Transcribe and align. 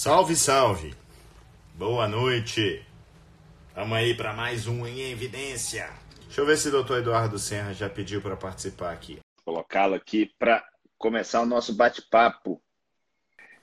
Salve, 0.00 0.36
salve! 0.36 0.94
Boa 1.74 2.06
noite! 2.06 2.86
Vamos 3.74 3.98
aí 3.98 4.14
para 4.14 4.32
mais 4.32 4.68
um 4.68 4.86
Em 4.86 5.10
Evidência. 5.10 5.90
Deixa 6.20 6.40
eu 6.40 6.46
ver 6.46 6.56
se 6.56 6.68
o 6.68 6.70
doutor 6.70 7.00
Eduardo 7.00 7.36
Serra 7.36 7.72
já 7.72 7.90
pediu 7.90 8.22
para 8.22 8.36
participar 8.36 8.92
aqui. 8.92 9.18
Colocá-lo 9.44 9.96
aqui 9.96 10.30
para 10.38 10.64
começar 10.96 11.40
o 11.40 11.46
nosso 11.46 11.74
bate-papo. 11.74 12.62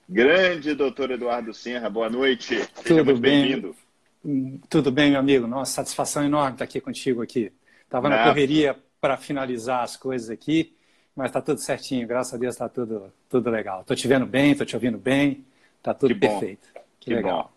Grande 0.06 0.74
doutor 0.74 1.10
Eduardo 1.10 1.54
Serra, 1.54 1.88
boa 1.88 2.10
noite. 2.10 2.48
Seja 2.48 2.68
Tudo 2.84 3.04
muito 3.06 3.20
bem-vindo. 3.22 3.74
Hum, 4.22 4.60
tudo 4.68 4.92
bem, 4.92 5.12
meu 5.12 5.20
amigo. 5.20 5.46
Nossa, 5.46 5.72
satisfação 5.72 6.22
enorme 6.22 6.56
estar 6.56 6.64
aqui 6.66 6.82
contigo 6.82 7.22
aqui. 7.22 7.50
Estava 7.82 8.10
na 8.10 8.24
correria 8.24 8.76
para 9.00 9.16
finalizar 9.16 9.82
as 9.82 9.96
coisas 9.96 10.28
aqui, 10.28 10.76
mas 11.16 11.28
está 11.28 11.40
tudo 11.40 11.60
certinho. 11.60 12.06
Graças 12.06 12.34
a 12.34 12.36
Deus 12.36 12.54
está 12.54 12.68
tudo, 12.68 13.10
tudo 13.26 13.48
legal. 13.48 13.80
Estou 13.80 13.96
te 13.96 14.06
vendo 14.06 14.26
bem, 14.26 14.50
estou 14.50 14.66
te 14.66 14.76
ouvindo 14.76 14.98
bem. 14.98 15.42
Está 15.86 15.94
tudo 15.94 16.14
que 16.14 16.20
perfeito. 16.20 16.68
Que, 16.98 17.10
que 17.10 17.14
legal. 17.14 17.52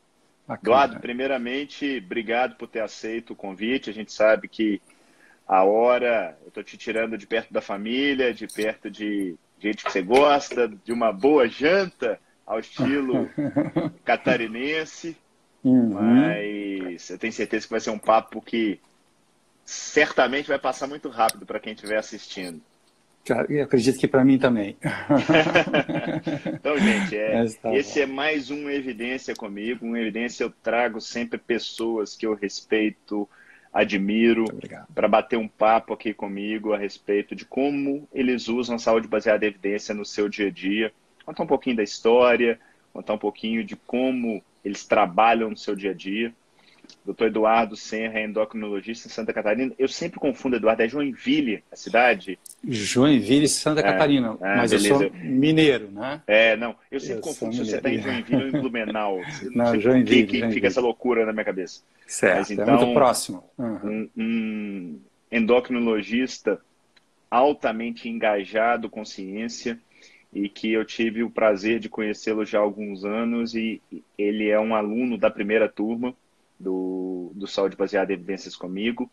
Bom. 0.48 0.54
Eduardo, 0.54 1.00
primeiramente, 1.00 2.00
obrigado 2.06 2.56
por 2.56 2.68
ter 2.68 2.82
aceito 2.82 3.34
o 3.34 3.36
convite. 3.36 3.90
A 3.90 3.94
gente 3.94 4.14
sabe 4.14 4.48
que 4.48 4.80
a 5.48 5.64
hora, 5.64 6.38
eu 6.44 6.50
estou 6.50 6.64
te 6.64 6.78
tirando 6.78 7.18
de 7.18 7.26
perto 7.26 7.52
da 7.52 7.60
família, 7.60 8.32
de 8.32 8.46
perto 8.46 8.90
de 8.90 9.36
gente 9.60 9.84
que 9.84 9.92
você 9.92 10.04
gosta, 10.04 10.68
de 10.68 10.94
uma 10.94 11.12
boa 11.12 11.48
janta 11.48 12.20
ao 12.46 12.60
estilo 12.60 13.28
catarinense. 14.06 15.18
Uhum. 15.64 15.94
Mas 15.94 17.10
eu 17.10 17.18
tenho 17.18 17.34
certeza 17.34 17.66
que 17.66 17.72
vai 17.72 17.80
ser 17.80 17.90
um 17.90 18.00
papo 18.00 18.42
que 18.42 18.80
certamente 19.66 20.48
vai 20.48 20.60
passar 20.60 20.86
muito 20.86 21.10
rápido 21.10 21.48
para 21.48 21.60
quem 21.60 21.74
estiver 21.74 21.98
assistindo. 21.98 22.62
Eu 23.50 23.64
acredito 23.64 24.00
que 24.00 24.08
para 24.08 24.26
mim 24.26 24.38
também. 24.38 24.78
então, 26.54 26.78
gente, 26.78 27.16
é, 27.16 27.46
tá 27.62 27.76
esse 27.76 28.02
é 28.02 28.06
mais 28.06 28.50
um 28.50 28.70
Evidência 28.70 29.36
comigo. 29.36 29.86
Um 29.86 29.96
Evidência 29.96 30.44
eu 30.44 30.50
trago 30.50 31.00
sempre 31.00 31.38
pessoas 31.38 32.16
que 32.16 32.26
eu 32.26 32.34
respeito, 32.34 33.28
admiro, 33.74 34.46
para 34.94 35.08
bater 35.08 35.38
um 35.38 35.48
papo 35.48 35.94
aqui 35.94 36.14
comigo 36.14 36.74
a 36.74 36.78
respeito 36.78 37.36
de 37.36 37.46
como 37.46 38.08
eles 38.14 38.48
usam 38.48 38.76
a 38.76 38.80
saúde 38.80 39.08
baseada 39.08 39.46
em 39.46 39.50
evidência 39.50 39.94
no 39.94 40.06
seu 40.06 40.28
dia 40.28 40.48
a 40.48 40.52
dia. 40.52 40.92
Contar 41.26 41.44
um 41.44 41.48
pouquinho 41.48 41.76
da 41.76 41.84
história, 41.84 42.60
contar 42.92 43.14
um 43.14 43.20
pouquinho 43.20 43.64
de 43.64 43.76
como 43.76 44.44
eles 44.64 44.86
trabalham 44.86 45.50
no 45.50 45.58
seu 45.58 45.76
dia 45.76 45.92
a 45.92 45.94
dia. 45.94 46.34
Doutor 47.10 47.26
Eduardo 47.26 47.76
Senra, 47.76 48.22
endocrinologista 48.22 49.08
em 49.08 49.12
Santa 49.12 49.34
Catarina. 49.34 49.74
Eu 49.80 49.88
sempre 49.88 50.20
confundo, 50.20 50.58
Eduardo, 50.58 50.84
é 50.84 50.88
Joinville, 50.88 51.64
a 51.72 51.76
cidade? 51.76 52.38
Joinville, 52.64 53.48
Santa 53.48 53.80
é, 53.80 53.84
Catarina. 53.84 54.38
É, 54.40 54.58
mas 54.58 54.70
beleza. 54.70 55.06
eu 55.06 55.10
sou 55.10 55.20
mineiro, 55.20 55.90
né? 55.90 56.22
É, 56.28 56.56
não. 56.56 56.76
Eu 56.92 57.00
sempre 57.00 57.18
eu 57.18 57.22
confundo 57.22 57.56
se 57.56 57.66
você 57.66 57.78
está 57.78 57.90
em 57.90 58.00
Joinville 58.00 58.44
ou 58.44 58.50
em 58.50 58.52
Blumenau. 58.52 59.22
não, 59.56 59.74
não 59.74 59.80
Joinville, 59.80 60.28
que, 60.28 60.38
Joinville. 60.38 60.54
fica 60.54 60.68
essa 60.68 60.80
loucura 60.80 61.26
na 61.26 61.34
minha 61.34 61.44
cabeça. 61.46 61.82
Certo, 62.06 62.38
mas, 62.38 62.52
então, 62.52 62.64
é 62.64 62.68
muito 62.68 62.84
então, 62.84 62.94
próximo. 62.94 63.44
Uhum. 63.58 64.10
Um, 64.16 64.22
um 64.24 65.00
endocrinologista 65.32 66.62
altamente 67.32 68.08
engajado 68.08 68.88
com 68.88 69.04
ciência 69.04 69.80
e 70.32 70.48
que 70.48 70.72
eu 70.72 70.86
tive 70.86 71.24
o 71.24 71.32
prazer 71.32 71.80
de 71.80 71.90
conhecê-lo 71.90 72.46
já 72.46 72.60
há 72.60 72.62
alguns 72.62 73.04
anos 73.04 73.56
e 73.56 73.82
ele 74.16 74.48
é 74.48 74.60
um 74.60 74.76
aluno 74.76 75.18
da 75.18 75.32
primeira 75.32 75.68
turma 75.68 76.14
do, 76.60 76.99
do 77.34 77.48
Saúde 77.48 77.76
Baseada 77.76 78.12
em 78.12 78.16
Evidências 78.16 78.56
comigo. 78.56 79.10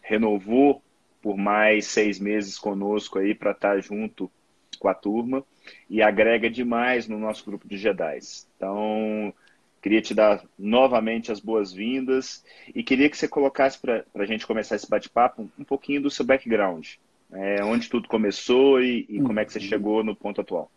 Renovou 0.00 0.82
por 1.22 1.36
mais 1.36 1.86
seis 1.86 2.18
meses 2.18 2.58
conosco 2.58 3.18
aí 3.18 3.34
para 3.34 3.52
estar 3.52 3.74
tá 3.74 3.80
junto 3.80 4.30
com 4.78 4.88
a 4.88 4.94
turma 4.94 5.44
e 5.88 6.02
agrega 6.02 6.50
demais 6.50 7.08
no 7.08 7.18
nosso 7.18 7.44
grupo 7.44 7.66
de 7.66 7.78
Jedi. 7.78 8.18
Então, 8.56 9.32
queria 9.80 10.02
te 10.02 10.14
dar 10.14 10.44
novamente 10.58 11.32
as 11.32 11.40
boas-vindas 11.40 12.44
e 12.74 12.82
queria 12.82 13.08
que 13.08 13.16
você 13.16 13.28
colocasse 13.28 13.78
para 13.78 14.04
a 14.14 14.26
gente 14.26 14.46
começar 14.46 14.76
esse 14.76 14.88
bate-papo 14.88 15.50
um 15.58 15.64
pouquinho 15.64 16.02
do 16.02 16.10
seu 16.10 16.24
background 16.24 16.86
é, 17.34 17.64
onde 17.64 17.88
tudo 17.88 18.08
começou 18.08 18.80
e, 18.80 19.04
e 19.08 19.20
como 19.20 19.40
é 19.40 19.44
que 19.44 19.52
você 19.52 19.58
uhum. 19.58 19.64
chegou 19.64 20.04
no 20.04 20.14
ponto 20.14 20.40
atual? 20.40 20.70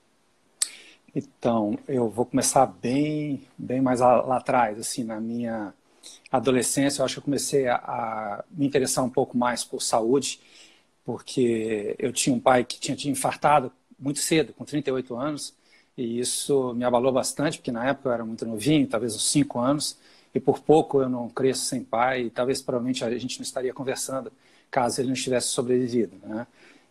Então, 1.16 1.78
eu 1.88 2.09
vou 2.09 2.25
começar 2.25 2.66
bem, 2.66 3.42
bem 3.58 3.81
mais 3.81 4.00
lá, 4.00 4.22
lá 4.22 4.38
atrás, 4.38 4.78
assim, 4.80 5.04
na 5.04 5.19
minha 5.19 5.74
adolescência, 6.31 7.01
eu 7.01 7.06
acho 7.06 7.16
que 7.16 7.19
eu 7.19 7.23
comecei 7.23 7.68
a, 7.68 7.75
a, 7.75 8.44
me 8.51 8.66
interessar 8.66 9.03
um 9.03 9.09
pouco 9.09 9.38
mais 9.38 9.63
por 9.63 9.81
saúde, 9.81 10.40
porque 11.06 11.95
eu 12.00 12.12
tinha 12.12 12.35
um 12.35 12.40
pai 12.40 12.63
que 12.63 12.79
tinha 12.79 12.95
te 12.95 13.09
infartado 13.09 13.72
muito 14.00 14.19
cedo, 14.19 14.53
com 14.53 14.66
38 14.66 15.16
anos, 15.16 15.53
e 15.97 16.19
isso 16.19 16.73
me 16.73 16.84
abalou 16.84 17.12
bastante, 17.12 17.57
porque 17.57 17.72
na 17.72 17.88
época 17.88 18.09
eu 18.09 18.13
era 18.13 18.25
muito 18.25 18.45
novinho, 18.45 18.88
talvez 18.88 19.16
uns 19.16 19.29
5 19.29 19.59
anos, 19.59 19.97
e 20.35 20.40
por 20.40 20.59
pouco 20.59 21.01
eu 21.01 21.09
não 21.09 21.29
cresço 21.29 21.66
sem 21.66 21.84
pai, 21.84 22.24
e 22.24 22.29
talvez 22.29 22.62
provavelmente 22.62 23.03
a 23.03 23.18
gente 23.18 23.39
não 23.39 23.44
estaria 23.44 23.74
conversando 23.74 24.31
caso 24.69 25.01
ele 25.01 25.07
não 25.07 25.16
tivesse 25.16 25.47
sobrevivido. 25.47 26.18
Né? 26.24 26.45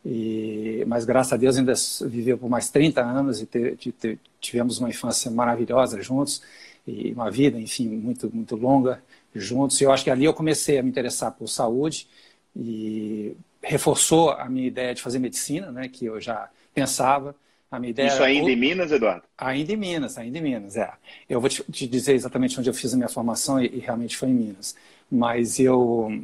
E, 0.04 0.84
mas 0.86 1.04
graças 1.04 1.32
a 1.32 1.36
Deus 1.36 1.56
ainda 1.56 1.74
viveu 2.08 2.38
por 2.38 2.48
mais 2.48 2.70
30 2.70 3.02
anos 3.02 3.40
e 3.40 3.46
te, 3.46 3.76
te, 3.76 4.18
tivemos 4.40 4.78
uma 4.78 4.88
infância 4.88 5.30
maravilhosa 5.30 6.00
juntos 6.00 6.42
e 6.86 7.12
uma 7.12 7.30
vida, 7.30 7.58
enfim, 7.58 7.88
muito 7.88 8.30
muito 8.34 8.56
longa 8.56 9.02
juntos. 9.34 9.80
E 9.80 9.84
eu 9.84 9.92
acho 9.92 10.04
que 10.04 10.10
ali 10.10 10.24
eu 10.24 10.34
comecei 10.34 10.78
a 10.78 10.82
me 10.82 10.88
interessar 10.88 11.32
por 11.32 11.48
saúde 11.48 12.08
e 12.54 13.36
reforçou 13.62 14.30
a 14.30 14.48
minha 14.48 14.66
ideia 14.66 14.94
de 14.94 15.02
fazer 15.02 15.18
medicina, 15.18 15.70
né, 15.70 15.88
que 15.88 16.06
eu 16.06 16.20
já 16.20 16.48
pensava. 16.74 17.34
A 17.68 17.80
minha 17.80 17.90
ideia 17.90 18.06
Isso 18.06 18.22
ainda 18.22 18.50
em 18.50 18.56
Minas, 18.56 18.92
Eduardo? 18.92 19.24
Ainda 19.36 19.72
em 19.72 19.76
Minas, 19.76 20.16
ainda 20.16 20.38
em 20.38 20.42
Minas, 20.42 20.76
é. 20.76 20.92
Eu 21.28 21.40
vou 21.40 21.50
te, 21.50 21.64
te 21.64 21.86
dizer 21.86 22.14
exatamente 22.14 22.58
onde 22.58 22.70
eu 22.70 22.74
fiz 22.74 22.94
a 22.94 22.96
minha 22.96 23.08
formação 23.08 23.60
e, 23.60 23.66
e 23.66 23.78
realmente 23.80 24.16
foi 24.16 24.28
em 24.28 24.34
Minas. 24.34 24.76
Mas 25.10 25.58
eu 25.58 26.22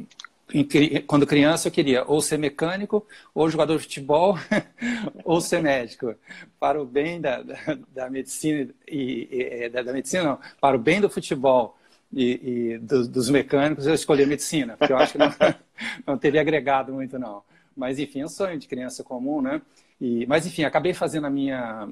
quando 1.07 1.25
criança 1.25 1.67
eu 1.67 1.71
queria 1.71 2.03
ou 2.05 2.21
ser 2.21 2.37
mecânico, 2.37 3.05
ou 3.33 3.49
jogador 3.49 3.77
de 3.77 3.83
futebol, 3.83 4.37
ou 5.23 5.41
ser 5.41 5.61
médico. 5.61 6.13
Para 6.59 6.81
o 6.81 6.85
bem 6.85 7.19
da, 7.19 7.41
da, 7.41 7.55
da 7.93 8.09
medicina 8.09 8.69
e, 8.87 9.27
e 9.31 9.69
da, 9.69 9.81
da, 9.81 9.93
medicina 9.93 10.23
não, 10.23 10.39
para 10.59 10.75
o 10.75 10.79
bem 10.79 11.01
do 11.01 11.09
futebol 11.09 11.77
e, 12.11 12.73
e 12.73 12.77
do, 12.77 13.07
dos 13.07 13.29
mecânicos 13.29 13.87
eu 13.87 13.93
escolhi 13.93 14.23
a 14.23 14.27
medicina, 14.27 14.77
porque 14.77 14.93
eu 14.93 14.97
acho 14.97 15.13
que 15.13 15.17
não, 15.17 15.33
não 16.05 16.17
teria 16.17 16.41
agregado 16.41 16.93
muito 16.93 17.17
não. 17.17 17.43
Mas 17.75 17.97
enfim, 17.97 18.21
é 18.21 18.25
um 18.25 18.29
sonho 18.29 18.59
de 18.59 18.67
criança 18.67 19.03
comum, 19.03 19.41
né? 19.41 19.61
E, 19.99 20.25
mas 20.27 20.45
enfim, 20.45 20.63
acabei 20.63 20.93
fazendo 20.93 21.25
a 21.27 21.29
minha 21.29 21.89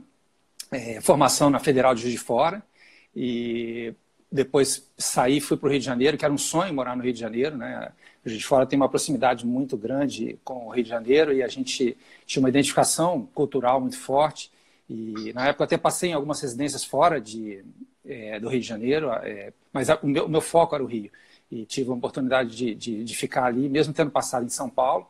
é, 0.71 1.01
formação 1.01 1.49
na 1.49 1.59
Federal 1.59 1.95
de 1.95 2.01
Juiz 2.01 2.13
de 2.13 2.19
Fora 2.19 2.61
e 3.15 3.93
depois 4.31 4.89
saí, 4.97 5.41
fui 5.41 5.57
para 5.57 5.67
o 5.67 5.69
Rio 5.69 5.79
de 5.79 5.85
Janeiro, 5.85 6.17
que 6.17 6.23
era 6.23 6.33
um 6.33 6.37
sonho 6.37 6.73
morar 6.73 6.95
no 6.95 7.03
Rio 7.03 7.11
de 7.11 7.19
Janeiro, 7.19 7.57
né? 7.57 7.91
A 8.23 8.29
gente 8.29 8.45
fora 8.45 8.65
tem 8.65 8.77
uma 8.77 8.87
proximidade 8.87 9.45
muito 9.45 9.75
grande 9.75 10.39
com 10.43 10.67
o 10.67 10.69
Rio 10.69 10.83
de 10.83 10.89
Janeiro 10.89 11.33
e 11.33 11.43
a 11.43 11.47
gente 11.47 11.97
tinha 12.25 12.41
uma 12.41 12.49
identificação 12.49 13.27
cultural 13.33 13.81
muito 13.81 13.97
forte. 13.97 14.51
E 14.89 15.33
na 15.33 15.47
época 15.47 15.65
até 15.65 15.77
passei 15.77 16.11
em 16.11 16.13
algumas 16.13 16.39
residências 16.39 16.83
fora 16.83 17.19
de, 17.19 17.63
é, 18.05 18.39
do 18.39 18.47
Rio 18.47 18.61
de 18.61 18.67
Janeiro, 18.67 19.11
é, 19.11 19.51
mas 19.73 19.89
a, 19.89 19.99
o, 20.01 20.07
meu, 20.07 20.25
o, 20.25 20.29
meu, 20.29 20.41
foco 20.41 20.75
era 20.75 20.83
o 20.83 20.87
Rio. 20.87 21.11
E 21.51 21.65
tive 21.65 21.89
a 21.89 21.93
oportunidade 21.93 22.55
de, 22.55 22.75
de, 22.75 23.03
de, 23.03 23.15
ficar 23.15 23.45
ali, 23.45 23.67
mesmo 23.67 23.93
tendo 23.93 24.11
passado 24.11 24.45
em 24.45 24.49
São 24.49 24.69
Paulo. 24.69 25.07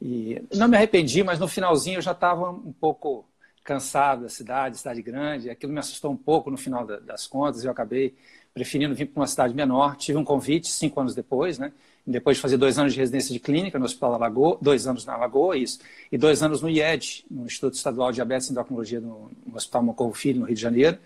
E 0.00 0.42
não 0.54 0.68
me 0.68 0.76
arrependi, 0.76 1.22
mas 1.22 1.38
no 1.38 1.48
finalzinho 1.48 1.98
eu 1.98 2.02
já 2.02 2.12
estava 2.12 2.50
um 2.50 2.72
pouco 2.72 3.24
cansado 3.62 4.22
da 4.22 4.28
cidade, 4.28 4.78
cidade 4.78 5.02
grande. 5.02 5.50
Aquilo 5.50 5.72
me 5.72 5.78
assustou 5.78 6.10
um 6.10 6.16
pouco 6.16 6.50
no 6.50 6.56
final 6.56 6.86
da, 6.86 6.98
das 6.98 7.26
contas. 7.26 7.64
Eu 7.64 7.70
acabei 7.70 8.14
preferindo 8.54 8.94
vir 8.94 9.06
para 9.06 9.20
uma 9.20 9.26
cidade 9.26 9.54
menor. 9.54 9.96
Tive 9.96 10.18
um 10.18 10.24
convite 10.24 10.68
cinco 10.68 11.00
anos 11.00 11.14
depois, 11.14 11.58
né? 11.58 11.72
depois 12.06 12.36
de 12.36 12.42
fazer 12.42 12.56
dois 12.56 12.78
anos 12.78 12.92
de 12.92 12.98
residência 12.98 13.32
de 13.32 13.38
clínica 13.38 13.78
no 13.78 13.84
Hospital 13.84 14.12
da 14.12 14.16
Lagoa, 14.18 14.58
dois 14.60 14.86
anos 14.86 15.04
na 15.04 15.16
Lagoa, 15.16 15.56
isso, 15.56 15.78
e 16.10 16.18
dois 16.18 16.42
anos 16.42 16.60
no 16.60 16.68
IED, 16.68 17.24
no 17.30 17.46
Instituto 17.46 17.74
Estadual 17.74 18.10
de 18.10 18.16
Diabetes 18.16 18.48
e 18.48 18.52
Endocrinologia, 18.52 19.00
no, 19.00 19.30
no 19.46 19.56
Hospital 19.56 19.82
Mocorro 19.84 20.12
Filho, 20.12 20.40
no 20.40 20.46
Rio 20.46 20.56
de 20.56 20.60
Janeiro. 20.60 20.98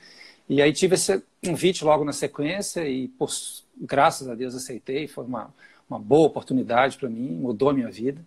E 0.49 0.63
aí 0.63 0.73
tive 0.73 0.95
esse 0.95 1.23
convite 1.45 1.85
logo 1.85 2.05
na 2.05 2.13
sequência 2.13 2.89
e, 2.89 3.09
por, 3.09 3.29
graças 3.77 4.29
a 4.29 4.35
Deus, 4.35 4.55
aceitei. 4.55 5.07
Foi 5.07 5.25
uma, 5.25 5.53
uma 5.89 5.99
boa 5.99 6.29
oportunidade 6.29 6.97
para 6.97 7.09
mim, 7.09 7.31
mudou 7.33 7.71
a 7.71 7.75
minha 7.75 7.91
vida. 7.91 8.25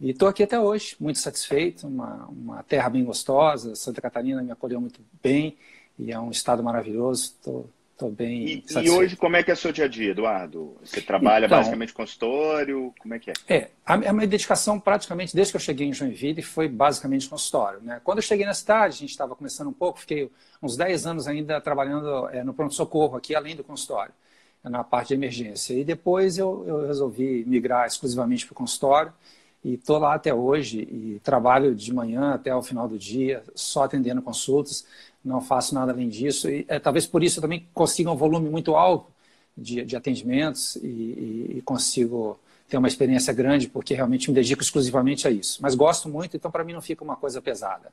E 0.00 0.10
estou 0.10 0.28
aqui 0.28 0.42
até 0.42 0.58
hoje, 0.58 0.96
muito 1.00 1.18
satisfeito, 1.18 1.86
uma, 1.86 2.26
uma 2.26 2.62
terra 2.62 2.88
bem 2.90 3.04
gostosa, 3.04 3.74
Santa 3.74 4.00
Catarina 4.00 4.42
me 4.42 4.50
acolheu 4.50 4.80
muito 4.80 5.00
bem 5.22 5.56
e 5.98 6.12
é 6.12 6.18
um 6.18 6.30
estado 6.30 6.62
maravilhoso. 6.62 7.34
Estou 7.38 7.70
Estou 7.94 8.10
bem 8.10 8.44
e, 8.44 8.64
e, 8.82 8.90
hoje, 8.90 9.14
como 9.14 9.36
é 9.36 9.42
que 9.44 9.52
é 9.52 9.54
o 9.54 9.56
seu 9.56 9.70
dia 9.70 9.84
a 9.84 9.88
dia, 9.88 10.10
Eduardo? 10.10 10.76
Você 10.82 11.00
trabalha 11.00 11.46
então, 11.46 11.58
basicamente 11.58 11.94
consultório? 11.94 12.92
Como 12.98 13.14
é 13.14 13.20
que 13.20 13.30
é? 13.30 13.34
É, 13.48 13.70
a, 13.86 13.94
a, 13.94 14.12
minha 14.12 14.26
dedicação 14.26 14.80
praticamente, 14.80 15.32
desde 15.32 15.52
que 15.52 15.56
eu 15.56 15.60
cheguei 15.60 15.86
em 15.86 15.92
Joinville, 15.92 16.42
foi 16.42 16.66
basicamente 16.66 17.28
consultório. 17.28 17.80
Né? 17.80 18.00
Quando 18.02 18.18
eu 18.18 18.22
cheguei 18.22 18.44
na 18.44 18.52
cidade, 18.52 18.96
a 18.96 18.98
gente 18.98 19.10
estava 19.10 19.36
começando 19.36 19.68
um 19.68 19.72
pouco, 19.72 20.00
fiquei 20.00 20.28
uns 20.60 20.76
10 20.76 21.06
anos 21.06 21.28
ainda 21.28 21.60
trabalhando 21.60 22.28
é, 22.30 22.42
no 22.42 22.52
pronto-socorro 22.52 23.16
aqui, 23.16 23.32
além 23.32 23.54
do 23.54 23.62
consultório, 23.62 24.12
na 24.64 24.82
parte 24.82 25.08
de 25.08 25.14
emergência. 25.14 25.72
E 25.72 25.84
depois 25.84 26.36
eu, 26.36 26.64
eu 26.66 26.88
resolvi 26.88 27.44
migrar 27.46 27.86
exclusivamente 27.86 28.44
para 28.44 28.54
o 28.54 28.56
consultório 28.56 29.12
e 29.64 29.74
estou 29.74 29.98
lá 29.98 30.14
até 30.14 30.32
hoje 30.34 30.80
e 30.80 31.20
trabalho 31.24 31.74
de 31.74 31.92
manhã 31.92 32.34
até 32.34 32.54
o 32.54 32.62
final 32.62 32.86
do 32.86 32.98
dia, 32.98 33.42
só 33.54 33.84
atendendo 33.84 34.20
consultas, 34.20 34.86
não 35.24 35.40
faço 35.40 35.74
nada 35.74 35.92
além 35.92 36.08
disso. 36.08 36.50
E 36.50 36.66
é, 36.68 36.78
talvez 36.78 37.06
por 37.06 37.22
isso 37.22 37.38
eu 37.38 37.42
também 37.42 37.66
consiga 37.72 38.10
um 38.10 38.16
volume 38.16 38.50
muito 38.50 38.76
alto 38.76 39.10
de, 39.56 39.82
de 39.84 39.96
atendimentos 39.96 40.76
e, 40.76 40.86
e, 40.86 41.54
e 41.58 41.62
consigo 41.62 42.38
ter 42.68 42.76
uma 42.76 42.88
experiência 42.88 43.32
grande, 43.32 43.68
porque 43.68 43.94
realmente 43.94 44.28
me 44.28 44.34
dedico 44.34 44.62
exclusivamente 44.62 45.26
a 45.26 45.30
isso. 45.30 45.60
Mas 45.62 45.74
gosto 45.74 46.08
muito, 46.08 46.36
então 46.36 46.50
para 46.50 46.64
mim 46.64 46.74
não 46.74 46.82
fica 46.82 47.02
uma 47.02 47.16
coisa 47.16 47.40
pesada. 47.40 47.90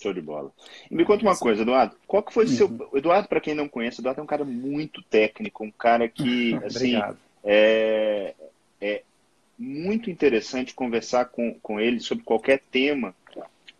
Show 0.00 0.12
de 0.12 0.20
bola. 0.20 0.50
E 0.90 0.94
me 0.94 1.04
conta 1.04 1.22
uma 1.22 1.36
coisa, 1.36 1.62
Eduardo. 1.62 1.94
Qual 2.06 2.22
que 2.22 2.34
foi 2.34 2.44
o 2.44 2.48
seu. 2.48 2.66
Uhum. 2.66 2.88
Eduardo, 2.94 3.28
para 3.28 3.40
quem 3.40 3.54
não 3.54 3.68
conhece, 3.68 4.00
Eduardo 4.00 4.20
é 4.20 4.24
um 4.24 4.26
cara 4.26 4.44
muito 4.44 5.00
técnico, 5.02 5.64
um 5.64 5.70
cara 5.70 6.08
que, 6.08 6.54
assim, 6.64 7.00
é, 7.44 8.34
é, 8.80 9.02
muito 9.58 10.10
interessante 10.10 10.74
conversar 10.74 11.26
com, 11.26 11.54
com 11.60 11.78
ele 11.78 12.00
sobre 12.00 12.24
qualquer 12.24 12.62
tema, 12.70 13.14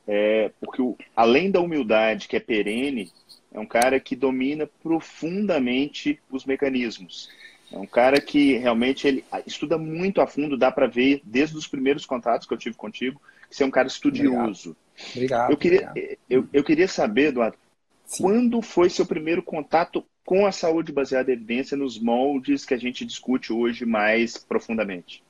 é, 0.07 0.51
porque 0.61 0.83
o, 0.83 0.97
além 1.15 1.51
da 1.51 1.61
humildade, 1.61 2.29
que 2.29 2.37
é 2.37 2.41
perene, 2.41 3.11
é 3.53 3.61
um 3.61 3.67
cara 3.67 4.01
que 4.01 4.17
domina 4.17 4.69
profundamente 4.83 6.21
os 6.31 6.45
mecanismos. 6.45 7.31
É 7.71 7.79
um 7.79 7.87
cara 7.87 8.21
que 8.21 8.57
realmente 8.59 9.07
ele 9.07 9.25
estuda 9.47 9.79
muito 9.79 10.21
a 10.21 10.27
fundo, 10.27 10.59
dá 10.59 10.71
para 10.71 10.87
ver 10.87 11.23
desde 11.25 11.57
os 11.57 11.67
primeiros 11.67 12.05
contatos 12.05 12.47
que 12.47 12.53
eu 12.53 12.59
tive 12.59 12.77
contigo, 12.77 13.21
que 13.49 13.57
você 13.57 13.63
é 13.63 13.67
um 13.67 13.71
cara 13.71 13.89
estudioso. 13.89 14.77
Obrigado. 15.15 15.15
obrigado 15.15 15.51
eu, 15.51 15.57
queria, 15.57 15.89
obrigado. 15.89 16.19
Eu, 16.29 16.49
eu 16.53 16.65
queria 16.65 16.89
saber, 16.89 17.29
Eduardo, 17.29 17.57
Sim. 18.05 18.23
quando 18.23 18.61
foi 18.61 18.91
seu 18.91 19.07
primeiro 19.07 19.43
contato 19.43 20.05
com 20.25 20.47
a 20.47 20.53
saúde 20.53 20.93
baseada 20.93 21.31
em 21.31 21.35
evidência 21.35 21.77
nos 21.77 21.99
moldes 21.99 22.65
que 22.65 22.75
a 22.75 22.79
gente 22.79 23.05
discute 23.05 23.53
hoje 23.53 23.87
mais 23.87 24.37
profundamente? 24.37 25.23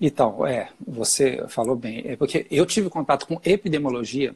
Então, 0.00 0.46
é, 0.46 0.70
você 0.86 1.44
falou 1.48 1.76
bem. 1.76 2.02
É 2.06 2.16
porque 2.16 2.46
eu 2.50 2.64
tive 2.66 2.88
contato 2.88 3.26
com 3.26 3.40
epidemiologia 3.44 4.34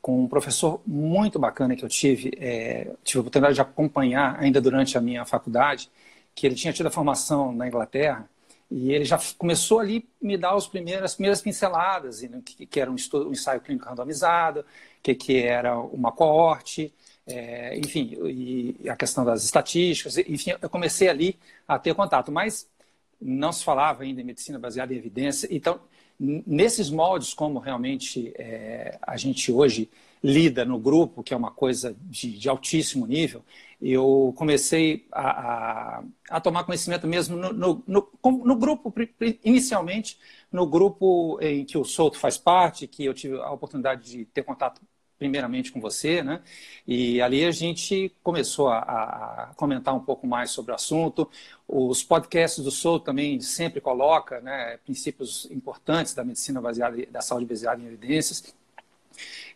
com 0.00 0.24
um 0.24 0.28
professor 0.28 0.82
muito 0.86 1.38
bacana 1.38 1.76
que 1.76 1.84
eu 1.84 1.88
tive, 1.88 2.32
é, 2.38 2.92
tive 3.04 3.18
a 3.18 3.20
oportunidade 3.20 3.54
de 3.54 3.60
acompanhar 3.60 4.36
ainda 4.40 4.60
durante 4.60 4.98
a 4.98 5.00
minha 5.00 5.24
faculdade, 5.24 5.90
que 6.34 6.46
ele 6.46 6.56
tinha 6.56 6.72
tido 6.72 6.86
a 6.88 6.90
formação 6.90 7.52
na 7.52 7.68
Inglaterra 7.68 8.28
e 8.70 8.92
ele 8.92 9.04
já 9.04 9.18
começou 9.38 9.78
ali 9.80 10.08
me 10.20 10.36
dar 10.36 10.56
os 10.56 10.66
primeiros, 10.66 11.04
as 11.04 11.14
primeiras 11.14 11.40
pinceladas, 11.42 12.22
que, 12.44 12.66
que 12.66 12.80
era 12.80 12.90
um, 12.90 12.96
estudo, 12.96 13.28
um 13.28 13.32
ensaio 13.32 13.60
clínico 13.60 13.86
randomizado, 13.88 14.64
que, 15.02 15.14
que 15.14 15.42
era 15.42 15.78
uma 15.78 16.10
coorte, 16.10 16.92
é, 17.26 17.78
enfim, 17.78 18.16
e 18.24 18.88
a 18.88 18.96
questão 18.96 19.24
das 19.24 19.44
estatísticas, 19.44 20.18
enfim, 20.18 20.54
eu 20.60 20.70
comecei 20.70 21.08
ali 21.08 21.38
a 21.68 21.78
ter 21.78 21.94
contato, 21.94 22.32
mas 22.32 22.66
não 23.22 23.52
se 23.52 23.64
falava 23.64 24.02
ainda 24.02 24.20
em 24.20 24.24
medicina 24.24 24.58
baseada 24.58 24.92
em 24.92 24.96
evidência. 24.96 25.48
Então, 25.50 25.80
nesses 26.18 26.90
moldes, 26.90 27.34
como 27.34 27.58
realmente 27.58 28.32
é, 28.36 28.98
a 29.02 29.16
gente 29.16 29.50
hoje 29.50 29.90
lida 30.22 30.64
no 30.64 30.78
grupo, 30.78 31.22
que 31.22 31.34
é 31.34 31.36
uma 31.36 31.50
coisa 31.50 31.96
de, 32.02 32.38
de 32.38 32.48
altíssimo 32.48 33.06
nível, 33.06 33.44
eu 33.80 34.32
comecei 34.36 35.06
a, 35.10 35.30
a, 35.98 36.04
a 36.30 36.40
tomar 36.40 36.62
conhecimento 36.62 37.06
mesmo 37.06 37.36
no, 37.36 37.52
no, 37.52 37.84
no, 37.86 38.10
no, 38.44 38.56
grupo, 38.56 38.94
inicialmente 39.44 40.16
no 40.52 40.64
grupo 40.66 41.38
em 41.40 41.64
que 41.64 41.76
o 41.76 41.84
Souto 41.84 42.16
faz 42.16 42.38
parte, 42.38 42.86
que 42.86 43.04
eu 43.04 43.12
tive 43.12 43.36
a 43.40 43.50
oportunidade 43.50 44.08
de 44.08 44.24
ter 44.26 44.44
contato 44.44 44.80
primeiramente 45.22 45.70
com 45.70 45.80
você, 45.80 46.20
né? 46.20 46.40
E 46.84 47.22
ali 47.22 47.44
a 47.44 47.52
gente 47.52 48.12
começou 48.24 48.70
a, 48.70 48.78
a, 48.80 49.54
comentar 49.54 49.94
um 49.94 50.00
pouco 50.00 50.26
mais 50.26 50.50
sobre 50.50 50.72
o 50.72 50.74
assunto. 50.74 51.30
Os 51.68 52.02
podcasts 52.02 52.64
do 52.64 52.72
Sou 52.72 52.98
também 52.98 53.40
sempre 53.40 53.80
coloca, 53.80 54.40
né, 54.40 54.78
princípios 54.84 55.48
importantes 55.52 56.12
da 56.12 56.24
medicina 56.24 56.60
baseada, 56.60 57.06
da 57.06 57.20
saúde 57.20 57.46
baseada 57.46 57.80
em 57.80 57.86
evidências. 57.86 58.52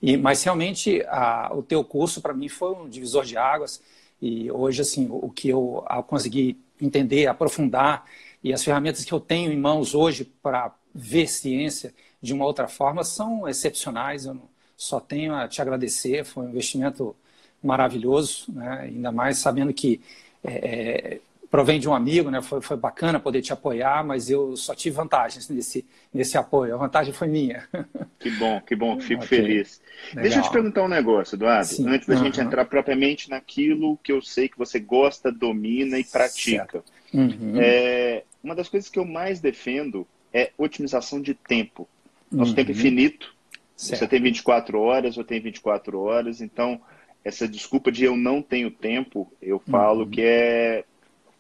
E, 0.01 0.17
mas 0.17 0.45
realmente 0.45 1.03
a, 1.09 1.51
o 1.53 1.65
teu 1.65 1.83
curso 1.83 2.23
para 2.23 2.33
mim 2.33 2.49
foi 2.49 2.73
um 2.73 2.89
divisor 2.89 3.25
de 3.25 3.37
águas 3.37 3.83
e 4.23 4.49
hoje 4.53 4.83
assim 4.83 5.09
o, 5.11 5.29
que 5.31 5.49
eu 5.49 5.85
consegui 6.07 6.61
entender, 6.81 7.27
aprofundar 7.27 8.05
e 8.41 8.53
as 8.53 8.63
ferramentas 8.63 9.05
que 9.05 9.13
eu 9.13 9.19
tenho 9.19 9.51
em 9.51 9.59
mãos 9.59 9.97
hoje 9.97 10.25
para 10.41 10.73
ver 10.95 11.27
ciência 11.27 11.93
de 12.23 12.33
uma 12.33 12.45
outra 12.45 12.69
forma 12.69 13.03
são 13.03 13.49
excepcionais. 13.49 14.27
Eu 14.27 14.35
não, 14.35 14.56
só 14.77 15.01
tenho 15.01 15.35
a 15.35 15.49
te 15.49 15.63
agradecer, 15.63 16.25
foi 16.25 16.45
um 16.45 16.51
investimento 16.51 17.17
maravilhoso, 17.63 18.47
né? 18.53 18.81
ainda 18.83 19.11
mais 19.11 19.39
sabendo 19.39 19.73
que 19.73 20.01
é, 20.45 20.53
é, 20.55 21.21
provém 21.51 21.81
de 21.81 21.89
um 21.89 21.95
amigo, 21.95 22.31
né? 22.31 22.43
foi, 22.43 22.61
foi 22.61 22.77
bacana 22.77 23.19
poder 23.19 23.41
te 23.41 23.53
apoiar, 23.53 24.05
mas 24.05 24.29
eu 24.29 24.57
só 24.57 24.75
tive 24.75 24.97
vantagens 24.97 25.49
nesse, 25.49 25.85
nesse 26.13 26.37
apoio, 26.37 26.75
a 26.75 26.79
vantagem 26.79 27.13
foi 27.13 27.29
minha. 27.29 27.67
Que 28.19 28.31
bom, 28.31 28.61
que 28.63 28.75
bom, 28.75 28.99
fico 28.99 29.23
okay. 29.23 29.39
feliz. 29.39 29.81
Legal. 30.09 30.23
Deixa 30.23 30.39
eu 30.39 30.43
te 30.43 30.51
perguntar 30.51 30.83
um 30.83 30.89
negócio, 30.89 31.37
Eduardo, 31.37 31.67
Sim. 31.67 31.89
antes 31.89 32.09
da 32.09 32.17
uhum. 32.17 32.25
gente 32.25 32.41
entrar 32.41 32.65
propriamente 32.65 33.31
naquilo 33.31 33.97
que 34.03 34.11
eu 34.11 34.21
sei 34.21 34.49
que 34.49 34.59
você 34.59 34.81
gosta, 34.81 35.31
domina 35.31 35.97
e 35.97 36.03
pratica. 36.03 36.83
Uhum. 37.15 37.53
É, 37.57 38.25
uma 38.43 38.55
das 38.55 38.69
coisas 38.69 38.89
que 38.89 38.99
eu 38.99 39.05
mais 39.05 39.39
defendo 39.39 40.05
é 40.33 40.51
otimização 40.59 41.21
de 41.21 41.35
tempo. 41.35 41.87
Nosso 42.33 42.51
uhum. 42.51 42.57
tempo 42.57 42.71
é 42.73 42.75
finito, 42.75 43.36
Certo. 43.77 43.99
Você 43.99 44.09
tem 44.09 44.23
24 44.23 44.81
horas, 44.81 45.17
eu 45.17 45.25
tenho 45.25 45.43
24 45.43 46.01
horas, 46.01 46.41
então 46.41 46.81
essa 47.23 47.47
desculpa 47.47 47.93
de 47.93 48.05
eu 48.05 48.17
não 48.17 48.41
tenho 48.41 48.71
tempo, 48.71 49.31
eu 49.43 49.59
falo 49.59 50.05
uhum. 50.05 50.11
que 50.11 50.23
é 50.23 50.85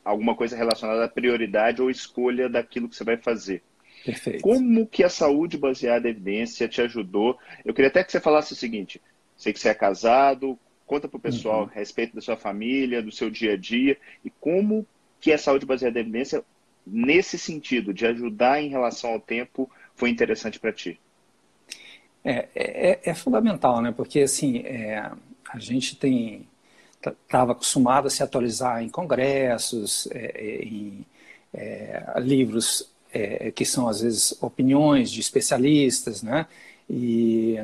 alguma 0.04 0.34
coisa 0.34 0.56
relacionada 0.56 1.04
à 1.04 1.08
prioridade 1.08 1.80
ou 1.80 1.90
escolha 1.90 2.48
daquilo 2.48 2.88
que 2.88 2.96
você 2.96 3.04
vai 3.04 3.16
fazer. 3.16 3.62
Perfeito. 4.04 4.42
Como 4.42 4.86
que 4.86 5.02
a 5.02 5.08
saúde 5.08 5.56
baseada 5.56 6.08
em 6.08 6.10
evidência 6.10 6.68
te 6.68 6.82
ajudou? 6.82 7.38
Eu 7.64 7.72
queria 7.72 7.88
até 7.88 8.04
que 8.04 8.12
você 8.12 8.20
falasse 8.20 8.52
o 8.52 8.56
seguinte: 8.56 9.00
sei 9.36 9.52
que 9.52 9.58
você 9.58 9.70
é 9.70 9.74
casado, 9.74 10.58
conta 10.86 11.08
para 11.08 11.16
o 11.16 11.20
pessoal 11.20 11.62
uhum. 11.62 11.70
a 11.70 11.74
respeito 11.74 12.14
da 12.14 12.20
sua 12.20 12.36
família, 12.36 13.02
do 13.02 13.10
seu 13.10 13.30
dia 13.30 13.54
a 13.54 13.56
dia 13.56 13.96
e 14.24 14.30
como 14.30 14.86
que 15.20 15.32
a 15.32 15.38
saúde 15.38 15.66
baseada 15.66 15.98
em 15.98 16.02
evidência, 16.02 16.44
nesse 16.86 17.38
sentido 17.38 17.94
de 17.94 18.06
ajudar 18.06 18.62
em 18.62 18.68
relação 18.68 19.10
ao 19.10 19.20
tempo, 19.20 19.70
foi 19.94 20.10
interessante 20.10 20.60
para 20.60 20.72
ti. 20.72 21.00
É, 22.28 22.48
é, 22.56 23.00
é, 23.04 23.14
fundamental, 23.14 23.80
né? 23.80 23.92
Porque 23.96 24.18
assim, 24.20 24.58
é, 24.58 24.98
a 25.48 25.58
gente 25.60 25.94
tem 25.94 26.48
estava 27.00 27.52
acostumado 27.52 28.08
a 28.08 28.10
se 28.10 28.20
atualizar 28.20 28.82
em 28.82 28.88
congressos, 28.88 30.08
é, 30.10 30.32
é, 30.34 30.64
em 30.64 31.06
é, 31.54 32.14
livros 32.18 32.90
que 33.54 33.64
são 33.64 33.88
às 33.88 34.02
vezes 34.02 34.36
opiniões 34.42 35.10
de 35.10 35.20
especialistas, 35.20 36.22
né? 36.22 36.46
E, 36.90 37.56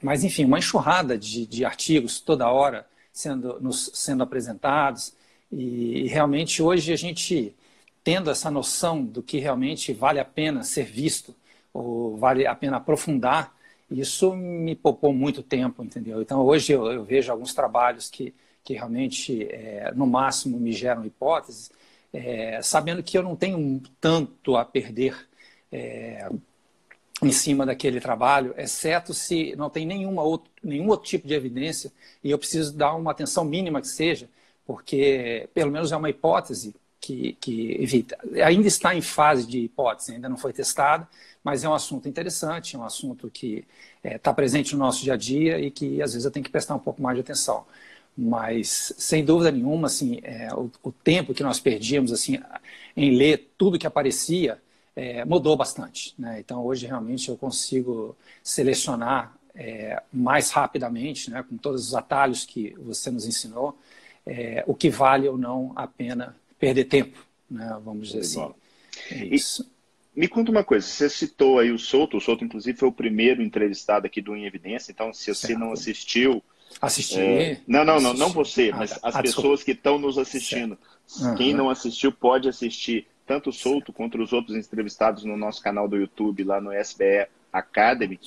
mas 0.00 0.24
enfim, 0.24 0.44
uma 0.46 0.58
enxurrada 0.58 1.18
de, 1.18 1.44
de 1.44 1.64
artigos 1.64 2.20
toda 2.20 2.50
hora 2.50 2.86
sendo, 3.12 3.60
nos, 3.60 3.90
sendo 3.92 4.22
apresentados 4.22 5.12
e 5.52 6.06
realmente 6.08 6.62
hoje 6.62 6.90
a 6.90 6.96
gente 6.96 7.54
tendo 8.02 8.30
essa 8.30 8.50
noção 8.50 9.04
do 9.04 9.22
que 9.22 9.38
realmente 9.38 9.92
vale 9.92 10.20
a 10.20 10.24
pena 10.24 10.62
ser 10.62 10.86
visto 10.86 11.34
ou 11.72 12.16
vale 12.16 12.46
a 12.46 12.54
pena 12.54 12.78
aprofundar 12.78 13.53
isso 13.90 14.34
me 14.34 14.74
poupou 14.74 15.12
muito 15.12 15.42
tempo, 15.42 15.82
entendeu? 15.82 16.22
Então, 16.22 16.40
hoje 16.42 16.72
eu, 16.72 16.86
eu 16.90 17.04
vejo 17.04 17.30
alguns 17.30 17.54
trabalhos 17.54 18.10
que, 18.10 18.34
que 18.62 18.74
realmente, 18.74 19.44
é, 19.50 19.92
no 19.94 20.06
máximo, 20.06 20.58
me 20.58 20.72
geram 20.72 21.04
hipóteses, 21.04 21.70
é, 22.12 22.60
sabendo 22.62 23.02
que 23.02 23.18
eu 23.18 23.22
não 23.22 23.36
tenho 23.36 23.82
tanto 24.00 24.56
a 24.56 24.64
perder 24.64 25.16
é, 25.70 26.28
em 27.22 27.32
cima 27.32 27.66
daquele 27.66 28.00
trabalho, 28.00 28.54
exceto 28.56 29.14
se 29.14 29.54
não 29.56 29.70
tem 29.70 29.86
nenhuma 29.86 30.22
outro, 30.22 30.50
nenhum 30.62 30.88
outro 30.88 31.08
tipo 31.08 31.26
de 31.26 31.34
evidência 31.34 31.92
e 32.22 32.30
eu 32.30 32.38
preciso 32.38 32.76
dar 32.76 32.94
uma 32.94 33.10
atenção 33.10 33.44
mínima 33.44 33.80
que 33.80 33.88
seja, 33.88 34.28
porque 34.66 35.48
pelo 35.54 35.70
menos 35.70 35.92
é 35.92 35.96
uma 35.96 36.10
hipótese 36.10 36.74
que, 37.04 37.36
que. 37.40 38.06
Ainda 38.42 38.66
está 38.66 38.94
em 38.94 39.02
fase 39.02 39.46
de 39.46 39.60
hipótese, 39.60 40.12
ainda 40.12 40.28
não 40.28 40.38
foi 40.38 40.52
testada, 40.52 41.06
mas 41.42 41.62
é 41.62 41.68
um 41.68 41.74
assunto 41.74 42.08
interessante, 42.08 42.76
é 42.76 42.78
um 42.78 42.84
assunto 42.84 43.30
que 43.30 43.66
está 44.02 44.10
é, 44.14 44.18
tá 44.18 44.32
presente 44.32 44.72
no 44.72 44.78
nosso 44.78 45.02
dia 45.02 45.12
a 45.12 45.16
dia 45.16 45.60
e 45.60 45.70
que 45.70 46.00
às 46.00 46.12
vezes 46.12 46.24
eu 46.24 46.30
tenho 46.30 46.44
que 46.44 46.50
prestar 46.50 46.74
um 46.74 46.78
pouco 46.78 47.02
mais 47.02 47.16
de 47.16 47.20
atenção. 47.20 47.66
Mas, 48.16 48.94
sem 48.96 49.24
dúvida 49.24 49.50
nenhuma, 49.50 49.88
assim, 49.88 50.20
é, 50.22 50.48
o, 50.54 50.70
o, 50.82 50.92
tempo 50.92 51.34
que 51.34 51.42
nós 51.42 51.58
perdíamos 51.60 52.12
assim, 52.12 52.38
em 52.96 53.16
ler 53.16 53.52
tudo 53.58 53.78
que 53.78 53.86
aparecia 53.86 54.58
é, 54.96 55.24
mudou 55.24 55.56
bastante. 55.56 56.14
Né? 56.18 56.38
Então, 56.40 56.64
hoje, 56.64 56.86
realmente, 56.86 57.28
eu 57.28 57.36
consigo 57.36 58.16
selecionar 58.42 59.34
é, 59.54 60.00
mais 60.12 60.50
rapidamente, 60.50 61.30
né, 61.30 61.44
com 61.48 61.56
todos 61.56 61.88
os 61.88 61.94
atalhos 61.94 62.44
que 62.44 62.74
você 62.78 63.10
nos 63.10 63.26
ensinou, 63.26 63.76
é, 64.24 64.64
o 64.66 64.74
que 64.74 64.88
vale 64.90 65.28
ou 65.28 65.36
não 65.36 65.72
a 65.76 65.86
pena 65.86 66.36
perder 66.66 66.84
tempo, 66.84 67.18
né, 67.50 67.78
vamos 67.84 68.08
dizer 68.08 68.20
assim. 68.20 68.54
É 69.10 69.24
isso. 69.24 69.70
Me 70.14 70.28
conta 70.28 70.50
uma 70.50 70.62
coisa, 70.62 70.86
você 70.86 71.10
citou 71.10 71.58
aí 71.58 71.72
o 71.72 71.78
Souto, 71.78 72.16
o 72.16 72.20
Souto 72.20 72.44
inclusive 72.44 72.78
foi 72.78 72.88
o 72.88 72.92
primeiro 72.92 73.42
entrevistado 73.42 74.06
aqui 74.06 74.20
do 74.20 74.36
Em 74.36 74.46
Evidência, 74.46 74.92
então 74.92 75.12
se 75.12 75.34
você 75.34 75.48
certo. 75.48 75.58
não 75.58 75.72
assistiu... 75.72 76.42
Assisti? 76.80 77.20
É... 77.20 77.60
Não, 77.66 77.84
não, 77.84 78.00
não, 78.00 78.14
não 78.14 78.30
você, 78.30 78.70
mas 78.70 78.92
ah, 78.92 79.00
as 79.02 79.16
ah, 79.16 79.22
pessoas 79.22 79.60
desculpa. 79.60 79.64
que 79.64 79.70
estão 79.72 79.98
nos 79.98 80.16
assistindo. 80.16 80.78
Uhum. 81.20 81.34
Quem 81.34 81.52
não 81.52 81.68
assistiu 81.68 82.12
pode 82.12 82.48
assistir. 82.48 83.06
tanto 83.26 83.50
o 83.50 83.52
Souto 83.52 83.92
quanto 83.92 84.22
os 84.22 84.32
outros 84.32 84.56
entrevistados 84.56 85.24
no 85.24 85.36
nosso 85.36 85.60
canal 85.60 85.88
do 85.88 85.96
YouTube, 85.96 86.44
lá 86.44 86.60
no 86.60 86.72
SBE 86.72 87.26
Academy, 87.52 88.18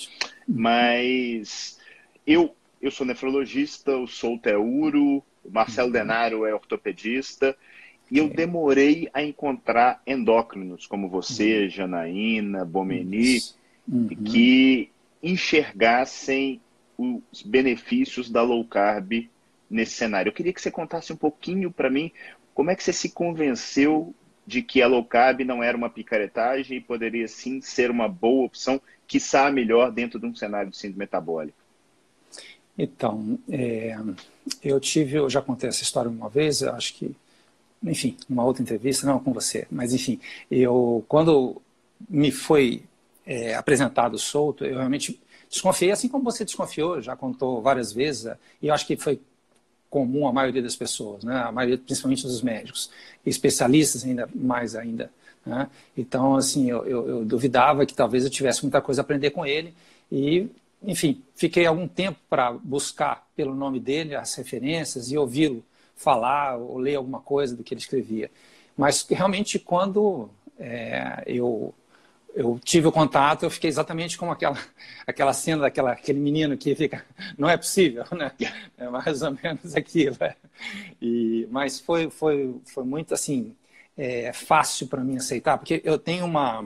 mas 0.48 1.80
eu, 2.26 2.54
eu 2.82 2.92
sou 2.92 3.06
nefrologista, 3.06 3.98
o 3.98 4.08
Souto 4.08 4.50
é 4.50 4.58
uro, 4.58 5.24
o 5.44 5.52
Marcelo 5.52 5.88
uhum. 5.88 5.94
Denaro 5.94 6.46
é 6.46 6.54
ortopedista, 6.54 7.56
e 8.10 8.18
eu 8.20 8.30
demorei 8.30 9.10
a 9.14 9.22
encontrar 9.22 10.02
endócrinos 10.06 10.88
como 10.88 11.10
você, 11.10 11.64
uhum. 11.64 11.70
Janaína, 11.70 12.66
Bomeni, 12.66 13.40
uhum. 13.88 14.08
que 14.08 14.90
enxergassem 15.22 16.62
os 16.98 17.42
benefícios 17.44 18.30
da 18.30 18.42
low 18.42 18.64
carb 18.66 19.28
nesse 19.70 19.94
cenário. 19.94 20.30
Eu 20.30 20.34
queria 20.34 20.54
que 20.54 20.62
você 20.62 20.72
contasse 20.72 21.12
um 21.12 21.18
pouquinho 21.18 21.72
para 21.72 21.90
mim 21.90 22.12
como 22.54 22.72
é 22.72 22.76
que 22.76 22.84
você 22.84 22.94
se 22.94 23.10
convenceu 23.10 24.16
de 24.46 24.62
que 24.62 24.82
a 24.82 24.88
low 24.88 25.04
carb 25.04 25.42
não 25.42 25.62
era 25.62 25.78
uma 25.78 25.90
picaretagem 25.90 26.78
e 26.78 26.82
poderia 26.82 27.28
sim 27.28 27.62
ser 27.62 27.92
uma 27.92 28.08
boa 28.08 28.46
opção, 28.46 28.82
quiçá 29.06 29.52
melhor 29.52 29.92
dentro 29.92 30.20
de 30.20 30.26
um 30.26 30.34
cenário 30.34 30.72
de 30.72 30.78
síndrome 30.78 31.00
metabólica. 31.00 31.58
Então, 32.78 33.38
é, 33.50 33.98
eu 34.64 34.80
tive, 34.80 35.18
eu 35.18 35.30
já 35.30 35.42
contei 35.42 35.68
essa 35.68 35.84
história 35.84 36.10
uma 36.10 36.30
vez, 36.30 36.64
acho 36.64 36.94
que, 36.94 37.16
enfim, 37.84 38.18
numa 38.28 38.44
outra 38.44 38.62
entrevista, 38.62 39.06
não 39.06 39.20
com 39.20 39.34
você, 39.34 39.68
mas 39.70 39.94
enfim, 39.94 40.20
eu, 40.50 41.04
quando 41.08 41.62
me 42.10 42.32
foi 42.32 42.84
é, 43.26 43.56
apresentado 43.56 44.18
solto, 44.18 44.66
eu 44.66 44.78
realmente 44.78 45.20
desconfiei, 45.50 45.92
assim 45.92 46.08
como 46.08 46.24
você 46.24 46.44
desconfiou, 46.44 47.02
já 47.02 47.16
contou 47.16 47.62
várias 47.62 47.92
vezes, 47.92 48.32
e 48.62 48.68
eu 48.68 48.74
acho 48.74 48.86
que 48.86 48.98
foi 48.98 49.20
comum 49.90 50.28
à 50.28 50.34
maioria 50.34 50.62
das 50.62 50.76
pessoas, 50.76 51.24
né? 51.24 51.36
a 51.36 51.52
maioria, 51.52 51.78
principalmente 51.78 52.24
dos 52.24 52.42
médicos, 52.42 52.90
especialistas 53.26 54.04
ainda 54.04 54.30
mais 54.36 54.76
ainda. 54.76 55.12
Né? 55.46 55.70
Então, 55.98 56.36
assim, 56.36 56.70
eu, 56.70 56.86
eu, 56.86 57.08
eu, 57.08 57.26
duvidava 57.26 57.86
que 57.86 57.94
talvez 57.94 58.24
eu 58.24 58.30
tivesse 58.30 58.64
muita 58.64 58.82
coisa 58.82 59.02
a 59.02 59.04
aprender 59.04 59.32
com 59.32 59.46
ele 59.46 59.74
e, 60.12 60.48
enfim, 60.84 61.22
fiquei 61.36 61.66
algum 61.66 61.88
tempo 61.88 62.20
para 62.30 62.52
buscar 62.52 63.26
pelo 63.36 63.56
nome 63.56 63.80
dele 63.80 64.14
as 64.14 64.36
referências 64.36 65.10
e 65.10 65.18
ouvi-lo 65.18 65.64
falar 65.98 66.58
ou 66.58 66.78
ler 66.78 66.96
alguma 66.96 67.20
coisa 67.20 67.56
do 67.56 67.64
que 67.64 67.74
ele 67.74 67.82
escrevia. 67.82 68.32
Mas 68.78 69.06
realmente 69.10 69.60
quando 69.60 70.30
é, 70.58 71.24
eu 71.26 71.74
eu 72.36 72.60
tive 72.64 72.88
o 72.88 72.92
contato, 72.92 73.44
eu 73.44 73.50
fiquei 73.50 73.68
exatamente 73.68 74.16
como 74.16 74.32
aquela, 74.32 74.58
aquela 75.08 75.34
cena 75.34 75.64
daquela 75.64 75.92
aquele 75.94 76.20
menino 76.20 76.56
que 76.56 76.76
fica, 76.76 77.04
não 77.38 77.50
é 77.50 77.58
possível, 77.58 78.06
né? 78.16 78.32
É 78.78 78.88
mais 78.88 79.22
ou 79.24 79.36
menos 79.44 79.76
aquilo. 79.76 80.16
É. 80.20 80.36
E, 81.02 81.48
mas 81.50 81.80
foi, 81.80 82.10
foi, 82.12 82.56
foi 82.66 82.84
muito 82.84 83.14
assim 83.14 83.56
é, 83.98 84.32
fácil 84.32 84.88
para 84.88 85.04
mim 85.04 85.18
aceitar, 85.18 85.58
porque 85.58 85.82
eu 85.84 85.98
tenho 85.98 86.26
uma 86.26 86.64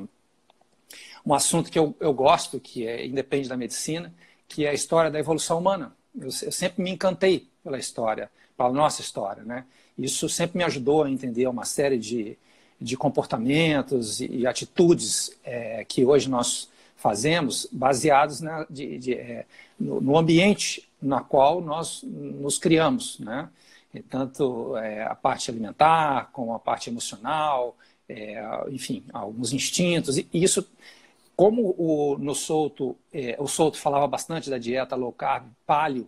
um 1.25 1.33
assunto 1.33 1.71
que 1.71 1.77
eu, 1.79 1.95
eu 1.99 2.13
gosto, 2.13 2.59
que 2.59 2.85
é 2.85 3.05
independe 3.05 3.47
da 3.47 3.55
medicina, 3.55 4.13
que 4.47 4.65
é 4.65 4.69
a 4.69 4.73
história 4.73 5.09
da 5.11 5.19
evolução 5.19 5.59
humana. 5.59 5.95
Eu, 6.19 6.27
eu 6.27 6.51
sempre 6.51 6.83
me 6.83 6.91
encantei 6.91 7.47
pela 7.63 7.77
história, 7.77 8.29
pela 8.61 8.73
nossa 8.73 9.01
história, 9.01 9.43
né? 9.43 9.65
Isso 9.97 10.29
sempre 10.29 10.57
me 10.57 10.63
ajudou 10.63 11.03
a 11.03 11.09
entender 11.09 11.47
uma 11.47 11.65
série 11.65 11.97
de 11.97 12.37
de 12.81 12.97
comportamentos 12.97 14.19
e, 14.19 14.47
atitudes 14.47 15.37
é, 15.43 15.85
que 15.85 16.03
hoje 16.03 16.27
nós 16.27 16.67
fazemos 16.95 17.67
baseados 17.71 18.41
na, 18.41 18.65
de, 18.67 18.97
de, 18.97 19.13
é, 19.13 19.45
no, 19.79 20.01
no, 20.01 20.17
ambiente 20.17 20.89
na 20.99 21.21
qual 21.21 21.61
nós 21.61 22.01
nos 22.03 22.57
criamos, 22.57 23.19
né? 23.19 23.49
Tanto 24.09 24.75
é, 24.77 25.03
a 25.03 25.13
parte 25.13 25.51
alimentar 25.51 26.29
como 26.31 26.53
a 26.53 26.59
parte 26.59 26.89
emocional, 26.89 27.77
é, 28.09 28.41
enfim, 28.69 29.03
alguns 29.13 29.53
instintos 29.53 30.17
e 30.17 30.27
isso 30.33 30.67
como 31.35 31.75
o, 31.77 32.17
no 32.17 32.33
Souto, 32.33 32.95
é, 33.13 33.35
o 33.37 33.47
Souto 33.47 33.77
falava 33.77 34.07
bastante 34.07 34.49
da 34.49 34.57
dieta 34.57 34.95
low 34.95 35.11
carb, 35.11 35.45
paleo, 35.65 36.07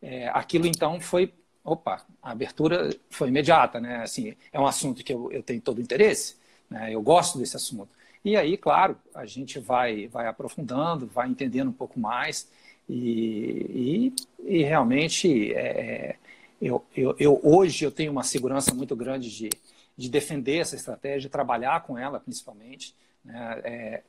é, 0.00 0.28
aquilo 0.28 0.66
então 0.66 1.00
foi 1.00 1.32
opa, 1.64 2.04
a 2.22 2.30
abertura 2.30 2.90
foi 3.10 3.28
imediata, 3.28 3.80
né? 3.80 4.02
Assim, 4.02 4.34
é 4.52 4.60
um 4.60 4.66
assunto 4.66 5.02
que 5.04 5.12
eu, 5.12 5.30
eu 5.30 5.42
tenho 5.42 5.60
todo 5.60 5.80
interesse, 5.80 6.36
né? 6.68 6.92
eu 6.92 7.02
gosto 7.02 7.38
desse 7.38 7.56
assunto. 7.56 7.90
E 8.24 8.36
aí, 8.36 8.56
claro, 8.56 8.96
a 9.14 9.26
gente 9.26 9.58
vai, 9.58 10.06
vai 10.06 10.26
aprofundando, 10.26 11.06
vai 11.06 11.28
entendendo 11.28 11.68
um 11.68 11.72
pouco 11.72 11.98
mais 11.98 12.48
e, 12.88 14.12
e, 14.44 14.58
e 14.58 14.62
realmente 14.62 15.52
é, 15.52 15.58
é, 15.58 16.16
eu, 16.60 16.84
eu, 16.96 17.16
eu, 17.18 17.40
hoje 17.42 17.84
eu 17.84 17.90
tenho 17.90 18.12
uma 18.12 18.22
segurança 18.22 18.72
muito 18.74 18.94
grande 18.94 19.28
de, 19.30 19.48
de 19.96 20.08
defender 20.08 20.58
essa 20.58 20.76
estratégia, 20.76 21.28
trabalhar 21.28 21.82
com 21.82 21.98
ela 21.98 22.20
principalmente, 22.20 22.94
né? 23.24 23.60
é, 23.64 24.02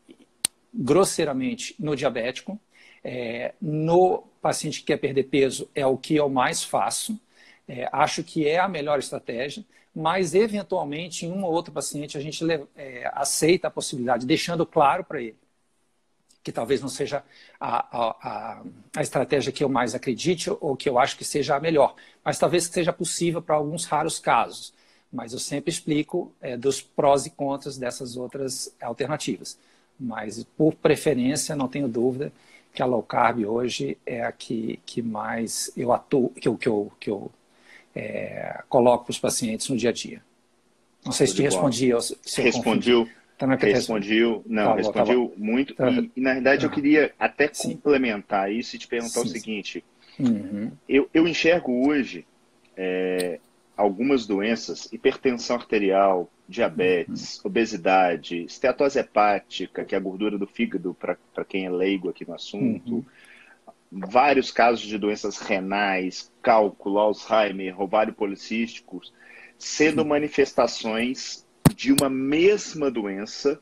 grosseiramente 0.74 1.75
no 1.79 1.95
diabético, 1.95 2.60
é, 3.03 3.53
no 3.62 4.24
paciente 4.41 4.79
que 4.79 4.88
quer 4.88 4.98
perder 4.98 5.24
peso 5.24 5.69
é 5.74 5.86
o 5.86 5.98
que 5.98 6.15
eu 6.15 6.29
mais 6.29 6.63
faço, 6.63 7.19
é, 7.67 7.88
acho 7.91 8.24
que 8.24 8.48
é 8.48 8.60
a 8.60 8.67
melhor 8.67 9.00
estratégia, 9.00 9.63
mas 9.96 10.34
eventualmente 10.34 11.25
em 11.25 11.32
um 11.32 11.43
ou 11.43 11.51
outro 11.51 11.72
paciente 11.72 12.17
a 12.17 12.22
gente 12.22 12.43
é, 12.75 13.10
aceita 13.13 13.67
a 13.67 13.72
possibilidade, 13.72 14.25
deixando 14.25 14.65
claro 14.65 15.03
para 15.03 15.22
ele 15.22 15.38
que 16.43 16.51
talvez 16.51 16.82
não 16.82 16.89
seja 16.89 17.24
a, 17.60 17.98
a, 17.98 18.63
a, 18.98 19.01
estratégia 19.01 19.51
que 19.51 19.63
eu 19.63 19.70
mais 19.70 19.96
acredite 19.96 20.51
ou 20.60 20.75
que 20.75 20.89
eu 20.89 21.00
acho 21.00 21.17
que 21.17 21.24
seja 21.24 21.55
a 21.55 21.60
melhor, 21.60 21.96
mas 22.24 22.38
talvez 22.38 22.65
seja 22.65 22.91
possível 22.91 23.41
para 23.41 23.55
alguns 23.55 23.86
raros 23.86 24.20
casos. 24.20 24.74
Mas 25.12 25.32
eu 25.32 25.39
sempre 25.39 25.72
explico 25.72 26.34
é, 26.41 26.58
dos 26.58 26.82
prós 26.82 27.25
e 27.25 27.29
contras 27.29 27.77
dessas 27.77 28.17
outras 28.17 28.75
alternativas. 28.82 29.58
Mas, 29.98 30.43
por 30.58 30.74
preferência, 30.75 31.55
não 31.55 31.67
tenho 31.67 31.88
dúvida 31.88 32.32
que 32.74 32.82
a 32.82 32.86
low 32.86 33.03
carb 33.03 33.46
hoje 33.46 33.98
é 34.05 34.24
a 34.24 34.32
que, 34.32 34.79
que 34.86 35.01
mais 35.01 35.72
eu 35.77 35.93
atuo, 35.93 36.29
que 36.32 36.48
eu, 36.48 36.58
que 36.58 36.67
eu, 36.67 36.91
que 37.00 37.10
eu 37.10 37.32
é, 37.96 38.62
coloco 38.68 39.06
para 39.06 39.12
os 39.12 39.20
pacientes 39.20 39.70
no 39.70 39.78
dia 39.78 39.90
a 39.90 39.94
dia. 39.94 40.22
Não 41.06 41.12
sei 41.12 41.28
se 41.28 41.36
te 41.36 41.42
respondi. 41.42 41.92
Se 42.22 42.42
respondiu. 42.42 43.10
Também 43.38 43.58
respondiu, 43.58 44.44
não, 44.46 44.68
tá 44.68 44.76
respondiu 44.76 45.30
tá 45.30 45.36
muito. 45.38 45.74
Tá. 45.74 45.90
E, 45.90 46.12
e, 46.16 46.22
na 46.22 46.34
verdade, 46.34 46.66
eu 46.66 46.70
tá. 46.70 46.76
queria 46.76 47.14
até 47.20 47.50
Sim. 47.52 47.74
complementar 47.74 48.52
isso 48.52 48.76
e 48.76 48.80
te 48.80 48.88
perguntar 48.88 49.22
Sim. 49.22 49.26
o 49.26 49.28
seguinte: 49.28 49.84
uhum. 50.20 50.72
eu, 50.88 51.10
eu 51.14 51.28
enxergo 51.28 51.88
hoje 51.88 52.26
é, 52.78 53.40
algumas 53.76 54.26
doenças, 54.28 54.88
hipertensão 54.94 55.56
arterial, 55.56 56.32
diabetes, 56.48 57.38
uhum. 57.38 57.48
obesidade, 57.48 58.46
esteatose 58.46 59.00
hepática, 59.00 59.84
que 59.84 59.96
é 59.96 59.98
a 59.98 60.02
gordura 60.02 60.38
do 60.38 60.48
fígado, 60.48 60.96
para 60.96 61.44
quem 61.44 61.66
é 61.66 61.70
leigo 61.70 62.10
aqui 62.10 62.26
no 62.26 62.36
assunto. 62.36 62.96
Uhum 62.96 63.06
vários 63.94 64.50
casos 64.50 64.86
de 64.86 64.98
doenças 64.98 65.38
renais, 65.38 66.32
cálculo, 66.42 66.98
Alzheimer, 66.98 67.80
ovário 67.80 68.14
policísticos, 68.14 69.14
sendo 69.58 70.04
manifestações 70.04 71.46
de 71.76 71.94
uma 71.94 72.10
mesma 72.10 72.90
doença, 72.90 73.60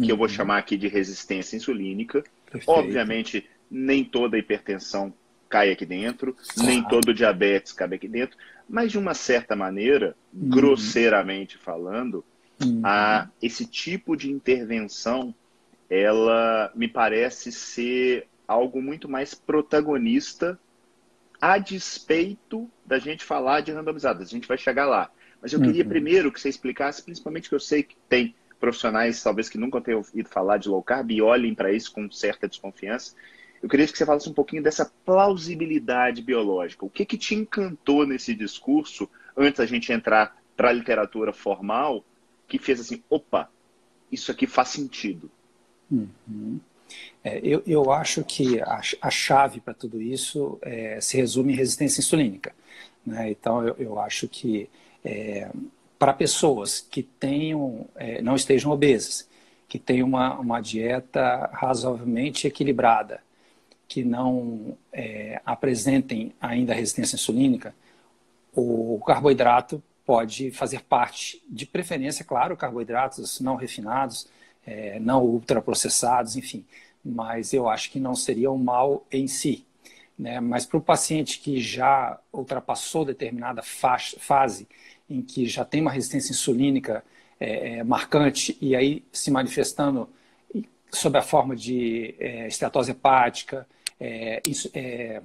que 0.00 0.10
eu 0.10 0.16
vou 0.16 0.26
uhum. 0.26 0.32
chamar 0.32 0.58
aqui 0.58 0.76
de 0.76 0.88
resistência 0.88 1.56
insulínica. 1.56 2.24
Perfeito. 2.50 2.70
Obviamente, 2.70 3.46
nem 3.70 4.04
toda 4.04 4.38
hipertensão 4.38 5.12
cai 5.48 5.70
aqui 5.70 5.84
dentro, 5.84 6.34
nem 6.56 6.82
todo 6.82 7.12
diabetes 7.12 7.72
cabe 7.72 7.96
aqui 7.96 8.08
dentro, 8.08 8.38
mas 8.66 8.90
de 8.90 8.98
uma 8.98 9.12
certa 9.12 9.54
maneira, 9.54 10.16
uhum. 10.32 10.48
grosseiramente 10.48 11.58
falando, 11.58 12.24
uhum. 12.62 12.80
a, 12.82 13.28
esse 13.42 13.66
tipo 13.66 14.16
de 14.16 14.30
intervenção, 14.30 15.34
ela 15.90 16.72
me 16.74 16.88
parece 16.88 17.52
ser 17.52 18.26
algo 18.46 18.82
muito 18.82 19.08
mais 19.08 19.34
protagonista 19.34 20.58
a 21.40 21.58
despeito 21.58 22.70
da 22.86 22.98
gente 22.98 23.24
falar 23.24 23.60
de 23.60 23.72
randomizadas. 23.72 24.28
A 24.28 24.30
gente 24.30 24.46
vai 24.46 24.56
chegar 24.56 24.86
lá. 24.86 25.10
Mas 25.40 25.52
eu 25.52 25.60
queria 25.60 25.82
uhum. 25.82 25.88
primeiro 25.88 26.30
que 26.30 26.40
você 26.40 26.48
explicasse, 26.48 27.02
principalmente 27.02 27.48
que 27.48 27.54
eu 27.54 27.60
sei 27.60 27.82
que 27.82 27.96
tem 28.08 28.34
profissionais, 28.60 29.20
talvez 29.20 29.48
que 29.48 29.58
nunca 29.58 29.80
tenham 29.80 29.98
ouvido 29.98 30.28
falar 30.28 30.58
de 30.58 30.68
low 30.68 30.80
carb 30.80 31.10
e 31.10 31.20
olhem 31.20 31.52
para 31.52 31.72
isso 31.72 31.90
com 31.92 32.08
certa 32.12 32.46
desconfiança. 32.46 33.12
Eu 33.60 33.68
queria 33.68 33.86
que 33.86 33.98
você 33.98 34.06
falasse 34.06 34.28
um 34.28 34.32
pouquinho 34.32 34.62
dessa 34.62 34.92
plausibilidade 35.04 36.22
biológica. 36.22 36.86
O 36.86 36.90
que, 36.90 37.04
que 37.04 37.18
te 37.18 37.34
encantou 37.34 38.06
nesse 38.06 38.34
discurso, 38.36 39.10
antes 39.36 39.58
da 39.58 39.66
gente 39.66 39.92
entrar 39.92 40.36
para 40.56 40.68
a 40.68 40.72
literatura 40.72 41.32
formal, 41.32 42.04
que 42.46 42.58
fez 42.58 42.80
assim, 42.80 43.02
opa, 43.10 43.50
isso 44.12 44.30
aqui 44.30 44.46
faz 44.46 44.68
sentido? 44.68 45.28
Uhum. 45.90 46.60
É, 47.24 47.40
eu, 47.42 47.62
eu, 47.66 47.92
acho 47.92 48.24
que 48.24 48.60
a, 48.60 48.80
a 49.00 49.10
chave 49.10 49.60
para 49.60 49.74
tudo 49.74 50.00
isso 50.00 50.58
é, 50.62 51.00
se 51.00 51.16
resume 51.16 51.52
em 51.52 51.56
resistência 51.56 52.00
insulínica. 52.00 52.54
Né? 53.06 53.30
Então, 53.30 53.66
eu, 53.66 53.76
eu, 53.78 54.00
acho 54.00 54.28
que 54.28 54.68
é, 55.04 55.50
para 55.98 56.12
pessoas 56.12 56.80
que 56.80 57.02
tenham, 57.02 57.86
é, 57.96 58.20
não 58.22 58.34
estejam 58.34 58.72
obesas, 58.72 59.28
que 59.68 59.78
tenham 59.78 60.06
uma, 60.06 60.38
uma 60.38 60.60
dieta 60.60 61.48
razoavelmente 61.52 62.46
equilibrada, 62.46 63.20
que 63.88 64.02
não 64.04 64.76
é, 64.92 65.40
apresentem 65.44 66.32
ainda 66.40 66.74
resistência 66.74 67.16
insulínica, 67.16 67.74
o 68.54 69.00
carboidrato 69.06 69.82
pode 70.04 70.50
fazer 70.50 70.82
parte, 70.82 71.42
de 71.48 71.64
preferência, 71.64 72.24
claro, 72.24 72.56
carboidratos 72.56 73.40
não 73.40 73.56
refinados, 73.56 74.28
é, 74.66 74.98
não 75.00 75.24
ultraprocessados, 75.24 76.36
enfim. 76.36 76.64
Mas 77.04 77.52
eu 77.52 77.68
acho 77.68 77.90
que 77.90 77.98
não 77.98 78.14
seria 78.14 78.50
um 78.50 78.58
mal 78.58 79.04
em 79.10 79.26
si. 79.26 79.66
Né? 80.18 80.40
Mas 80.40 80.64
para 80.66 80.78
o 80.78 80.80
paciente 80.80 81.40
que 81.40 81.60
já 81.60 82.18
ultrapassou 82.32 83.04
determinada 83.04 83.62
fase, 83.62 84.68
em 85.08 85.20
que 85.20 85.46
já 85.46 85.64
tem 85.64 85.80
uma 85.80 85.90
resistência 85.90 86.32
insulínica 86.32 87.04
é, 87.40 87.78
é, 87.78 87.84
marcante 87.84 88.56
e 88.60 88.76
aí 88.76 89.04
se 89.12 89.30
manifestando 89.30 90.08
sob 90.90 91.18
a 91.18 91.22
forma 91.22 91.56
de 91.56 92.14
é, 92.20 92.46
esteatose 92.46 92.92
hepática, 92.92 93.66
é, 93.98 94.40
é, 94.74 95.22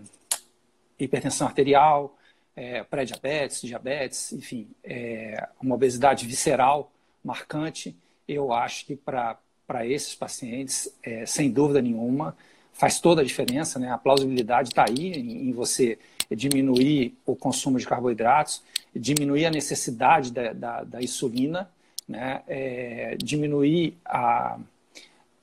hipertensão 0.97 1.47
arterial, 1.47 2.17
é, 2.55 2.83
pré-diabetes, 2.83 3.61
diabetes, 3.61 4.31
enfim, 4.33 4.67
é, 4.83 5.47
uma 5.61 5.75
obesidade 5.75 6.25
visceral 6.25 6.91
marcante, 7.23 7.95
eu 8.27 8.51
acho 8.51 8.85
que 8.85 8.95
para 8.95 9.85
esses 9.85 10.15
pacientes, 10.15 10.93
é, 11.03 11.25
sem 11.25 11.49
dúvida 11.51 11.81
nenhuma, 11.81 12.35
faz 12.73 12.99
toda 12.99 13.21
a 13.21 13.25
diferença, 13.25 13.79
né? 13.79 13.91
A 13.91 13.97
plausibilidade 13.97 14.69
está 14.69 14.85
aí 14.87 15.13
em, 15.13 15.49
em, 15.49 15.51
você 15.51 15.97
diminuir 16.29 17.17
o 17.25 17.35
consumo 17.35 17.79
de 17.79 17.87
carboidratos, 17.87 18.61
diminuir 18.95 19.45
a 19.45 19.51
necessidade 19.51 20.31
da, 20.31 20.53
da, 20.53 20.83
da 20.83 21.01
insulina, 21.01 21.69
né? 22.07 22.43
É, 22.47 23.15
diminuir 23.17 23.97
a, 24.05 24.59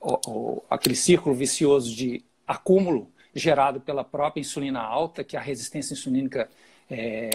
o, 0.00 0.30
o, 0.30 0.62
aquele 0.70 0.94
círculo 0.94 1.34
vicioso 1.34 1.94
de 1.94 2.22
acúmulo 2.46 3.10
gerado 3.34 3.80
pela 3.80 4.04
própria 4.04 4.40
insulina 4.40 4.80
alta, 4.80 5.24
que 5.24 5.36
a 5.36 5.40
resistência 5.40 5.94
insulínica 5.94 6.48
é, 6.88 7.30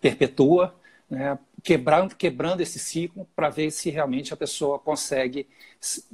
perpetua, 0.00 0.74
né, 1.08 1.38
quebrando, 1.62 2.14
quebrando 2.14 2.60
esse 2.60 2.78
ciclo 2.78 3.28
para 3.34 3.48
ver 3.50 3.70
se 3.70 3.90
realmente 3.90 4.32
a 4.32 4.36
pessoa 4.36 4.78
consegue 4.78 5.46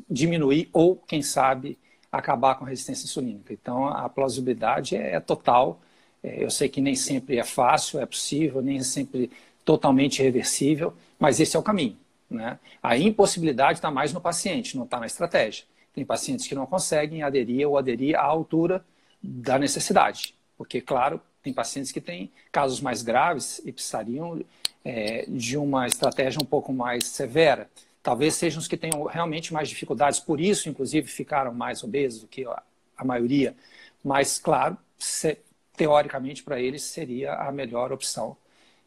diminuir 0.08 0.68
ou, 0.72 0.96
quem 0.96 1.22
sabe, 1.22 1.78
acabar 2.10 2.54
com 2.56 2.64
a 2.64 2.68
resistência 2.68 3.04
insulínica. 3.04 3.52
Então, 3.52 3.86
a 3.88 4.08
plausibilidade 4.08 4.96
é, 4.96 5.14
é 5.14 5.20
total. 5.20 5.80
É, 6.22 6.42
eu 6.42 6.50
sei 6.50 6.68
que 6.68 6.80
nem 6.80 6.94
sempre 6.94 7.38
é 7.38 7.44
fácil, 7.44 8.00
é 8.00 8.06
possível, 8.06 8.62
nem 8.62 8.82
sempre 8.82 9.30
totalmente 9.64 10.22
reversível, 10.22 10.94
mas 11.18 11.40
esse 11.40 11.56
é 11.56 11.58
o 11.58 11.62
caminho. 11.62 11.96
Né? 12.30 12.58
A 12.82 12.96
impossibilidade 12.96 13.78
está 13.78 13.90
mais 13.90 14.12
no 14.12 14.20
paciente, 14.20 14.76
não 14.76 14.84
está 14.84 14.98
na 14.98 15.06
estratégia. 15.06 15.64
Tem 15.92 16.04
pacientes 16.04 16.46
que 16.46 16.54
não 16.54 16.66
conseguem 16.66 17.22
aderir 17.22 17.66
ou 17.68 17.78
aderir 17.78 18.16
à 18.16 18.22
altura 18.22 18.84
da 19.22 19.58
necessidade, 19.58 20.34
porque, 20.56 20.80
claro, 20.80 21.20
tem 21.46 21.52
pacientes 21.52 21.92
que 21.92 22.00
têm 22.00 22.32
casos 22.50 22.80
mais 22.80 23.02
graves 23.02 23.60
e 23.64 23.70
precisariam 23.70 24.44
é, 24.84 25.24
de 25.28 25.56
uma 25.56 25.86
estratégia 25.86 26.40
um 26.42 26.44
pouco 26.44 26.72
mais 26.72 27.04
severa. 27.04 27.70
Talvez 28.02 28.34
sejam 28.34 28.58
os 28.58 28.66
que 28.66 28.76
tenham 28.76 29.04
realmente 29.04 29.52
mais 29.52 29.68
dificuldades, 29.68 30.18
por 30.18 30.40
isso, 30.40 30.68
inclusive, 30.68 31.06
ficaram 31.06 31.54
mais 31.54 31.84
obesos 31.84 32.22
do 32.22 32.26
que 32.26 32.44
a, 32.44 32.62
a 32.96 33.04
maioria. 33.04 33.56
Mas, 34.02 34.38
claro, 34.40 34.76
se, 34.98 35.38
teoricamente, 35.76 36.42
para 36.42 36.60
eles 36.60 36.82
seria 36.82 37.34
a 37.34 37.52
melhor 37.52 37.92
opção 37.92 38.36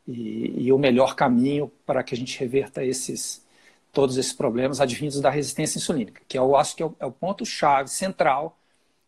e, 0.05 0.65
e 0.65 0.73
o 0.73 0.77
melhor 0.77 1.15
caminho 1.15 1.71
para 1.85 2.03
que 2.03 2.13
a 2.13 2.17
gente 2.17 2.37
reverta 2.37 2.83
esses, 2.83 3.45
todos 3.93 4.17
esses 4.17 4.33
problemas 4.33 4.81
advindos 4.81 5.21
da 5.21 5.29
resistência 5.29 5.77
insulínica, 5.77 6.21
que 6.27 6.37
eu 6.37 6.57
acho 6.57 6.75
que 6.75 6.83
é 6.83 6.85
o, 6.85 6.95
é 6.99 7.05
o 7.05 7.11
ponto-chave 7.11 7.89
central 7.89 8.57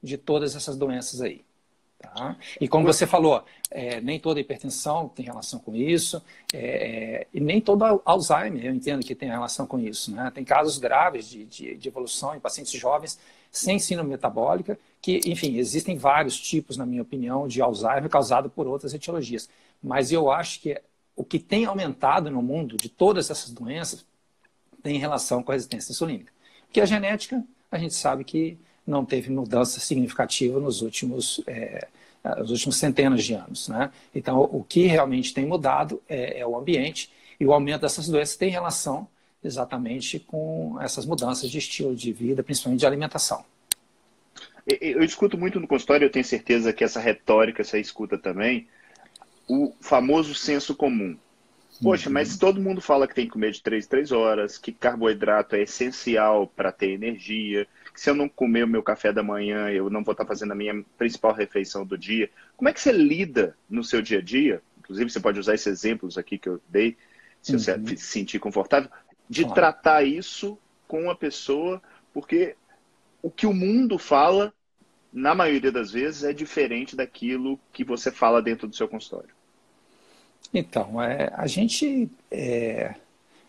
de 0.01 0.17
todas 0.17 0.55
essas 0.55 0.77
doenças 0.77 1.21
aí. 1.21 1.43
Tá? 2.01 2.35
E 2.59 2.67
como 2.67 2.85
você 2.85 3.05
falou, 3.05 3.43
é, 3.69 4.01
nem 4.01 4.19
toda 4.19 4.39
hipertensão 4.39 5.07
tem 5.07 5.23
relação 5.23 5.59
com 5.59 5.75
isso, 5.75 6.21
é, 6.51 6.57
é, 6.57 7.27
e 7.31 7.39
nem 7.39 7.61
todo 7.61 8.01
Alzheimer, 8.03 8.65
eu 8.65 8.73
entendo 8.73 9.05
que 9.05 9.13
tem 9.13 9.29
relação 9.29 9.67
com 9.67 9.79
isso. 9.79 10.11
Né? 10.11 10.31
Tem 10.33 10.43
casos 10.43 10.79
graves 10.79 11.29
de, 11.29 11.45
de, 11.45 11.77
de, 11.77 11.87
evolução 11.87 12.35
em 12.35 12.39
pacientes 12.39 12.73
jovens 12.73 13.19
sem 13.51 13.77
síndrome 13.77 14.09
metabólica, 14.09 14.79
que, 15.01 15.21
enfim, 15.25 15.57
existem 15.57 15.97
vários 15.97 16.39
tipos, 16.39 16.75
na 16.75 16.85
minha 16.85 17.01
opinião, 17.01 17.47
de 17.47 17.61
Alzheimer 17.61 18.09
causado 18.09 18.49
por 18.49 18.65
outras 18.67 18.93
etiologias. 18.93 19.47
Mas 19.81 20.11
eu 20.11 20.31
acho 20.31 20.59
que 20.61 20.81
o 21.15 21.23
que 21.23 21.37
tem 21.37 21.65
aumentado 21.65 22.31
no 22.31 22.41
mundo 22.41 22.77
de 22.77 22.89
todas 22.89 23.29
essas 23.29 23.51
doenças 23.51 24.05
tem 24.81 24.97
relação 24.97 25.43
com 25.43 25.51
a 25.51 25.55
resistência 25.55 25.91
insulínica. 25.91 26.31
Porque 26.65 26.81
a 26.81 26.85
genética, 26.85 27.43
a 27.71 27.77
gente 27.77 27.93
sabe 27.93 28.23
que 28.23 28.57
não 28.85 29.05
teve 29.05 29.29
mudança 29.29 29.79
significativa 29.79 30.59
nos 30.59 30.81
últimos, 30.81 31.41
é, 31.47 31.87
nos 32.37 32.51
últimos 32.51 32.77
centenas 32.77 33.23
de 33.23 33.33
anos. 33.33 33.67
Né? 33.67 33.91
Então, 34.13 34.41
o 34.41 34.63
que 34.63 34.85
realmente 34.85 35.33
tem 35.33 35.45
mudado 35.45 36.01
é, 36.07 36.39
é, 36.39 36.47
o 36.47 36.57
ambiente 36.57 37.11
e 37.39 37.45
o 37.45 37.53
aumento 37.53 37.81
dessas 37.81 38.07
doenças 38.07 38.35
tem 38.35 38.49
relação 38.49 39.07
exatamente 39.43 40.19
com 40.19 40.77
essas 40.79 41.05
mudanças 41.05 41.49
de 41.49 41.57
estilo 41.57 41.95
de 41.95 42.13
vida, 42.13 42.43
principalmente 42.43 42.81
de 42.81 42.85
alimentação. 42.85 43.43
Eu 44.67 45.03
escuto 45.03 45.37
muito 45.37 45.59
no 45.59 45.67
consultório, 45.67 46.05
eu 46.05 46.11
tenho 46.11 46.23
certeza 46.23 46.71
que 46.71 46.83
essa 46.83 46.99
retórica 46.99 47.63
você 47.63 47.79
escuta 47.79 48.17
também, 48.17 48.67
o 49.47 49.73
famoso 49.81 50.35
senso 50.35 50.75
comum. 50.75 51.17
Poxa, 51.81 52.09
uhum. 52.09 52.13
mas 52.13 52.37
todo 52.37 52.61
mundo 52.61 52.79
fala 52.79 53.07
que 53.07 53.15
tem 53.15 53.25
que 53.25 53.31
comer 53.31 53.51
de 53.51 53.61
3 53.61 53.85
em 53.85 53.89
3 53.89 54.11
horas, 54.11 54.57
que 54.59 54.71
carboidrato 54.71 55.55
é 55.55 55.63
essencial 55.63 56.45
para 56.45 56.71
ter 56.71 56.91
energia, 56.91 57.67
se 57.93 58.09
eu 58.09 58.15
não 58.15 58.29
comer 58.29 58.63
o 58.63 58.67
meu 58.67 58.83
café 58.83 59.11
da 59.11 59.23
manhã, 59.23 59.69
eu 59.69 59.89
não 59.89 60.03
vou 60.03 60.13
estar 60.13 60.25
fazendo 60.25 60.51
a 60.51 60.55
minha 60.55 60.83
principal 60.97 61.33
refeição 61.33 61.85
do 61.85 61.97
dia. 61.97 62.29
Como 62.55 62.69
é 62.69 62.73
que 62.73 62.81
você 62.81 62.91
lida 62.91 63.55
no 63.69 63.83
seu 63.83 64.01
dia 64.01 64.19
a 64.19 64.21
dia? 64.21 64.61
Inclusive, 64.79 65.09
você 65.09 65.19
pode 65.19 65.39
usar 65.39 65.53
esses 65.53 65.67
exemplos 65.67 66.17
aqui 66.17 66.37
que 66.37 66.49
eu 66.49 66.61
dei, 66.67 66.97
se 67.41 67.53
uhum. 67.53 67.59
você 67.59 67.97
se 67.97 68.05
sentir 68.05 68.39
confortável, 68.39 68.89
de 69.29 69.43
claro. 69.43 69.55
tratar 69.55 70.03
isso 70.03 70.57
com 70.87 71.09
a 71.09 71.15
pessoa, 71.15 71.81
porque 72.13 72.55
o 73.21 73.29
que 73.29 73.45
o 73.45 73.53
mundo 73.53 73.97
fala, 73.97 74.53
na 75.13 75.33
maioria 75.33 75.71
das 75.71 75.91
vezes, 75.91 76.23
é 76.23 76.33
diferente 76.33 76.95
daquilo 76.95 77.59
que 77.71 77.83
você 77.83 78.11
fala 78.11 78.41
dentro 78.41 78.67
do 78.67 78.75
seu 78.75 78.87
consultório. 78.87 79.29
Então, 80.53 81.01
é, 81.01 81.31
a 81.33 81.47
gente 81.47 82.09
é, 82.29 82.95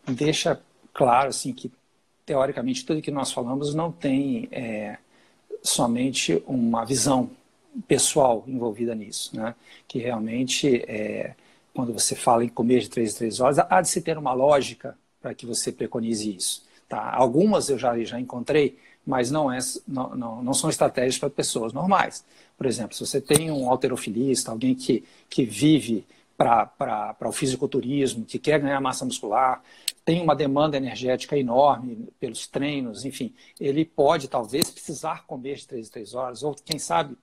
deixa 0.07 0.61
claro 0.93 1.31
assim 1.31 1.53
que 1.53 1.73
teoricamente, 2.25 2.85
tudo 2.85 3.03
que 3.03 3.11
nós 3.11 3.33
falamos 3.33 3.75
não 3.75 3.91
tem 3.91 4.49
é, 4.53 4.99
somente 5.63 6.43
uma 6.47 6.85
visão 6.85 7.31
pessoal 7.87 8.45
envolvida 8.47 8.95
nisso, 8.95 9.37
né? 9.37 9.55
Que 9.89 9.99
realmente, 9.99 10.85
é, 10.89 11.35
quando 11.75 11.93
você 11.93 12.15
fala 12.15 12.45
em 12.45 12.49
comer 12.49 12.81
de 12.81 12.91
três 12.91 13.15
em 13.15 13.19
três 13.19 13.41
horas, 13.41 13.59
há 13.59 13.81
de 13.81 13.89
se 13.89 14.03
ter 14.03 14.19
uma 14.19 14.33
lógica 14.33 14.97
para 15.21 15.35
que 15.35 15.47
você 15.47 15.73
preconize 15.73 16.35
isso. 16.35 16.65
Tá? 16.89 17.11
Algumas 17.15 17.71
eu 17.71 17.79
já, 17.79 17.99
já 18.05 18.21
encontrei, 18.21 18.77
mas 19.07 19.31
não, 19.31 19.51
é, 19.51 19.59
não, 19.89 20.15
não, 20.15 20.43
não 20.43 20.55
são 20.55 20.69
estratégias 20.69 21.19
para 21.19 21.31
pessoas 21.31 21.73
normais. 21.73 22.25
Por 22.57 22.67
exemplo, 22.67 22.95
se 22.95 23.07
você 23.07 23.21
tem 23.21 23.51
um 23.51 23.71
alterofilista, 23.71 24.51
alguém 24.51 24.75
que, 24.75 25.03
que 25.31 25.45
vive 25.45 26.05
para 26.43 27.29
o 27.29 27.33
fisiculturismo, 27.33 28.25
que 28.25 28.39
quer 28.39 28.61
ganhar 28.61 28.81
massa 28.81 29.05
muscular, 29.05 29.63
tem 30.05 30.21
uma 30.21 30.35
demanda 30.35 30.77
energética 30.77 31.37
enorme 31.37 32.09
pelos 32.19 32.47
treinos, 32.47 33.05
enfim, 33.05 33.33
ele 33.61 33.85
pode 33.85 34.29
talvez 34.29 34.71
precisar 34.71 35.25
comer 35.27 35.57
de 35.57 35.67
3 35.69 35.89
em 35.89 35.91
3 35.91 36.15
horas, 36.15 36.43
ou 36.43 36.55
quem 36.55 36.79
sabe 36.79 37.17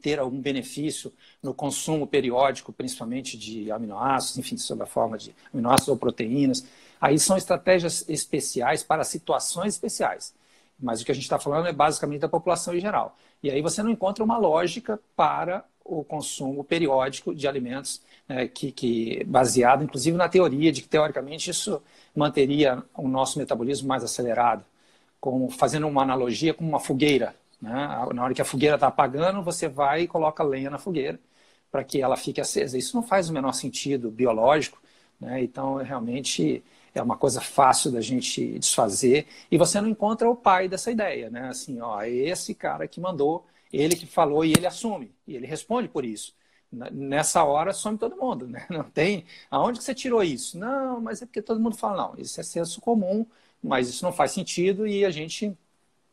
ter 0.00 0.18
algum 0.18 0.40
benefício 0.40 1.12
no 1.42 1.52
consumo 1.52 2.06
periódico, 2.06 2.72
principalmente 2.72 3.36
de 3.36 3.70
aminoácidos, 3.72 4.38
enfim, 4.38 4.56
sob 4.56 4.82
a 4.82 4.86
forma 4.86 5.18
de 5.18 5.34
aminoácidos 5.52 5.88
ou 5.88 5.96
proteínas. 5.96 6.64
Aí 7.00 7.18
são 7.18 7.36
estratégias 7.36 8.08
especiais 8.08 8.82
para 8.82 9.02
situações 9.02 9.74
especiais. 9.74 10.34
Mas 10.78 11.00
o 11.00 11.04
que 11.04 11.10
a 11.10 11.14
gente 11.14 11.24
está 11.24 11.38
falando 11.38 11.66
é 11.66 11.72
basicamente 11.72 12.20
da 12.20 12.28
população 12.28 12.74
em 12.74 12.80
geral. 12.80 13.16
E 13.42 13.50
aí 13.50 13.60
você 13.60 13.82
não 13.82 13.90
encontra 13.90 14.22
uma 14.22 14.38
lógica 14.38 15.00
para 15.16 15.64
o 15.88 16.04
consumo 16.04 16.62
periódico 16.62 17.34
de 17.34 17.48
alimentos 17.48 18.02
né, 18.28 18.46
que, 18.46 18.70
que, 18.70 19.24
baseado, 19.24 19.82
inclusive, 19.82 20.16
na 20.16 20.28
teoria 20.28 20.70
de 20.70 20.82
que, 20.82 20.88
teoricamente, 20.88 21.50
isso 21.50 21.82
manteria 22.14 22.82
o 22.94 23.08
nosso 23.08 23.38
metabolismo 23.38 23.88
mais 23.88 24.04
acelerado, 24.04 24.64
como 25.20 25.48
fazendo 25.50 25.88
uma 25.88 26.02
analogia 26.02 26.52
com 26.54 26.64
uma 26.64 26.78
fogueira. 26.78 27.34
Né? 27.60 27.72
Na 28.14 28.24
hora 28.24 28.34
que 28.34 28.42
a 28.42 28.44
fogueira 28.44 28.76
está 28.76 28.88
apagando, 28.88 29.42
você 29.42 29.68
vai 29.68 30.02
e 30.02 30.08
coloca 30.08 30.44
lenha 30.44 30.70
na 30.70 30.78
fogueira 30.78 31.18
para 31.70 31.84
que 31.84 32.00
ela 32.02 32.16
fique 32.16 32.40
acesa. 32.40 32.78
Isso 32.78 32.96
não 32.96 33.02
faz 33.02 33.28
o 33.30 33.32
menor 33.32 33.52
sentido 33.52 34.10
biológico, 34.10 34.80
né? 35.20 35.42
então, 35.42 35.76
realmente, 35.76 36.62
é 36.94 37.02
uma 37.02 37.16
coisa 37.16 37.40
fácil 37.40 37.90
da 37.92 38.00
gente 38.00 38.58
desfazer, 38.58 39.26
e 39.50 39.56
você 39.58 39.80
não 39.80 39.88
encontra 39.88 40.28
o 40.28 40.36
pai 40.36 40.68
dessa 40.68 40.90
ideia, 40.90 41.30
né? 41.30 41.48
Assim, 41.48 41.80
ó, 41.80 42.00
é 42.02 42.10
esse 42.10 42.54
cara 42.54 42.86
que 42.88 43.00
mandou, 43.00 43.46
ele 43.72 43.96
que 43.96 44.06
falou 44.06 44.44
e 44.44 44.52
ele 44.52 44.66
assume, 44.66 45.14
e 45.26 45.36
ele 45.36 45.46
responde 45.46 45.88
por 45.88 46.04
isso. 46.04 46.34
Nessa 46.70 47.44
hora 47.44 47.72
some 47.72 47.96
todo 47.98 48.16
mundo, 48.16 48.46
né? 48.46 48.66
Não 48.70 48.84
tem. 48.84 49.24
Aonde 49.50 49.78
que 49.78 49.84
você 49.84 49.94
tirou 49.94 50.22
isso? 50.22 50.58
Não, 50.58 51.00
mas 51.00 51.22
é 51.22 51.26
porque 51.26 51.40
todo 51.42 51.60
mundo 51.60 51.76
fala, 51.76 52.08
não, 52.08 52.14
isso 52.20 52.38
é 52.40 52.44
senso 52.44 52.80
comum, 52.80 53.26
mas 53.62 53.88
isso 53.88 54.04
não 54.04 54.12
faz 54.12 54.32
sentido 54.32 54.86
e 54.86 55.04
a 55.04 55.10
gente 55.10 55.56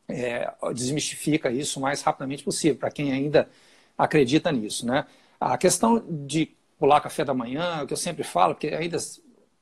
é, 0.08 0.52
desmistifica 0.74 1.52
isso 1.52 1.80
o 1.80 1.82
mais 1.82 2.02
rapidamente 2.02 2.44
possível, 2.44 2.78
para 2.78 2.92
quem 2.92 3.12
ainda 3.12 3.50
acredita 3.98 4.52
nisso, 4.52 4.86
né? 4.86 5.06
A 5.40 5.58
questão 5.58 6.00
de 6.28 6.56
pular 6.80 7.02
café 7.02 7.24
da 7.26 7.34
manhã, 7.34 7.84
o 7.84 7.88
que 7.88 7.94
eu 7.94 7.98
sempre 7.98 8.24
falo, 8.24 8.54
porque 8.56 8.68
ainda 8.68 8.98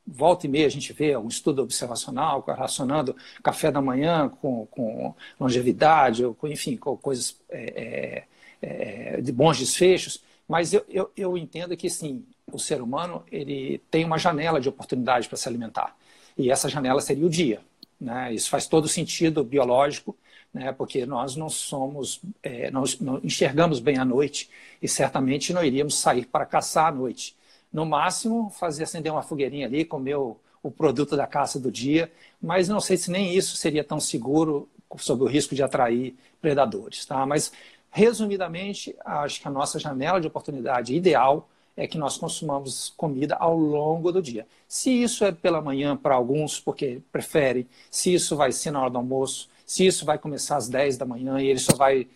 volta 0.06 0.46
e 0.46 0.50
meia 0.50 0.68
a 0.68 0.70
gente 0.70 0.92
vê 0.94 1.16
um 1.18 1.28
estudo 1.28 1.62
observacional 1.62 2.44
relacionando 2.46 3.16
café 3.42 3.72
da 3.72 3.82
manhã 3.82 4.30
com, 4.42 4.66
com 4.68 5.16
longevidade, 5.39 6.26
ou 6.26 6.34
com, 6.34 6.48
enfim, 6.48 6.76
com 6.76 6.96
coisas 6.98 7.38
é, 7.50 8.26
é, 8.62 9.18
é, 9.18 9.22
de 9.22 9.32
bons 9.32 9.60
desfechos, 9.60 10.24
mas 10.48 10.74
eu, 10.74 10.86
eu, 10.89 11.12
eu 11.16 11.38
entendo 11.38 11.76
que 11.76 11.89
sim, 11.89 12.26
o 12.52 12.60
ser 12.60 12.82
humano 12.82 13.24
ele 13.32 13.82
tem 13.89 14.04
uma 14.06 14.18
janela 14.18 14.60
de 14.60 14.70
oportunidade 14.70 15.28
para 15.28 15.38
se 15.38 15.48
alimentar 15.48 15.96
e 16.38 16.52
essa 16.52 16.70
janela 16.70 17.02
seria 17.02 17.26
o 17.26 17.30
dia. 17.30 17.62
Né? 18.00 18.34
Isso 18.34 18.50
faz 18.50 18.68
todo 18.68 18.88
sentido 18.88 19.44
biológico, 19.44 20.16
né? 20.54 20.72
porque 20.72 21.06
nós 21.06 21.36
não 21.36 21.50
somos, 21.50 22.22
é, 22.42 22.70
nós 22.72 23.00
não 23.00 23.20
enxergamos 23.24 23.80
bem 23.80 23.98
à 23.98 24.06
noite 24.06 24.50
e 24.82 24.88
certamente 24.88 25.54
não 25.54 25.63
iríamos 25.63 25.96
sair 25.96 26.26
para 26.26 26.46
caçar 26.46 26.88
à 26.88 26.92
noite. 26.92 27.36
No 27.73 27.86
máximo, 27.86 28.49
fazer 28.51 28.83
acender 28.83 29.12
uma 29.12 29.23
fogueirinha 29.23 29.65
ali, 29.65 29.83
comer 29.83 30.15
o, 30.15 30.38
o 30.62 30.71
produto 30.71 31.17
da 31.17 31.27
caça 31.27 31.59
do 31.59 31.71
dia, 31.71 32.12
mas 32.41 32.69
não 32.69 32.79
sei 32.79 32.95
se 32.95 33.12
nem 33.12 33.36
isso 33.36 33.57
seria 33.57 33.83
tão 33.83 33.99
seguro 33.99 34.69
sob 34.97 35.23
o 35.23 35.27
risco 35.27 35.55
de 35.55 35.63
atrair 35.63 36.15
predadores. 36.39 37.05
Tá? 37.05 37.25
Mas, 37.25 37.51
resumidamente, 37.89 38.95
acho 39.03 39.41
que 39.41 39.47
a 39.47 39.51
nossa 39.51 39.79
janela 39.79 40.21
de 40.21 40.27
oportunidade 40.27 40.95
ideal 40.95 41.49
é 41.75 41.88
que 41.88 41.97
nós 41.97 42.17
consumamos 42.17 42.93
comida 42.95 43.36
ao 43.36 43.57
longo 43.57 44.12
do 44.12 44.21
dia. 44.21 44.45
Se 44.67 44.91
isso 44.91 45.25
é 45.25 45.31
pela 45.31 45.62
manhã 45.62 45.97
para 45.97 46.15
alguns, 46.15 46.59
porque 46.59 47.01
preferem, 47.12 47.67
se 47.89 48.13
isso 48.13 48.36
vai 48.36 48.51
ser 48.51 48.71
na 48.71 48.81
hora 48.81 48.91
do 48.91 48.97
almoço, 48.97 49.49
se 49.65 49.86
isso 49.86 50.05
vai 50.05 50.17
começar 50.19 50.57
às 50.57 50.69
10 50.69 50.97
da 50.97 51.05
manhã 51.05 51.41
e 51.41 51.47
ele 51.47 51.59
só 51.59 51.75
vai 51.75 52.07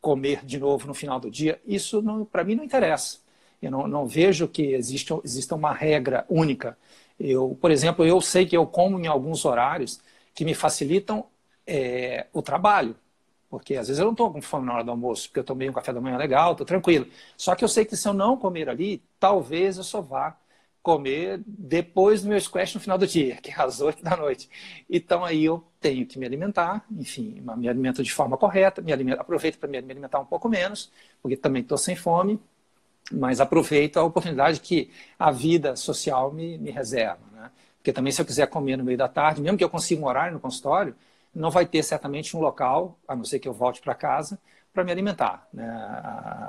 comer 0.00 0.44
de 0.44 0.58
novo 0.58 0.86
no 0.86 0.94
final 0.94 1.20
do 1.20 1.30
dia, 1.30 1.60
isso 1.66 2.02
para 2.32 2.44
mim 2.44 2.54
não 2.54 2.64
interessa. 2.64 3.18
Eu 3.64 3.70
não, 3.70 3.86
não 3.88 4.06
vejo 4.06 4.48
que 4.48 4.74
exista, 4.74 5.18
exista 5.24 5.54
uma 5.54 5.72
regra 5.72 6.24
única. 6.28 6.76
Eu, 7.18 7.56
por 7.60 7.70
exemplo, 7.70 8.04
eu 8.04 8.20
sei 8.20 8.46
que 8.46 8.56
eu 8.56 8.66
como 8.66 8.98
em 8.98 9.06
alguns 9.06 9.44
horários 9.44 10.00
que 10.34 10.44
me 10.44 10.54
facilitam 10.54 11.26
é, 11.66 12.26
o 12.32 12.42
trabalho. 12.42 12.96
Porque 13.48 13.76
às 13.76 13.86
vezes 13.86 14.00
eu 14.00 14.06
não 14.06 14.12
estou 14.12 14.32
com 14.32 14.42
fome 14.42 14.66
na 14.66 14.74
hora 14.74 14.84
do 14.84 14.90
almoço, 14.90 15.28
porque 15.28 15.40
eu 15.40 15.44
tomei 15.44 15.68
um 15.70 15.72
café 15.72 15.92
da 15.92 16.00
manhã 16.00 16.16
legal, 16.16 16.52
estou 16.52 16.66
tranquilo. 16.66 17.06
Só 17.36 17.54
que 17.54 17.62
eu 17.64 17.68
sei 17.68 17.84
que 17.84 17.96
se 17.96 18.08
eu 18.08 18.12
não 18.12 18.36
comer 18.36 18.68
ali, 18.68 19.02
talvez 19.20 19.76
eu 19.76 19.84
só 19.84 20.00
vá 20.00 20.36
comer 20.82 21.40
depois 21.46 22.22
do 22.22 22.28
meu 22.28 22.38
squash 22.40 22.74
no 22.74 22.80
final 22.80 22.98
do 22.98 23.06
dia, 23.06 23.36
que 23.40 23.50
é 23.50 23.54
às 23.56 23.80
8 23.80 24.02
da 24.02 24.16
noite. 24.16 24.50
Então 24.90 25.24
aí 25.24 25.44
eu 25.44 25.64
tenho 25.80 26.06
que 26.06 26.18
me 26.18 26.26
alimentar, 26.26 26.84
enfim, 26.90 27.40
me 27.56 27.68
alimento 27.68 28.02
de 28.02 28.12
forma 28.12 28.36
correta, 28.36 28.82
me 28.82 28.92
alimento, 28.92 29.20
aproveito 29.20 29.58
para 29.58 29.68
me 29.68 29.78
alimentar 29.78 30.20
um 30.20 30.26
pouco 30.26 30.48
menos, 30.48 30.90
porque 31.22 31.36
também 31.36 31.62
estou 31.62 31.78
sem 31.78 31.96
fome, 31.96 32.40
mas 33.12 33.40
aproveito 33.40 33.98
a 33.98 34.02
oportunidade 34.02 34.60
que 34.60 34.90
a 35.18 35.30
vida 35.30 35.76
social 35.76 36.32
me, 36.32 36.58
me 36.58 36.70
reserva. 36.70 37.20
Né? 37.32 37.50
Porque 37.78 37.92
também 37.92 38.12
se 38.12 38.20
eu 38.20 38.24
quiser 38.24 38.46
comer 38.46 38.76
no 38.76 38.84
meio 38.84 38.98
da 38.98 39.08
tarde, 39.08 39.40
mesmo 39.40 39.58
que 39.58 39.64
eu 39.64 39.70
consiga 39.70 40.02
um 40.02 40.06
horário 40.06 40.34
no 40.34 40.40
consultório, 40.40 40.94
não 41.34 41.50
vai 41.50 41.66
ter 41.66 41.82
certamente 41.82 42.36
um 42.36 42.40
local, 42.40 42.98
a 43.06 43.14
não 43.14 43.24
ser 43.24 43.38
que 43.38 43.48
eu 43.48 43.52
volte 43.52 43.80
para 43.80 43.94
casa, 43.94 44.38
para 44.72 44.84
me 44.84 44.90
alimentar. 44.90 45.46
Né? 45.52 45.66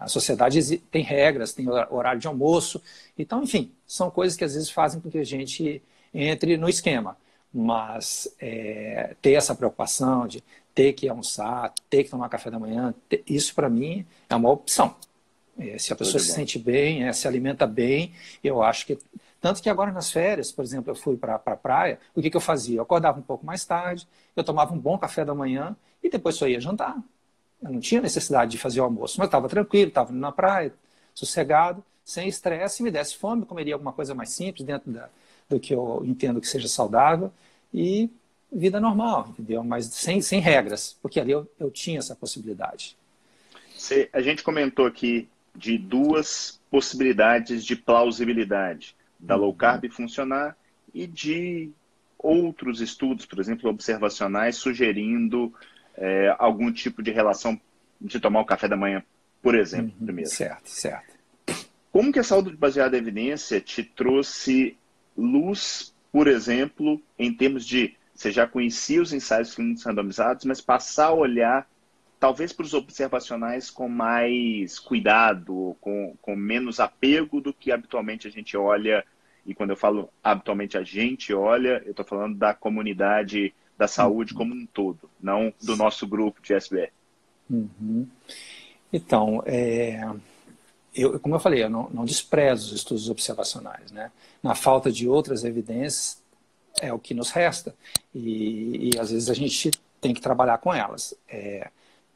A 0.02 0.08
sociedade 0.08 0.78
tem 0.78 1.04
regras, 1.04 1.54
tem 1.54 1.68
horário 1.70 2.20
de 2.20 2.28
almoço. 2.28 2.82
Então, 3.18 3.44
enfim, 3.44 3.72
são 3.86 4.10
coisas 4.10 4.38
que 4.38 4.44
às 4.44 4.54
vezes 4.54 4.70
fazem 4.70 5.00
com 5.00 5.10
que 5.10 5.18
a 5.18 5.24
gente 5.24 5.82
entre 6.14 6.58
no 6.58 6.70
esquema. 6.70 7.18
Mas 7.54 8.28
é, 8.40 9.16
ter 9.22 9.34
essa 9.34 9.56
preocupação 9.56 10.28
de 10.28 10.44
ter 10.74 10.94
que 10.94 11.08
almoçar, 11.08 11.74
ter 11.90 12.04
que 12.04 12.10
tomar 12.10 12.28
café 12.28 12.52
da 12.52 12.60
manhã, 12.60 12.94
ter, 13.08 13.24
isso 13.28 13.56
para 13.56 13.70
mim 13.70 14.06
é 14.30 14.36
uma 14.36 14.50
opção. 14.50 14.96
É, 15.58 15.78
se 15.78 15.94
a 15.94 15.96
pessoa 15.96 16.20
se 16.22 16.32
sente 16.32 16.60
bem, 16.60 17.06
é, 17.06 17.14
se 17.14 17.28
alimenta 17.28 17.66
bem, 17.66 18.14
eu 18.44 18.62
acho 18.62 18.86
que 18.86 18.98
tanto 19.46 19.62
que 19.62 19.70
agora 19.70 19.92
nas 19.92 20.12
férias, 20.12 20.52
por 20.52 20.66
exemplo, 20.66 20.90
eu 20.90 20.96
fui 20.96 21.16
para 21.16 21.36
a 21.36 21.40
pra 21.40 21.56
praia, 21.56 22.00
o 22.16 22.22
que, 22.22 22.32
que 22.32 22.36
eu 22.36 22.42
fazia? 22.42 22.80
Eu 22.80 22.82
acordava 22.82 23.20
um 23.20 23.22
pouco 23.22 23.46
mais 23.46 23.64
tarde, 23.64 24.08
eu 24.36 24.44
tomava 24.44 24.74
um 24.74 24.80
bom 24.80 24.98
café 24.98 25.24
da 25.24 25.36
manhã 25.36 25.76
e 26.02 26.10
depois 26.10 26.36
só 26.36 26.48
ia 26.48 26.60
jantar. 26.60 26.98
Eu 27.62 27.72
não 27.72 27.80
tinha 27.80 28.02
necessidade 28.02 28.52
de 28.52 28.58
fazer 28.58 28.82
o 28.82 28.84
almoço, 28.84 29.20
mas 29.20 29.28
estava 29.28 29.48
tranquilo, 29.48 29.90
estava 29.90 30.12
na 30.12 30.32
praia, 30.32 30.74
sossegado, 31.14 31.84
sem 32.04 32.28
estresse. 32.28 32.78
Se 32.78 32.84
me 32.84 32.90
desse 32.90 33.18
fome, 33.18 33.46
comeria 33.46 33.76
alguma 33.76 33.94
coisa 33.94 34.16
mais 34.16 34.32
simples, 34.32 34.66
dentro 34.66 34.92
da, 34.92 35.10
do 35.48 35.60
que 35.60 35.76
eu 35.76 36.02
entendo 36.06 36.42
que 36.42 36.48
seja 36.48 36.68
saudável. 36.68 37.32
E 37.72 38.10
vida 38.52 38.80
normal, 38.80 39.28
entendeu? 39.30 39.64
Mas 39.64 39.86
sem, 39.86 40.22
sem 40.22 40.40
regras, 40.40 40.98
porque 41.04 41.20
ali 41.20 41.34
eu, 41.34 41.48
eu 41.60 41.70
tinha 41.70 42.00
essa 42.00 42.16
possibilidade. 42.16 42.98
a 44.12 44.22
gente 44.22 44.42
comentou 44.42 44.88
aqui 44.88 45.28
de 45.56 45.78
duas 45.78 46.60
possibilidades 46.70 47.64
de 47.64 47.76
plausibilidade 47.76 48.96
da 49.20 49.36
low 49.36 49.54
carb 49.54 49.90
funcionar 49.90 50.58
e 50.94 51.08
de 51.08 51.72
outros 52.18 52.82
estudos, 52.82 53.26
por 53.26 53.40
exemplo, 53.40 53.70
observacionais, 53.70 54.56
sugerindo 54.58 55.54
é, 55.96 56.36
algum 56.38 56.72
tipo 56.72 57.02
de 57.02 57.12
relação 57.12 57.60
de 58.00 58.20
tomar 58.20 58.42
o 58.42 58.46
café 58.46 58.68
da 58.68 58.76
manhã, 58.76 59.04
por 59.42 59.56
exemplo, 59.56 59.94
uhum, 60.00 60.06
primeiro. 60.06 60.30
Certo, 60.30 60.68
certo. 60.70 61.16
Como 61.92 62.12
que 62.12 62.20
a 62.20 62.24
saúde 62.24 62.56
baseada 62.58 62.98
em 62.98 63.00
evidência 63.00 63.62
te 63.62 63.84
trouxe 63.84 64.78
luz, 65.16 65.94
por 66.12 66.28
exemplo, 66.28 67.02
em 67.18 67.34
termos 67.34 67.66
de 67.66 67.96
você 68.14 68.32
já 68.32 68.48
conhecia 68.48 69.02
os 69.02 69.12
ensaios 69.12 69.54
clínicos 69.54 69.84
randomizados, 69.84 70.46
mas 70.46 70.62
passar 70.62 71.08
a 71.08 71.14
olhar 71.14 71.68
talvez 72.26 72.52
para 72.52 72.66
os 72.66 72.74
observacionais 72.74 73.70
com 73.70 73.88
mais 73.88 74.80
cuidado, 74.80 75.78
com, 75.80 76.16
com 76.20 76.36
menos 76.36 76.80
apego 76.80 77.40
do 77.40 77.54
que 77.54 77.72
habitualmente 77.72 78.28
a 78.28 78.32
gente 78.32 78.58
olha 78.58 79.06
e 79.46 79.54
quando 79.54 79.70
eu 79.70 79.78
falo 79.78 80.10
habitualmente 80.24 80.76
a 80.76 80.82
gente 80.82 81.32
olha, 81.36 81.84
eu 81.86 81.92
estou 81.92 82.04
falando 82.04 82.36
da 82.36 82.52
comunidade 82.52 83.54
da 83.78 83.88
saúde 83.88 84.34
como 84.34 84.56
um 84.56 84.66
todo, 84.66 85.08
não 85.22 85.54
do 85.62 85.76
nosso 85.76 86.08
grupo 86.08 86.42
de 86.42 86.56
SBR. 86.56 86.92
Uhum. 87.48 88.08
Então, 88.92 89.44
é, 89.46 90.04
eu, 90.96 91.20
como 91.20 91.36
eu 91.36 91.40
falei, 91.40 91.64
eu 91.64 91.70
não, 91.70 91.92
não 91.92 92.06
desprezo 92.06 92.70
os 92.70 92.80
estudos 92.80 93.08
observacionais. 93.08 93.92
Né? 93.92 94.12
Na 94.42 94.56
falta 94.56 94.92
de 94.92 95.08
outras 95.08 95.44
evidências, 95.44 96.24
é 96.82 96.92
o 96.92 96.98
que 96.98 97.14
nos 97.14 97.30
resta. 97.30 97.76
E, 98.16 98.90
e 98.96 99.00
às 99.00 99.12
vezes 99.12 99.30
a 99.30 99.36
gente 99.36 99.70
tem 100.02 100.12
que 100.12 100.22
trabalhar 100.22 100.58
com 100.58 100.74
elas. 100.74 101.14
É, 101.30 101.70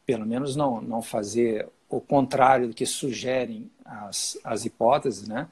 pelo 0.06 0.26
menos 0.26 0.56
não, 0.56 0.80
não 0.80 1.02
fazer 1.02 1.68
o 1.88 2.00
contrário 2.00 2.68
do 2.68 2.74
que 2.74 2.86
sugerem 2.86 3.70
as, 3.84 4.38
as 4.44 4.64
hipóteses, 4.64 5.26
né? 5.26 5.48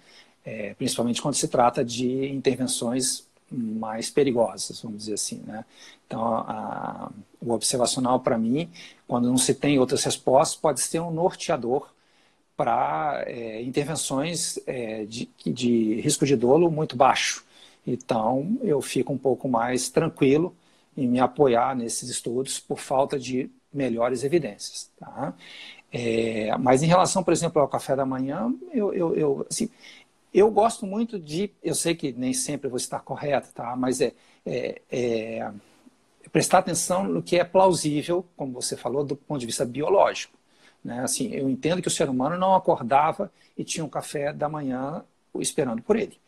é, 0.48 0.74
principalmente 0.74 1.20
quando 1.20 1.34
se 1.34 1.46
trata 1.46 1.84
de 1.84 2.26
intervenções 2.28 3.26
mais 3.50 4.08
perigosas, 4.10 4.80
vamos 4.80 5.00
dizer 5.00 5.14
assim. 5.14 5.42
Né? 5.46 5.64
Então, 6.06 6.22
a, 6.22 7.10
o 7.40 7.52
observacional, 7.52 8.20
para 8.20 8.38
mim, 8.38 8.70
quando 9.06 9.28
não 9.28 9.36
se 9.36 9.54
tem 9.54 9.78
outras 9.78 10.04
respostas, 10.04 10.58
pode 10.58 10.80
ser 10.80 11.00
um 11.00 11.10
norteador 11.10 11.90
para 12.56 13.24
é, 13.26 13.62
intervenções 13.62 14.58
é, 14.66 15.04
de, 15.04 15.28
de 15.44 16.00
risco 16.00 16.24
de 16.24 16.34
dolo 16.34 16.70
muito 16.70 16.96
baixo. 16.96 17.44
Então, 17.86 18.58
eu 18.62 18.80
fico 18.80 19.12
um 19.12 19.18
pouco 19.18 19.48
mais 19.48 19.88
tranquilo 19.90 20.54
em 20.96 21.06
me 21.06 21.20
apoiar 21.20 21.76
nesses 21.76 22.08
estudos 22.08 22.58
por 22.58 22.78
falta 22.78 23.18
de 23.18 23.50
melhores 23.72 24.24
evidências. 24.24 24.90
Tá? 24.98 25.34
É, 25.92 26.56
mas 26.58 26.82
em 26.82 26.86
relação, 26.86 27.22
por 27.22 27.32
exemplo, 27.32 27.60
ao 27.60 27.68
café 27.68 27.96
da 27.96 28.04
manhã, 28.04 28.52
eu, 28.72 28.92
eu, 28.92 29.16
eu 29.16 29.46
assim, 29.50 29.70
eu 30.32 30.50
gosto 30.50 30.86
muito 30.86 31.18
de, 31.18 31.50
eu 31.62 31.74
sei 31.74 31.94
que 31.94 32.12
nem 32.12 32.32
sempre 32.32 32.68
vou 32.68 32.76
estar 32.76 33.00
correto, 33.00 33.48
tá? 33.54 33.74
mas 33.76 34.00
é, 34.00 34.12
é, 34.44 34.82
é, 34.90 35.50
prestar 36.30 36.58
atenção 36.58 37.04
no 37.04 37.22
que 37.22 37.36
é 37.38 37.44
plausível, 37.44 38.24
como 38.36 38.52
você 38.52 38.76
falou, 38.76 39.04
do 39.04 39.16
ponto 39.16 39.40
de 39.40 39.46
vista 39.46 39.64
biológico. 39.64 40.36
Né? 40.84 41.00
Assim, 41.00 41.32
eu 41.34 41.48
entendo 41.48 41.82
que 41.82 41.88
o 41.88 41.90
ser 41.90 42.08
humano 42.08 42.36
não 42.36 42.54
acordava 42.54 43.32
e 43.56 43.64
tinha 43.64 43.84
um 43.84 43.88
café 43.88 44.32
da 44.32 44.48
manhã 44.48 45.04
esperando 45.40 45.82
por 45.82 45.96
ele. 45.96 46.18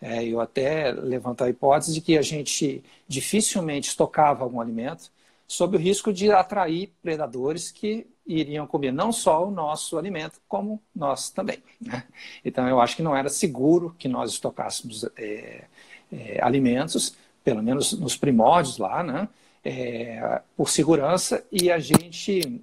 É, 0.00 0.24
eu 0.24 0.40
até 0.40 0.92
levanto 0.92 1.42
a 1.42 1.48
hipótese 1.48 1.94
de 1.94 2.00
que 2.00 2.16
a 2.16 2.22
gente 2.22 2.84
dificilmente 3.08 3.88
estocava 3.88 4.44
algum 4.44 4.60
alimento 4.60 5.10
sob 5.46 5.76
o 5.76 5.80
risco 5.80 6.12
de 6.12 6.30
atrair 6.30 6.92
predadores 7.02 7.70
que 7.70 8.06
iriam 8.26 8.66
comer 8.66 8.92
não 8.92 9.12
só 9.12 9.46
o 9.46 9.50
nosso 9.50 9.96
alimento, 9.96 10.40
como 10.48 10.82
nós 10.94 11.30
também. 11.30 11.62
Né? 11.80 12.02
Então, 12.44 12.66
eu 12.68 12.80
acho 12.80 12.96
que 12.96 13.02
não 13.02 13.16
era 13.16 13.28
seguro 13.28 13.94
que 13.98 14.08
nós 14.08 14.32
estocássemos 14.32 15.04
é, 15.16 15.64
é, 16.12 16.38
alimentos, 16.42 17.14
pelo 17.44 17.62
menos 17.62 17.92
nos 17.92 18.16
primórdios 18.16 18.78
lá, 18.78 19.02
né? 19.02 19.28
É, 19.64 20.42
por 20.56 20.70
segurança, 20.70 21.44
e 21.50 21.70
a 21.72 21.78
gente 21.78 22.62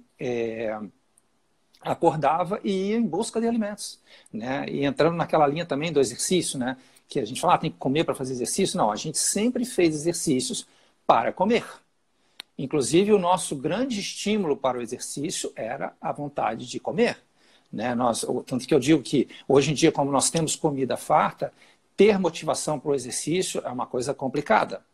acordava 1.84 2.58
e 2.64 2.90
ia 2.90 2.96
em 2.96 3.06
busca 3.06 3.40
de 3.40 3.46
alimentos. 3.46 4.00
Né? 4.32 4.66
E 4.68 4.84
entrando 4.84 5.14
naquela 5.14 5.46
linha 5.46 5.66
também 5.66 5.92
do 5.92 6.00
exercício, 6.00 6.58
né? 6.58 6.76
que 7.06 7.20
a 7.20 7.24
gente 7.24 7.40
fala, 7.40 7.54
ah, 7.54 7.58
tem 7.58 7.70
que 7.70 7.76
comer 7.76 8.04
para 8.04 8.14
fazer 8.14 8.32
exercício. 8.32 8.78
Não, 8.78 8.90
a 8.90 8.96
gente 8.96 9.18
sempre 9.18 9.64
fez 9.64 9.94
exercícios 9.94 10.66
para 11.06 11.32
comer. 11.32 11.64
Inclusive, 12.56 13.12
o 13.12 13.18
nosso 13.18 13.56
grande 13.56 14.00
estímulo 14.00 14.56
para 14.56 14.78
o 14.78 14.82
exercício 14.82 15.52
era 15.56 15.94
a 16.00 16.12
vontade 16.12 16.68
de 16.68 16.78
comer. 16.78 17.18
Né? 17.72 17.94
Nós, 17.94 18.24
tanto 18.46 18.66
que 18.66 18.74
eu 18.74 18.78
digo 18.78 19.02
que 19.02 19.28
hoje 19.48 19.72
em 19.72 19.74
dia, 19.74 19.90
como 19.90 20.10
nós 20.10 20.30
temos 20.30 20.54
comida 20.54 20.96
farta, 20.96 21.52
ter 21.96 22.18
motivação 22.18 22.78
para 22.78 22.90
o 22.90 22.94
exercício 22.94 23.60
é 23.64 23.68
uma 23.68 23.86
coisa 23.86 24.14
complicada. 24.14 24.84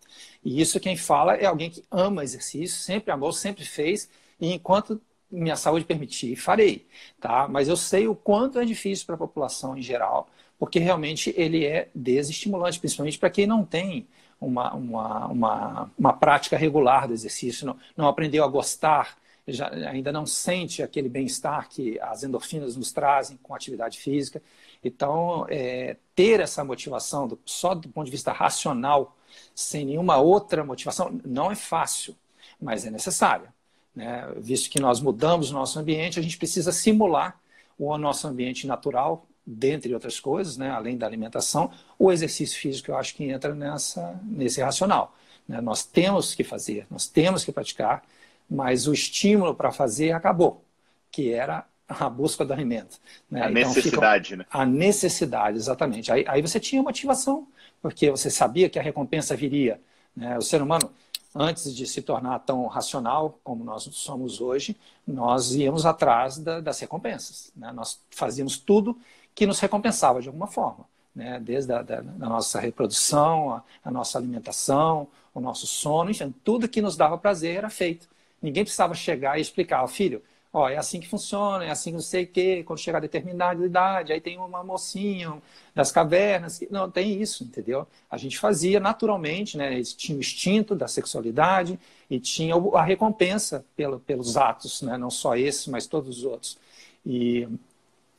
E 0.45 0.61
isso 0.61 0.81
quem 0.81 0.97
fala 0.97 1.35
é 1.35 1.47
alguém 1.47 1.71
que 1.71 1.85
ama 1.91 2.25
exercício, 2.25 2.79
sempre 2.79 3.11
amou, 3.11 3.33
sempre 3.33 3.65
fez, 3.65 4.09
e 4.41 4.53
enquanto 4.53 5.01
minha 5.31 5.57
saúde 5.57 5.85
permitir, 5.85 6.37
farei. 6.37 6.87
Tá? 7.21 7.47
Mas 7.49 7.69
eu 7.69 7.77
sei 7.77 8.09
o 8.09 8.15
quanto 8.15 8.59
é 8.59 8.65
difícil 8.65 9.07
para 9.07 9.15
a 9.15 9.19
população 9.19 9.77
em 9.77 9.83
geral, 9.83 10.29
porque 10.59 10.79
realmente 10.79 11.33
ele 11.37 11.65
é 11.65 11.89
desestimulante, 11.95 12.81
principalmente 12.81 13.19
para 13.19 13.31
quem 13.31 13.47
não 13.47 13.65
tem 13.65 14.07
uma, 14.41 14.75
uma, 14.75 15.27
uma, 15.27 15.91
uma, 15.99 16.13
prática 16.13 16.57
regular 16.57 17.07
do 17.07 17.13
exercício, 17.13 17.67
não, 17.67 17.77
não 17.97 18.09
aprendeu 18.09 18.43
a 18.43 18.49
gostar, 18.49 19.19
já, 19.47 19.69
ainda 19.69 20.11
não 20.11 20.25
sente 20.25 20.83
aquele 20.83 21.09
bem-estar 21.09 21.69
que 21.69 22.01
as 22.01 22.23
endorfinas 22.23 22.77
nos 22.77 22.93
trazem 22.93 23.39
com 23.43 23.53
a 23.53 23.57
atividade 23.57 23.99
física. 23.99 24.43
Então, 24.83 25.47
é, 25.49 25.97
ter 26.15 26.41
essa 26.41 26.65
motivação 26.65 27.29
do, 27.29 27.39
só 27.45 27.75
do 27.75 27.89
ponto 27.89 28.07
de 28.07 28.11
vista 28.11 28.33
racional, 28.33 29.17
sem 29.55 29.85
nenhuma 29.85 30.17
outra 30.17 30.65
motivação, 30.65 31.21
não 31.25 31.51
é 31.51 31.55
fácil, 31.55 32.17
mas 32.61 32.87
é 32.87 32.91
necessária. 32.91 33.53
Né? 33.95 34.33
Visto 34.37 34.71
que 34.71 34.81
nós 34.81 35.01
mudamos 35.01 35.51
o 35.51 35.55
nosso 35.55 35.79
ambiente, 35.79 36.19
a 36.19 36.23
gente 36.23 36.39
precisa 36.39 36.73
simular 36.73 37.39
o 37.79 37.97
nosso 37.99 38.27
ambiente 38.27 38.67
natural, 38.67 39.27
dentre 39.47 39.93
outras 39.95 40.21
coisas, 40.21 40.57
né? 40.57 40.71
além 40.71 40.97
da 40.97 41.07
alimentação, 41.07 41.71
o 41.99 42.13
exercício 42.13 42.59
físico 42.59 42.91
eu 42.91 42.97
acho 42.97 43.15
que 43.15 43.25
entra 43.25 43.55
nessa, 43.55 44.21
nesse 44.25 44.61
racional. 44.61 45.15
Né? 45.49 45.61
Nós 45.61 45.85
temos 45.85 46.35
que 46.35 46.45
fazer, 46.45 46.87
nós 46.91 47.07
temos 47.07 47.45
que 47.45 47.53
praticar, 47.53 48.03
mas 48.49 48.87
o 48.87 48.93
estímulo 48.93 49.55
para 49.55 49.73
fazer 49.73 50.13
acabou, 50.13 50.65
que 51.11 51.33
era 51.33 51.67
a 51.89 52.09
busca 52.09 52.45
do 52.45 52.53
alimento. 52.53 52.99
Né? 53.29 53.43
A 53.43 53.51
então, 53.51 53.69
necessidade, 53.69 54.25
fica... 54.31 54.37
né? 54.39 54.47
A 54.51 54.65
necessidade, 54.65 55.57
exatamente. 55.57 56.13
Aí, 56.13 56.25
aí 56.29 56.41
você 56.41 56.61
tinha 56.61 56.83
motivação, 56.83 57.49
porque 57.83 58.11
você 58.11 58.31
sabia 58.31 58.69
que 58.69 58.79
a 58.79 58.83
recompensa 58.83 59.35
viria. 59.35 59.81
Né? 60.15 60.39
O 60.39 60.43
ser 60.43 60.63
humano, 60.63 60.93
antes 61.35 61.75
de 61.75 61.87
se 61.87 62.03
tornar 62.03 62.39
tão 62.41 62.67
racional 62.67 63.41
como 63.43 63.65
nós 63.65 63.89
somos 63.93 64.41
hoje, 64.41 64.77
nós 65.07 65.53
íamos 65.55 65.85
atrás 65.85 66.39
da, 66.39 66.61
das 66.61 66.79
recompensas. 66.79 67.53
Né? 67.57 67.73
Nós 67.73 68.01
fazíamos 68.11 68.57
tudo 68.57 68.97
que 69.35 69.47
nos 69.47 69.61
recompensava 69.61 70.21
de 70.21 70.29
alguma 70.29 70.47
forma. 70.47 70.87
Né? 71.15 71.41
Desde 71.41 71.73
a 71.73 71.83
da, 71.83 72.01
da 72.01 72.29
nossa 72.29 72.61
reprodução, 72.61 73.51
a, 73.55 73.65
a, 73.85 73.91
nossa 73.91 74.19
alimentação, 74.19 75.09
o 75.35 75.41
nosso 75.41 75.67
sono, 75.67 76.11
enfim, 76.11 76.35
tudo 76.45 76.69
que 76.69 76.81
nos 76.81 76.97
dava 76.97 77.19
prazer 77.19 77.57
era 77.57 77.71
feito. 77.71 78.09
Ninguém 78.41 78.65
precisava 78.65 78.95
chegar 78.95 79.39
e 79.39 79.43
explicar, 79.43 79.87
filho, 79.89 80.23
ó, 80.53 80.69
é 80.69 80.77
assim 80.77 81.01
que 81.01 81.09
funciona, 81.09 81.65
é 81.65 81.71
assim 81.71 81.93
não 81.93 82.01
sei 82.01 82.25
o 82.25 82.27
quê, 82.27 82.63
quando 82.65 82.79
chegar 82.79 82.99
a 82.99 83.01
determinada 83.03 83.65
idade, 83.65 84.13
aí 84.13 84.21
tem 84.21 84.39
uma 84.39 84.65
mocinha 84.65 85.41
das 85.75 85.93
cavernas. 85.93 86.61
Não, 86.71 86.91
tem 86.91 87.21
isso, 87.21 87.45
entendeu? 87.45 87.87
A 88.11 88.17
gente 88.17 88.39
fazia 88.39 88.81
naturalmente, 88.81 89.57
né? 89.57 89.83
Tinha 89.83 90.17
o 90.17 90.21
instinto 90.21 90.75
da 90.75 90.89
sexualidade 90.89 91.79
e 92.09 92.19
tinha 92.19 92.55
a 92.75 92.83
recompensa 92.83 93.65
pelo, 93.77 94.01
pelos 94.01 94.37
atos, 94.37 94.83
né? 94.83 94.97
Não 94.97 95.11
só 95.11 95.37
esse, 95.37 95.71
mas 95.71 95.87
todos 95.87 96.19
os 96.19 96.25
outros. 96.25 96.59
E, 97.05 97.49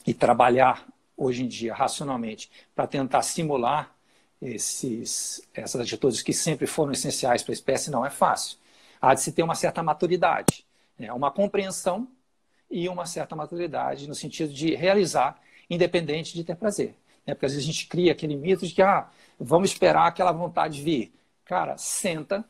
e 0.06 0.14
trabalhar 0.14 0.86
hoje 1.16 1.44
em 1.44 1.48
dia 1.48 1.74
racionalmente 1.74 2.50
para 2.76 2.88
tentar 2.88 3.22
simular 3.22 3.96
esses, 4.42 5.48
essas 5.54 5.82
atitudes 5.82 6.22
que 6.22 6.34
sempre 6.34 6.66
foram 6.66 6.92
essenciais 6.92 7.44
para 7.44 7.52
a 7.52 7.54
espécie 7.54 7.92
não 7.92 8.06
é 8.06 8.10
fácil. 8.10 8.58
Há 9.00 9.14
de 9.14 9.22
se 9.22 9.32
ter 9.32 9.44
uma 9.44 9.56
certa 9.56 9.84
maturidade, 9.84 10.66
né? 10.98 11.12
uma 11.14 11.32
compreensão 11.32 12.08
e 12.70 12.90
uma 12.90 13.06
certa 13.06 13.36
maturidade 13.36 14.08
no 14.08 14.16
sentido 14.16 14.52
de 14.54 14.74
realizar, 14.76 15.40
independente 15.70 16.34
de 16.34 16.44
ter 16.44 16.56
prazer. 16.56 16.96
Né? 17.26 17.34
Porque 17.34 17.46
às 17.46 17.54
vezes 17.54 17.68
a 17.68 17.72
gente 17.72 17.88
cria 17.88 18.12
aquele 18.12 18.36
mito 18.36 18.66
de 18.66 18.74
que 18.74 18.82
ah, 18.82 19.08
vamos 19.40 19.70
esperar 19.70 20.08
aquela 20.08 20.32
vontade 20.32 20.82
vir. 20.82 21.14
Cara, 21.46 21.78
senta 21.78 22.46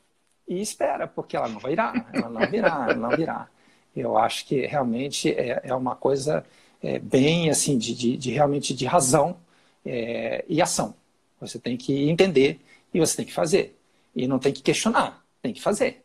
e 0.47 0.61
espera, 0.61 1.07
porque 1.07 1.35
ela 1.35 1.47
não 1.47 1.59
virá, 1.59 1.93
ela 2.13 2.29
não 2.29 2.49
virá, 2.49 2.85
ela 2.89 2.95
não 2.95 3.09
virá. 3.09 3.49
Eu 3.95 4.17
acho 4.17 4.45
que 4.45 4.65
realmente 4.65 5.31
é, 5.31 5.61
é 5.63 5.75
uma 5.75 5.95
coisa 5.95 6.45
é, 6.81 6.99
bem 6.99 7.49
assim 7.49 7.77
de, 7.77 7.95
de, 7.95 8.17
de, 8.17 8.31
realmente 8.31 8.73
de 8.73 8.85
razão 8.85 9.37
é, 9.85 10.43
e 10.47 10.61
ação. 10.61 10.95
Você 11.39 11.59
tem 11.59 11.75
que 11.75 12.09
entender 12.09 12.59
e 12.93 12.99
você 12.99 13.17
tem 13.17 13.25
que 13.25 13.33
fazer. 13.33 13.77
E 14.15 14.27
não 14.27 14.39
tem 14.39 14.51
que 14.51 14.61
questionar, 14.61 15.23
tem 15.41 15.53
que 15.53 15.61
fazer. 15.61 16.03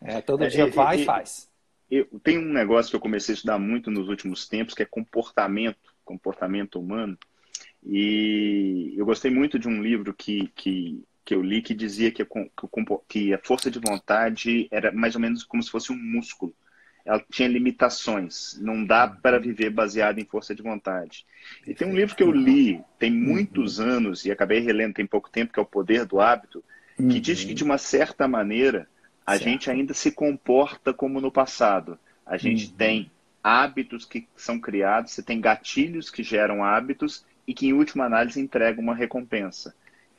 É, 0.00 0.20
todo 0.20 0.44
é, 0.44 0.48
dia 0.48 0.70
vai 0.70 1.00
e 1.00 1.04
faz 1.04 1.48
eu 1.90 2.06
tenho 2.22 2.42
um 2.42 2.52
negócio 2.52 2.90
que 2.90 2.96
eu 2.96 3.00
comecei 3.00 3.32
a 3.32 3.36
estudar 3.36 3.58
muito 3.58 3.90
nos 3.90 4.08
últimos 4.08 4.46
tempos, 4.46 4.74
que 4.74 4.82
é 4.82 4.86
comportamento, 4.86 5.78
comportamento 6.04 6.78
humano. 6.78 7.16
E 7.84 8.92
eu 8.96 9.06
gostei 9.06 9.30
muito 9.30 9.58
de 9.58 9.68
um 9.68 9.82
livro 9.82 10.12
que, 10.12 10.48
que, 10.54 11.02
que 11.24 11.34
eu 11.34 11.42
li 11.42 11.62
que 11.62 11.74
dizia 11.74 12.10
que, 12.10 12.26
que 13.08 13.32
a 13.32 13.38
força 13.38 13.70
de 13.70 13.78
vontade 13.78 14.68
era 14.70 14.92
mais 14.92 15.14
ou 15.14 15.20
menos 15.20 15.44
como 15.44 15.62
se 15.62 15.70
fosse 15.70 15.90
um 15.90 15.96
músculo. 15.96 16.54
Ela 17.08 17.24
tinha 17.30 17.48
limitações, 17.48 18.58
não 18.60 18.84
dá 18.84 19.06
uhum. 19.06 19.16
para 19.22 19.38
viver 19.38 19.70
baseado 19.70 20.18
em 20.18 20.26
força 20.26 20.54
de 20.54 20.62
vontade. 20.62 21.24
E 21.66 21.72
tem 21.72 21.88
um 21.88 21.94
livro 21.94 22.14
que 22.14 22.22
eu 22.22 22.30
li 22.30 22.82
tem 22.98 23.10
muitos 23.10 23.78
uhum. 23.78 23.86
anos 23.86 24.26
e 24.26 24.30
acabei 24.30 24.60
relendo 24.60 24.92
tem 24.92 25.06
pouco 25.06 25.30
tempo, 25.30 25.50
que 25.50 25.58
é 25.58 25.62
O 25.62 25.66
Poder 25.66 26.04
do 26.04 26.20
Hábito, 26.20 26.62
que 26.98 27.18
diz 27.18 27.44
que, 27.44 27.50
uhum. 27.50 27.54
de 27.54 27.64
uma 27.64 27.78
certa 27.78 28.28
maneira, 28.28 28.86
a 29.24 29.32
certo. 29.32 29.44
gente 29.44 29.70
ainda 29.70 29.94
se 29.94 30.12
comporta 30.12 30.92
como 30.92 31.18
no 31.18 31.32
passado. 31.32 31.98
A 32.26 32.36
gente 32.36 32.66
uhum. 32.66 32.76
tem 32.76 33.10
hábitos 33.42 34.04
que 34.04 34.28
são 34.36 34.60
criados, 34.60 35.12
você 35.12 35.22
tem 35.22 35.40
gatilhos 35.40 36.10
que 36.10 36.22
geram 36.22 36.62
hábitos 36.62 37.24
e 37.46 37.54
que, 37.54 37.68
em 37.68 37.72
última 37.72 38.04
análise, 38.04 38.38
entregam 38.38 38.84
uma 38.84 38.94
recompensa, 38.94 39.74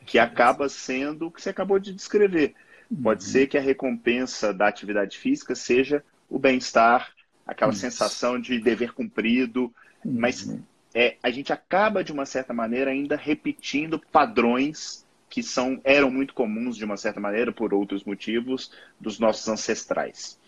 que 0.07 0.17
acaba 0.17 0.67
sendo 0.67 1.27
o 1.27 1.31
que 1.31 1.39
você 1.39 1.51
acabou 1.51 1.77
de 1.77 1.93
descrever. 1.93 2.55
Pode 3.03 3.23
uhum. 3.23 3.29
ser 3.29 3.45
que 3.45 3.59
a 3.59 3.61
recompensa 3.61 4.51
da 4.51 4.67
atividade 4.67 5.19
física 5.19 5.53
seja 5.53 6.03
o 6.29 6.37
bem-estar, 6.37 7.11
aquela 7.45 7.71
Isso. 7.71 7.81
sensação 7.81 8.39
de 8.39 8.59
dever 8.59 8.93
cumprido, 8.93 9.73
uhum. 10.05 10.19
mas 10.19 10.47
é, 10.93 11.17
a 11.21 11.29
gente 11.29 11.51
acaba, 11.51 12.03
de 12.03 12.11
uma 12.11 12.25
certa 12.25 12.53
maneira, 12.53 12.91
ainda 12.91 13.15
repetindo 13.15 13.99
padrões 14.11 15.05
que 15.29 15.43
são, 15.43 15.79
eram 15.83 16.09
muito 16.09 16.33
comuns, 16.33 16.75
de 16.75 16.83
uma 16.83 16.97
certa 16.97 17.19
maneira, 17.19 17.51
por 17.51 17.73
outros 17.73 18.03
motivos, 18.03 18.71
dos 18.99 19.19
nossos 19.19 19.47
ancestrais. 19.47 20.39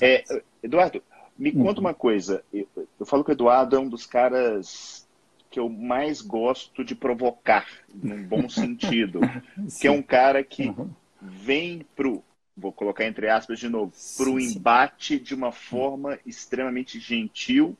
É, 0.00 0.24
Eduardo, 0.62 1.02
me 1.38 1.50
uhum. 1.50 1.64
conta 1.64 1.80
uma 1.80 1.94
coisa. 1.94 2.42
Eu, 2.52 2.66
eu 2.98 3.06
falo 3.06 3.22
que 3.22 3.30
o 3.30 3.32
Eduardo 3.32 3.76
é 3.76 3.78
um 3.78 3.88
dos 3.88 4.06
caras 4.06 5.06
que 5.50 5.60
eu 5.60 5.68
mais 5.68 6.22
gosto 6.22 6.82
de 6.82 6.94
provocar, 6.94 7.66
num 7.94 8.24
bom 8.24 8.48
sentido. 8.50 9.20
que 9.78 9.86
é 9.86 9.90
um 9.90 10.02
cara 10.02 10.42
que 10.42 10.68
uhum. 10.68 10.88
vem 11.20 11.86
pro, 11.94 12.24
vou 12.56 12.72
colocar 12.72 13.04
entre 13.04 13.28
aspas 13.28 13.58
de 13.58 13.68
novo, 13.68 13.92
pro 14.16 14.38
embate 14.38 15.18
de 15.18 15.34
uma 15.34 15.52
forma 15.52 16.18
extremamente 16.26 16.98
gentil. 16.98 17.76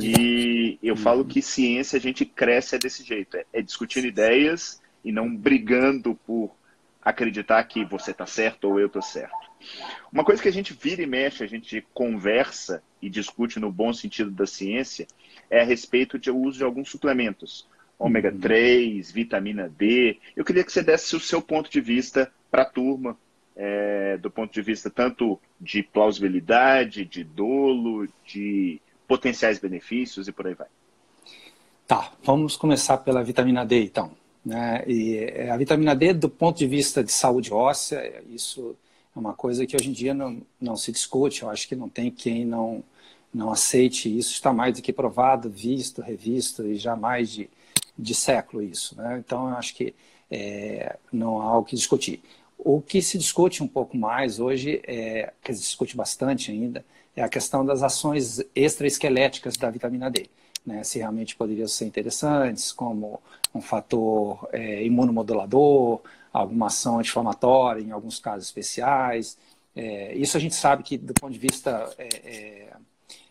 E 0.00 0.78
eu 0.82 0.96
falo 0.96 1.22
uhum. 1.22 1.28
que 1.28 1.42
ciência 1.42 1.98
a 1.98 2.00
gente 2.00 2.24
cresce 2.24 2.76
é 2.76 2.78
desse 2.78 3.02
jeito, 3.02 3.36
é, 3.36 3.44
é 3.52 3.62
discutindo 3.62 4.06
ideias 4.06 4.80
e 5.04 5.10
não 5.10 5.34
brigando 5.34 6.14
por 6.26 6.54
acreditar 7.02 7.62
que 7.64 7.84
você 7.84 8.12
está 8.12 8.24
certo 8.24 8.68
ou 8.68 8.78
eu 8.78 8.86
estou 8.86 9.02
certo. 9.02 9.50
Uma 10.12 10.24
coisa 10.24 10.40
que 10.40 10.48
a 10.48 10.52
gente 10.52 10.72
vira 10.72 11.02
e 11.02 11.06
mexe, 11.06 11.42
a 11.42 11.48
gente 11.48 11.84
conversa 11.92 12.82
e 13.00 13.10
discute 13.10 13.58
no 13.58 13.72
bom 13.72 13.92
sentido 13.92 14.30
da 14.30 14.46
ciência, 14.46 15.06
é 15.50 15.60
a 15.60 15.64
respeito 15.64 16.18
do 16.18 16.36
uso 16.36 16.58
de 16.58 16.64
alguns 16.64 16.88
suplementos. 16.88 17.66
Ômega 17.98 18.32
3, 18.32 19.08
uhum. 19.08 19.14
vitamina 19.14 19.68
D. 19.68 20.18
Eu 20.36 20.44
queria 20.44 20.64
que 20.64 20.72
você 20.72 20.82
desse 20.82 21.14
o 21.16 21.20
seu 21.20 21.42
ponto 21.42 21.70
de 21.70 21.80
vista 21.80 22.32
para 22.50 22.62
a 22.62 22.66
turma, 22.70 23.16
é, 23.56 24.16
do 24.16 24.30
ponto 24.30 24.52
de 24.52 24.62
vista 24.62 24.90
tanto 24.90 25.38
de 25.60 25.82
plausibilidade, 25.82 27.04
de 27.04 27.22
dolo, 27.22 28.08
de 28.24 28.80
potenciais 29.06 29.58
benefícios 29.58 30.28
e 30.28 30.32
por 30.32 30.46
aí 30.46 30.54
vai. 30.54 30.68
Tá, 31.86 32.12
vamos 32.22 32.56
começar 32.56 32.98
pela 32.98 33.22
vitamina 33.22 33.64
D 33.64 33.84
então. 33.84 34.12
Né? 34.44 34.82
E 34.86 35.16
é, 35.16 35.50
a 35.50 35.56
vitamina 35.56 35.94
D, 35.94 36.12
do 36.12 36.28
ponto 36.28 36.58
de 36.58 36.66
vista 36.66 37.04
de 37.04 37.12
saúde 37.12 37.52
óssea, 37.52 38.22
isso 38.30 38.76
é 39.14 39.18
uma 39.18 39.34
coisa 39.34 39.66
que 39.66 39.76
hoje 39.76 39.90
em 39.90 39.92
dia 39.92 40.14
não, 40.14 40.42
não 40.60 40.76
se 40.76 40.90
discute. 40.90 41.42
Eu 41.42 41.50
acho 41.50 41.68
que 41.68 41.76
não 41.76 41.88
tem 41.88 42.10
quem 42.10 42.44
não, 42.44 42.82
não 43.32 43.50
aceite 43.50 44.16
isso. 44.16 44.32
Está 44.32 44.52
mais 44.52 44.74
do 44.74 44.82
que 44.82 44.92
provado, 44.92 45.50
visto, 45.50 46.02
revisto 46.02 46.66
e 46.66 46.76
jamais 46.76 47.30
de, 47.30 47.48
de 47.96 48.14
século 48.14 48.62
isso. 48.62 48.96
Né? 48.96 49.22
Então, 49.24 49.48
eu 49.50 49.56
acho 49.56 49.74
que 49.74 49.94
é, 50.30 50.96
não 51.12 51.40
há 51.40 51.58
o 51.58 51.64
que 51.64 51.76
discutir. 51.76 52.22
O 52.64 52.80
que 52.80 53.02
se 53.02 53.18
discute 53.18 53.62
um 53.62 53.68
pouco 53.68 53.96
mais 53.96 54.38
hoje, 54.38 54.80
é, 54.86 55.32
que 55.42 55.52
se 55.52 55.60
discute 55.60 55.96
bastante 55.96 56.50
ainda, 56.50 56.84
é 57.16 57.22
a 57.22 57.28
questão 57.28 57.64
das 57.64 57.82
ações 57.82 58.42
extraesqueléticas 58.54 59.56
da 59.56 59.70
vitamina 59.70 60.10
D 60.10 60.28
né, 60.64 60.82
se 60.84 60.98
realmente 60.98 61.36
poderiam 61.36 61.68
ser 61.68 61.86
interessantes, 61.86 62.72
como 62.72 63.20
um 63.54 63.60
fator 63.60 64.48
é, 64.52 64.84
imunomodulador, 64.84 66.00
alguma 66.32 66.68
ação 66.68 66.98
anti-inflamatória 66.98 67.82
em 67.82 67.90
alguns 67.90 68.18
casos 68.18 68.46
especiais. 68.46 69.36
É, 69.74 70.14
isso 70.14 70.36
a 70.36 70.40
gente 70.40 70.54
sabe 70.54 70.82
que, 70.82 70.96
do 70.96 71.14
ponto 71.14 71.32
de 71.32 71.38
vista 71.38 71.92
é, 71.98 72.08
é 72.24 72.72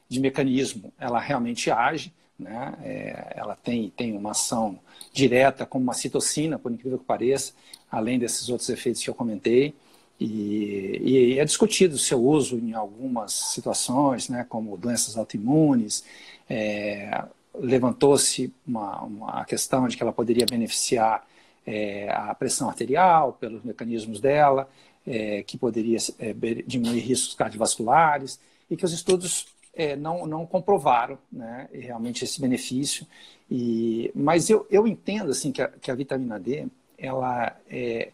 de 0.07 0.19
mecanismo, 0.19 0.91
ela 0.99 1.19
realmente 1.19 1.71
age, 1.71 2.13
né? 2.37 2.73
É, 2.83 3.33
ela 3.35 3.55
tem, 3.55 3.89
tem 3.91 4.17
uma 4.17 4.31
ação 4.31 4.77
direta 5.13 5.65
como 5.65 5.83
uma 5.83 5.93
citocina, 5.93 6.59
por 6.59 6.71
incrível 6.71 6.99
que 6.99 7.05
pareça, 7.05 7.53
além 7.91 8.17
desses 8.17 8.49
outros 8.49 8.69
efeitos 8.69 9.03
que 9.03 9.09
eu 9.09 9.13
comentei. 9.13 9.73
E, 10.19 11.01
e, 11.03 11.39
é 11.39 11.45
discutido 11.45 11.95
o 11.95 11.99
seu 11.99 12.23
uso 12.23 12.57
em 12.57 12.73
algumas 12.73 13.33
situações, 13.33 14.29
né, 14.29 14.45
como 14.47 14.77
doenças 14.77 15.17
autoimunes. 15.17 16.03
É, 16.49 17.25
Levantou-se 17.53 18.53
uma, 18.65 19.01
uma 19.01 19.45
questão 19.45 19.87
de 19.87 19.97
que 19.97 20.03
ela 20.03 20.13
poderia 20.13 20.45
beneficiar 20.45 21.27
é, 21.65 22.09
a 22.09 22.33
pressão 22.33 22.69
arterial 22.69 23.33
pelos 23.33 23.63
mecanismos 23.63 24.21
dela, 24.21 24.69
é, 25.05 25.43
que 25.43 25.57
poderia 25.57 25.97
é, 26.19 26.33
diminuir 26.65 26.99
riscos 26.99 27.33
cardiovasculares, 27.33 28.39
e 28.69 28.77
que 28.77 28.85
os 28.85 28.93
estudos 28.93 29.47
é, 29.73 29.95
não, 29.95 30.25
não 30.25 30.45
comprovaram 30.45 31.17
né, 31.31 31.67
realmente 31.73 32.23
esse 32.23 32.39
benefício. 32.39 33.05
E, 33.49 34.11
mas 34.15 34.49
eu, 34.49 34.65
eu 34.69 34.87
entendo 34.87 35.31
assim, 35.31 35.51
que, 35.51 35.61
a, 35.61 35.67
que 35.67 35.91
a 35.91 35.95
vitamina 35.95 36.39
D 36.39 36.67
ela 37.01 37.55
é, 37.69 38.11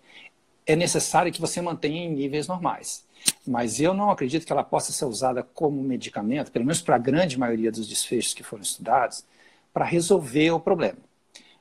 é 0.65 0.75
necessária 0.75 1.31
que 1.31 1.41
você 1.41 1.61
mantenha 1.61 2.05
em 2.05 2.13
níveis 2.13 2.47
normais. 2.47 3.05
Mas 3.45 3.79
eu 3.79 3.93
não 3.93 4.09
acredito 4.09 4.45
que 4.45 4.51
ela 4.51 4.63
possa 4.63 4.91
ser 4.91 5.05
usada 5.05 5.43
como 5.43 5.81
medicamento, 5.83 6.51
pelo 6.51 6.65
menos 6.65 6.81
para 6.81 6.95
a 6.95 6.99
grande 6.99 7.37
maioria 7.37 7.71
dos 7.71 7.87
desfechos 7.87 8.33
que 8.33 8.43
foram 8.43 8.63
estudados, 8.63 9.25
para 9.73 9.85
resolver 9.85 10.51
o 10.51 10.59
problema. 10.59 10.99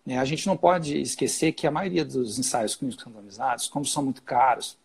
Né, 0.04 0.18
a 0.18 0.24
gente 0.24 0.46
não 0.46 0.56
pode 0.56 1.00
esquecer 1.00 1.52
que 1.52 1.66
a 1.66 1.70
maioria 1.70 2.04
dos 2.04 2.38
ensaios 2.38 2.76
clínicos 2.76 3.04
randomizados, 3.04 3.68
como 3.68 3.84
são 3.84 4.04
muito 4.04 4.22
caros, 4.22 4.78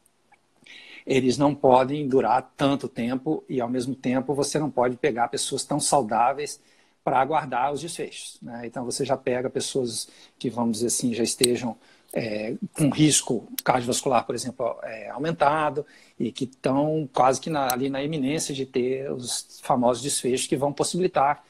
eles 1.05 1.37
não 1.37 1.53
podem 1.53 2.07
durar 2.07 2.51
tanto 2.57 2.87
tempo 2.87 3.43
e, 3.47 3.61
ao 3.61 3.69
mesmo 3.69 3.95
tempo, 3.95 4.33
você 4.33 4.59
não 4.59 4.69
pode 4.69 4.97
pegar 4.97 5.27
pessoas 5.27 5.63
tão 5.63 5.79
saudáveis 5.79 6.59
para 7.03 7.19
aguardar 7.19 7.71
os 7.71 7.81
desfechos. 7.81 8.37
Né? 8.41 8.63
Então, 8.65 8.85
você 8.85 9.03
já 9.03 9.17
pega 9.17 9.49
pessoas 9.49 10.07
que, 10.37 10.49
vamos 10.49 10.73
dizer 10.77 10.87
assim, 10.87 11.13
já 11.13 11.23
estejam 11.23 11.75
é, 12.13 12.55
com 12.73 12.89
risco 12.89 13.47
cardiovascular, 13.63 14.25
por 14.25 14.35
exemplo, 14.35 14.77
é, 14.83 15.09
aumentado 15.09 15.85
e 16.19 16.31
que 16.31 16.43
estão 16.45 17.09
quase 17.13 17.39
que 17.39 17.49
na, 17.49 17.71
ali 17.71 17.89
na 17.89 18.03
iminência 18.03 18.53
de 18.53 18.65
ter 18.65 19.11
os 19.11 19.59
famosos 19.63 20.03
desfechos 20.03 20.47
que 20.47 20.57
vão 20.57 20.73
possibilitar 20.73 21.43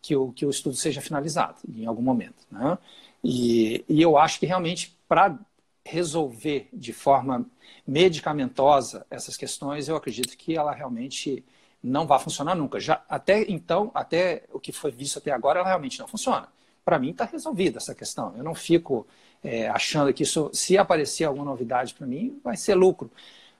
que 0.00 0.16
o, 0.16 0.32
que 0.32 0.44
o 0.44 0.50
estudo 0.50 0.76
seja 0.76 1.00
finalizado 1.00 1.56
em 1.74 1.86
algum 1.86 2.02
momento. 2.02 2.46
Né? 2.50 2.76
E, 3.24 3.84
e 3.88 4.02
eu 4.02 4.18
acho 4.18 4.38
que 4.40 4.46
realmente 4.46 4.96
para 5.08 5.38
resolver 5.84 6.68
de 6.72 6.92
forma 6.92 7.46
medicamentosa 7.86 9.06
essas 9.10 9.36
questões, 9.36 9.88
eu 9.88 9.96
acredito 9.96 10.36
que 10.36 10.56
ela 10.56 10.72
realmente 10.72 11.44
não 11.82 12.06
vai 12.06 12.18
funcionar 12.18 12.54
nunca. 12.54 12.78
Já 12.78 13.02
até 13.08 13.44
então, 13.50 13.90
até 13.94 14.44
o 14.52 14.60
que 14.60 14.72
foi 14.72 14.90
visto 14.90 15.18
até 15.18 15.32
agora, 15.32 15.60
ela 15.60 15.68
realmente 15.68 15.98
não 15.98 16.06
funciona. 16.06 16.48
Para 16.84 16.98
mim 16.98 17.10
está 17.10 17.24
resolvida 17.24 17.78
essa 17.78 17.94
questão. 17.94 18.34
Eu 18.36 18.44
não 18.44 18.54
fico 18.54 19.06
é, 19.42 19.68
achando 19.68 20.12
que 20.12 20.22
isso, 20.22 20.50
se 20.52 20.78
aparecer 20.78 21.24
alguma 21.24 21.44
novidade 21.44 21.94
para 21.94 22.06
mim, 22.06 22.40
vai 22.44 22.56
ser 22.56 22.74
lucro. 22.74 23.10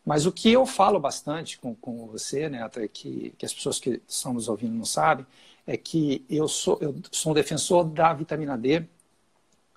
Mas 0.05 0.27
o 0.27 0.33
que 0.33 0.53
eu 0.53 0.66
falo 0.66 0.99
bastante 0.99 1.59
com, 1.59 1.75
com 1.75 2.07
você, 2.07 2.49
né, 2.49 2.62
até 2.62 2.88
que, 2.88 3.35
que 3.38 3.47
as 3.47 3.55
pessoas 3.55 3.79
que 3.79 4.01
estão 4.07 4.35
nos 4.35 4.49
ouvindo 4.49 4.75
não 4.75 4.85
sabem, 4.85 5.27
é 5.66 5.77
que 5.77 6.25
eu 6.29 6.49
sou, 6.49 6.79
eu 6.81 6.95
sou 7.11 7.33
um 7.33 7.35
defensor 7.35 7.85
da 7.85 8.12
vitamina 8.12 8.59
D 8.59 8.85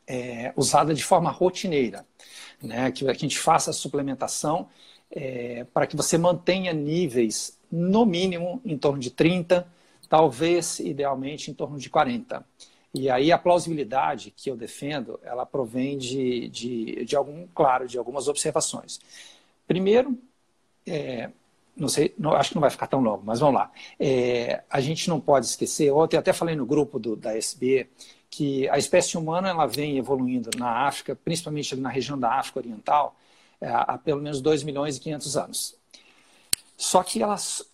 é, 0.07 0.53
usada 0.55 0.93
de 0.93 1.03
forma 1.03 1.29
rotineira, 1.31 2.05
né? 2.61 2.91
que 2.91 3.07
a 3.07 3.13
gente 3.13 3.37
faça 3.37 3.71
a 3.71 3.73
suplementação 3.73 4.69
é, 5.11 5.65
para 5.73 5.87
que 5.87 5.95
você 5.95 6.17
mantenha 6.17 6.73
níveis, 6.73 7.57
no 7.71 8.05
mínimo, 8.05 8.61
em 8.63 8.77
torno 8.77 8.99
de 8.99 9.11
30, 9.11 9.67
talvez, 10.07 10.79
idealmente, 10.79 11.51
em 11.51 11.53
torno 11.53 11.77
de 11.77 11.89
40. 11.89 12.45
E 12.97 13.10
aí 13.10 13.31
a 13.31 13.38
plausibilidade 13.38 14.31
que 14.31 14.49
eu 14.49 14.55
defendo, 14.55 15.19
ela 15.21 15.45
provém 15.45 15.97
de, 15.97 16.47
de, 16.47 17.03
de 17.03 17.15
algum, 17.15 17.45
claro, 17.53 17.88
de 17.88 17.97
algumas 17.97 18.29
observações. 18.29 19.01
Primeiro, 19.67 20.17
é, 20.88 21.29
não 21.75 21.89
sei, 21.89 22.13
não, 22.17 22.31
acho 22.34 22.49
que 22.49 22.55
não 22.55 22.62
vai 22.62 22.69
ficar 22.69 22.88
tão 22.88 23.01
longo, 23.01 23.21
mas 23.25 23.39
vamos 23.39 23.55
lá. 23.55 23.71
É, 23.99 24.63
a 24.69 24.79
gente 24.79 25.10
não 25.10 25.19
pode 25.19 25.45
esquecer, 25.45 25.91
ontem 25.91 26.15
até 26.15 26.31
falei 26.31 26.55
no 26.55 26.65
grupo 26.65 26.97
do, 26.97 27.17
da 27.17 27.36
SB, 27.36 27.89
que 28.29 28.67
a 28.69 28.77
espécie 28.77 29.17
humana 29.17 29.49
ela 29.49 29.65
vem 29.65 29.97
evoluindo 29.97 30.49
na 30.58 30.88
África, 30.88 31.15
principalmente 31.15 31.75
na 31.75 31.89
região 31.89 32.17
da 32.17 32.34
África 32.34 32.60
Oriental, 32.60 33.15
é, 33.60 33.67
há 33.69 33.97
pelo 33.97 34.21
menos 34.21 34.39
2 34.41 34.63
milhões 34.63 34.95
e 34.95 35.01
500 35.01 35.38
anos. 35.38 35.77
Só 36.77 37.03
que 37.03 37.21
elas, 37.21 37.69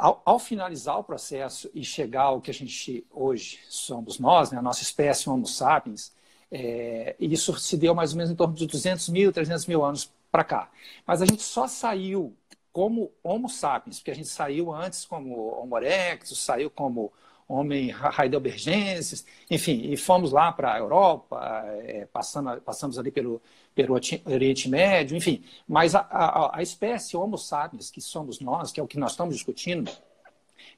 ao, 0.00 0.22
ao, 0.24 0.38
finalizar 0.38 0.98
o 0.98 1.04
processo 1.04 1.70
e 1.74 1.84
chegar 1.84 2.22
ao 2.22 2.40
que 2.40 2.50
a 2.50 2.54
gente 2.54 3.06
hoje 3.10 3.60
somos 3.68 4.18
nós, 4.18 4.50
né, 4.50 4.58
a 4.58 4.62
nossa 4.62 4.82
espécie 4.82 5.28
Homo 5.28 5.46
sapiens, 5.46 6.12
é, 6.50 7.14
isso 7.20 7.54
se 7.58 7.76
deu 7.76 7.94
mais 7.94 8.12
ou 8.12 8.16
menos 8.16 8.32
em 8.32 8.34
torno 8.34 8.54
de 8.54 8.66
200 8.66 9.10
mil, 9.10 9.30
300 9.30 9.66
mil 9.66 9.84
anos 9.84 10.10
para 10.30 10.42
cá. 10.42 10.70
Mas 11.06 11.20
a 11.20 11.26
gente 11.26 11.42
só 11.42 11.68
saiu 11.68 12.34
como 12.72 13.12
Homo 13.22 13.48
sapiens, 13.48 13.98
porque 13.98 14.10
a 14.10 14.14
gente 14.14 14.28
saiu 14.28 14.72
antes 14.72 15.04
como 15.04 15.60
Homo 15.60 15.76
erectus, 15.76 16.42
saiu 16.42 16.70
como 16.70 17.12
homem 17.50 17.94
heidelbergenses, 18.18 19.24
enfim, 19.50 19.90
e 19.90 19.96
fomos 19.96 20.32
lá 20.32 20.52
para 20.52 20.74
a 20.74 20.78
Europa, 20.78 21.62
é, 21.84 22.06
passando, 22.12 22.60
passamos 22.60 22.98
ali 22.98 23.10
pelo, 23.10 23.42
pelo 23.74 23.94
Oriente 23.94 24.68
Médio, 24.68 25.16
enfim. 25.16 25.42
Mas 25.66 25.94
a, 25.94 26.00
a, 26.00 26.58
a, 26.58 26.62
espécie 26.62 27.16
Homo 27.16 27.36
sapiens, 27.36 27.90
que 27.90 28.00
somos 28.00 28.40
nós, 28.40 28.70
que 28.70 28.78
é 28.78 28.82
o 28.82 28.86
que 28.86 28.98
nós 28.98 29.12
estamos 29.12 29.34
discutindo, 29.34 29.90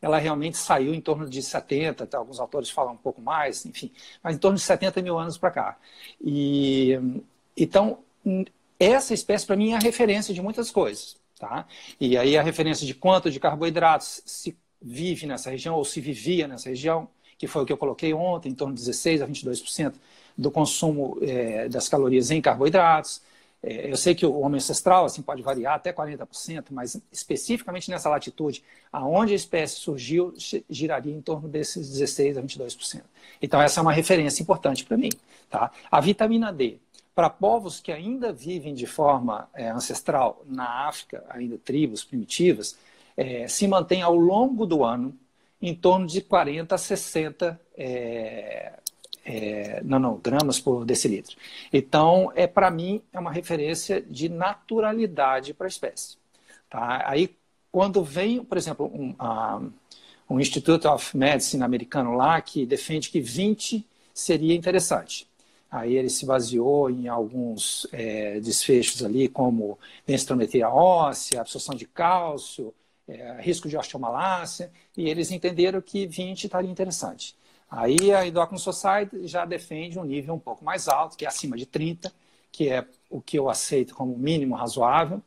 ela 0.00 0.18
realmente 0.18 0.56
saiu 0.56 0.94
em 0.94 1.00
torno 1.00 1.28
de 1.28 1.42
70, 1.42 2.06
tá, 2.06 2.18
alguns 2.18 2.40
autores 2.40 2.70
falam 2.70 2.94
um 2.94 2.96
pouco 2.96 3.20
mais, 3.20 3.66
enfim, 3.66 3.92
mas 4.22 4.36
em 4.36 4.38
torno 4.38 4.56
de 4.56 4.62
70 4.62 5.02
mil 5.02 5.18
anos 5.18 5.38
para 5.38 5.50
cá. 5.50 5.78
E, 6.20 6.98
então, 7.56 7.98
essa 8.78 9.14
espécie, 9.14 9.46
para 9.46 9.56
mim, 9.56 9.72
é 9.72 9.76
a 9.76 9.78
referência 9.78 10.32
de 10.34 10.42
muitas 10.42 10.70
coisas. 10.70 11.20
Tá? 11.38 11.66
E 12.00 12.16
aí 12.16 12.38
a 12.38 12.42
referência 12.42 12.86
de 12.86 12.94
quanto 12.94 13.28
de 13.28 13.40
carboidratos 13.40 14.22
se 14.24 14.56
vive 14.82 15.26
nessa 15.26 15.50
região 15.50 15.74
ou 15.74 15.84
se 15.84 16.00
vivia 16.00 16.48
nessa 16.48 16.68
região, 16.68 17.08
que 17.38 17.46
foi 17.46 17.62
o 17.62 17.66
que 17.66 17.72
eu 17.72 17.76
coloquei 17.76 18.12
ontem, 18.14 18.50
em 18.50 18.54
torno 18.54 18.74
de 18.74 18.80
16 18.80 19.22
a 19.22 19.26
22% 19.26 19.94
do 20.36 20.50
consumo 20.50 21.18
é, 21.22 21.68
das 21.68 21.88
calorias 21.88 22.30
em 22.30 22.40
carboidratos. 22.40 23.20
É, 23.62 23.90
eu 23.90 23.96
sei 23.96 24.14
que 24.14 24.26
o 24.26 24.40
homem 24.40 24.56
ancestral 24.56 25.04
assim, 25.04 25.22
pode 25.22 25.40
variar 25.42 25.74
até 25.74 25.92
40%, 25.92 26.66
mas 26.70 27.00
especificamente 27.12 27.90
nessa 27.90 28.08
latitude, 28.08 28.62
aonde 28.92 29.32
a 29.32 29.36
espécie 29.36 29.76
surgiu, 29.76 30.34
giraria 30.68 31.14
em 31.14 31.20
torno 31.20 31.48
desses 31.48 31.88
16 31.88 32.38
a 32.38 32.42
22%. 32.42 33.02
Então, 33.40 33.60
essa 33.60 33.80
é 33.80 33.82
uma 33.82 33.92
referência 33.92 34.42
importante 34.42 34.84
para 34.84 34.96
mim. 34.96 35.10
Tá? 35.48 35.70
A 35.90 36.00
vitamina 36.00 36.52
D, 36.52 36.78
para 37.14 37.30
povos 37.30 37.78
que 37.78 37.92
ainda 37.92 38.32
vivem 38.32 38.74
de 38.74 38.86
forma 38.86 39.48
é, 39.54 39.68
ancestral 39.68 40.42
na 40.46 40.88
África, 40.88 41.24
ainda 41.28 41.58
tribos 41.58 42.02
primitivas, 42.02 42.76
é, 43.16 43.46
se 43.48 43.66
mantém 43.66 44.02
ao 44.02 44.16
longo 44.16 44.66
do 44.66 44.84
ano 44.84 45.16
em 45.60 45.74
torno 45.74 46.06
de 46.06 46.20
40 46.20 46.74
a 46.74 46.78
60 46.78 47.60
é, 47.76 48.72
é, 49.24 49.80
nanogramas 49.84 50.58
por 50.58 50.84
decilitro. 50.84 51.36
Então, 51.72 52.32
é 52.34 52.46
para 52.46 52.70
mim, 52.70 53.00
é 53.12 53.18
uma 53.18 53.30
referência 53.30 54.00
de 54.00 54.28
naturalidade 54.28 55.54
para 55.54 55.66
a 55.66 55.68
espécie. 55.68 56.16
Tá? 56.68 57.04
Aí, 57.06 57.36
quando 57.70 58.02
vem, 58.02 58.44
por 58.44 58.58
exemplo, 58.58 58.86
um, 58.92 59.14
um 60.28 60.40
Institute 60.40 60.86
of 60.86 61.16
Medicine 61.16 61.62
americano 61.62 62.14
lá, 62.14 62.40
que 62.40 62.66
defende 62.66 63.10
que 63.10 63.20
20 63.20 63.86
seria 64.12 64.54
interessante. 64.54 65.28
Aí 65.70 65.96
ele 65.96 66.10
se 66.10 66.26
baseou 66.26 66.90
em 66.90 67.08
alguns 67.08 67.86
é, 67.92 68.38
desfechos 68.40 69.02
ali, 69.02 69.26
como 69.26 69.78
densitometria 70.06 70.68
óssea, 70.68 71.40
absorção 71.40 71.74
de 71.74 71.86
cálcio, 71.86 72.74
é, 73.12 73.40
risco 73.40 73.68
de 73.68 73.76
osteomalácia, 73.76 74.70
e 74.96 75.08
eles 75.08 75.30
entenderam 75.30 75.80
que 75.80 76.06
20 76.06 76.44
estaria 76.44 76.70
interessante. 76.70 77.36
Aí 77.70 78.12
a 78.12 78.26
Endocrine 78.26 78.60
Society 78.60 79.26
já 79.26 79.44
defende 79.44 79.98
um 79.98 80.04
nível 80.04 80.34
um 80.34 80.38
pouco 80.38 80.64
mais 80.64 80.88
alto, 80.88 81.16
que 81.16 81.24
é 81.24 81.28
acima 81.28 81.56
de 81.56 81.64
30, 81.64 82.12
que 82.50 82.68
é 82.68 82.86
o 83.08 83.20
que 83.20 83.38
eu 83.38 83.48
aceito 83.48 83.94
como 83.94 84.16
mínimo 84.16 84.54
razoável. 84.54 85.22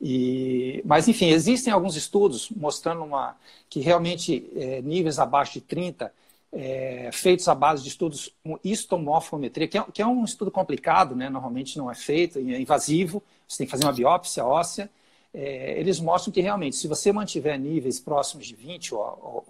E, 0.00 0.82
mas, 0.84 1.06
enfim, 1.08 1.28
existem 1.28 1.72
alguns 1.72 1.96
estudos 1.96 2.50
mostrando 2.50 3.02
uma, 3.04 3.36
que 3.70 3.80
realmente 3.80 4.50
é, 4.56 4.82
níveis 4.82 5.18
abaixo 5.18 5.54
de 5.54 5.60
30, 5.62 6.12
é, 6.52 7.08
feitos 7.12 7.48
à 7.48 7.54
base 7.54 7.82
de 7.82 7.88
estudos 7.88 8.34
com 8.44 8.58
histomorfometria, 8.62 9.66
que 9.66 9.78
é, 9.78 9.82
que 9.92 10.02
é 10.02 10.06
um 10.06 10.24
estudo 10.24 10.50
complicado, 10.50 11.16
né? 11.16 11.30
normalmente 11.30 11.78
não 11.78 11.90
é 11.90 11.94
feito, 11.94 12.38
é 12.38 12.60
invasivo, 12.60 13.22
você 13.48 13.58
tem 13.58 13.66
que 13.66 13.70
fazer 13.70 13.84
uma 13.84 13.92
biópsia 13.92 14.44
óssea, 14.44 14.90
é, 15.34 15.78
eles 15.80 15.98
mostram 15.98 16.32
que 16.32 16.40
realmente, 16.40 16.76
se 16.76 16.86
você 16.86 17.12
mantiver 17.12 17.58
níveis 17.58 17.98
próximos 17.98 18.46
de 18.46 18.54
20 18.54 18.94
ou, 18.94 19.00
ou, 19.00 19.44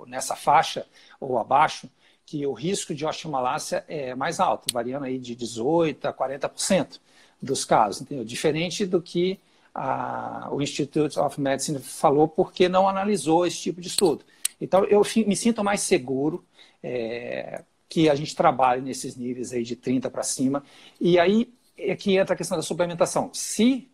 ou, 0.00 0.06
nessa 0.06 0.34
faixa 0.34 0.86
ou 1.20 1.38
abaixo, 1.38 1.88
que 2.24 2.46
o 2.46 2.52
risco 2.52 2.94
de 2.94 3.06
osteomalácia 3.06 3.84
é 3.88 4.14
mais 4.14 4.40
alto, 4.40 4.72
variando 4.72 5.04
aí 5.04 5.18
de 5.18 5.34
18% 5.36 6.04
a 6.04 6.12
40% 6.12 7.00
dos 7.40 7.64
casos, 7.64 8.02
entendeu? 8.02 8.24
diferente 8.24 8.84
do 8.84 9.00
que 9.00 9.38
a, 9.74 10.48
o 10.50 10.60
Institute 10.60 11.18
of 11.18 11.40
Medicine 11.40 11.78
falou, 11.78 12.26
porque 12.28 12.68
não 12.68 12.88
analisou 12.88 13.46
esse 13.46 13.58
tipo 13.58 13.80
de 13.80 13.88
estudo. 13.88 14.24
Então, 14.60 14.84
eu 14.84 15.02
me 15.26 15.36
sinto 15.36 15.62
mais 15.62 15.80
seguro 15.80 16.44
é, 16.82 17.62
que 17.88 18.08
a 18.10 18.14
gente 18.14 18.34
trabalhe 18.34 18.82
nesses 18.82 19.16
níveis 19.16 19.52
aí 19.52 19.62
de 19.62 19.76
30 19.76 20.10
para 20.10 20.22
cima. 20.22 20.64
E 21.00 21.18
aí 21.18 21.52
é 21.76 21.94
que 21.94 22.16
entra 22.16 22.34
a 22.34 22.36
questão 22.36 22.56
da 22.56 22.62
suplementação. 22.62 23.30
Se 23.32 23.88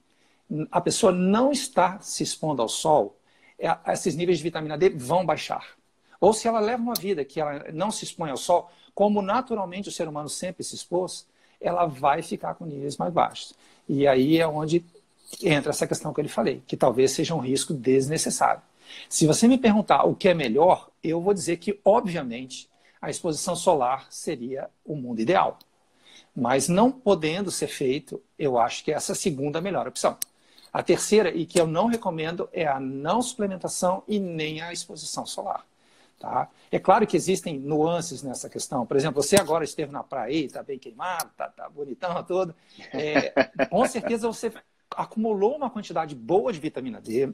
a 0.70 0.80
pessoa 0.80 1.12
não 1.12 1.50
está 1.50 1.98
se 2.00 2.22
expondo 2.22 2.62
ao 2.62 2.68
sol, 2.68 3.16
é, 3.58 3.76
esses 3.92 4.14
níveis 4.14 4.38
de 4.38 4.44
vitamina 4.44 4.76
D 4.76 4.90
vão 4.90 5.24
baixar. 5.24 5.76
Ou 6.20 6.32
se 6.32 6.48
ela 6.48 6.60
leva 6.60 6.82
uma 6.82 6.94
vida 6.94 7.24
que 7.24 7.40
ela 7.40 7.64
não 7.72 7.90
se 7.90 8.04
expõe 8.04 8.30
ao 8.30 8.36
sol, 8.36 8.70
como 8.94 9.20
naturalmente 9.20 9.88
o 9.88 9.92
ser 9.92 10.08
humano 10.08 10.28
sempre 10.28 10.62
se 10.62 10.74
expôs, 10.74 11.26
ela 11.60 11.86
vai 11.86 12.22
ficar 12.22 12.54
com 12.54 12.64
níveis 12.64 12.96
mais 12.96 13.12
baixos. 13.12 13.54
E 13.88 14.06
aí 14.06 14.38
é 14.38 14.46
onde 14.46 14.84
entra 15.42 15.70
essa 15.70 15.86
questão 15.86 16.12
que 16.12 16.20
eu 16.20 16.22
lhe 16.22 16.28
falei, 16.28 16.62
que 16.66 16.76
talvez 16.76 17.10
seja 17.10 17.34
um 17.34 17.40
risco 17.40 17.74
desnecessário. 17.74 18.62
Se 19.08 19.26
você 19.26 19.48
me 19.48 19.58
perguntar 19.58 20.04
o 20.04 20.14
que 20.14 20.28
é 20.28 20.34
melhor, 20.34 20.90
eu 21.02 21.20
vou 21.20 21.34
dizer 21.34 21.56
que, 21.56 21.78
obviamente, 21.84 22.68
a 23.00 23.10
exposição 23.10 23.56
solar 23.56 24.06
seria 24.10 24.70
o 24.84 24.94
mundo 24.94 25.20
ideal. 25.20 25.58
Mas 26.34 26.68
não 26.68 26.90
podendo 26.90 27.50
ser 27.50 27.68
feito, 27.68 28.20
eu 28.38 28.58
acho 28.58 28.84
que 28.84 28.92
essa 28.92 29.12
é 29.12 29.14
a 29.14 29.16
segunda 29.16 29.60
melhor 29.60 29.86
opção. 29.86 30.16
A 30.74 30.82
terceira, 30.82 31.30
e 31.30 31.46
que 31.46 31.60
eu 31.60 31.68
não 31.68 31.86
recomendo, 31.86 32.48
é 32.52 32.66
a 32.66 32.80
não 32.80 33.22
suplementação 33.22 34.02
e 34.08 34.18
nem 34.18 34.60
a 34.60 34.72
exposição 34.72 35.24
solar. 35.24 35.64
Tá? 36.18 36.48
É 36.68 36.80
claro 36.80 37.06
que 37.06 37.16
existem 37.16 37.60
nuances 37.60 38.24
nessa 38.24 38.50
questão. 38.50 38.84
Por 38.84 38.96
exemplo, 38.96 39.22
você 39.22 39.36
agora 39.36 39.62
esteve 39.62 39.92
na 39.92 40.02
praia, 40.02 40.34
está 40.34 40.64
bem 40.64 40.76
queimado, 40.76 41.30
está 41.30 41.48
tá 41.48 41.68
bonitão 41.68 42.20
todo. 42.24 42.52
É, 42.92 43.30
com 43.70 43.86
certeza 43.86 44.26
você 44.26 44.52
acumulou 44.90 45.54
uma 45.54 45.70
quantidade 45.70 46.12
boa 46.12 46.52
de 46.52 46.58
vitamina 46.58 47.00
D, 47.00 47.32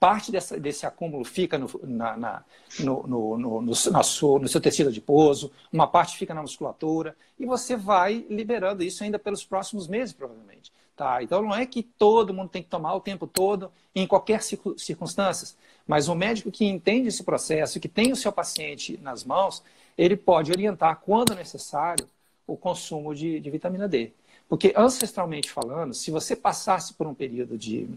parte 0.00 0.32
dessa, 0.32 0.58
desse 0.58 0.86
acúmulo 0.86 1.24
fica 1.24 1.58
no, 1.58 1.68
na, 1.82 2.16
na, 2.16 2.44
no, 2.80 3.06
no, 3.06 3.38
no, 3.38 3.62
no, 3.62 3.74
sua, 3.74 4.38
no 4.38 4.48
seu 4.48 4.62
tecido 4.62 4.88
adiposo, 4.88 5.52
uma 5.70 5.86
parte 5.86 6.16
fica 6.16 6.32
na 6.32 6.40
musculatura, 6.40 7.14
e 7.38 7.44
você 7.44 7.76
vai 7.76 8.24
liberando 8.30 8.82
isso 8.82 9.04
ainda 9.04 9.18
pelos 9.18 9.44
próximos 9.44 9.86
meses, 9.86 10.14
provavelmente. 10.14 10.72
Tá? 10.96 11.22
Então 11.22 11.42
não 11.42 11.54
é 11.54 11.66
que 11.66 11.82
todo 11.82 12.32
mundo 12.32 12.50
tem 12.50 12.62
que 12.62 12.68
tomar 12.68 12.94
o 12.94 13.00
tempo 13.00 13.26
todo, 13.26 13.70
em 13.94 14.06
qualquer 14.06 14.40
circunstância, 14.42 15.56
mas 15.86 16.08
o 16.08 16.14
médico 16.14 16.52
que 16.52 16.64
entende 16.64 17.08
esse 17.08 17.24
processo, 17.24 17.80
que 17.80 17.88
tem 17.88 18.12
o 18.12 18.16
seu 18.16 18.32
paciente 18.32 18.98
nas 19.02 19.24
mãos, 19.24 19.62
ele 19.98 20.16
pode 20.16 20.52
orientar, 20.52 21.00
quando 21.04 21.34
necessário, 21.34 22.08
o 22.46 22.56
consumo 22.56 23.14
de, 23.14 23.40
de 23.40 23.50
vitamina 23.50 23.88
D. 23.88 24.12
Porque, 24.48 24.72
ancestralmente 24.76 25.50
falando, 25.50 25.94
se 25.94 26.10
você 26.10 26.36
passasse 26.36 26.94
por 26.94 27.06
um 27.06 27.14
período 27.14 27.56
de, 27.56 27.88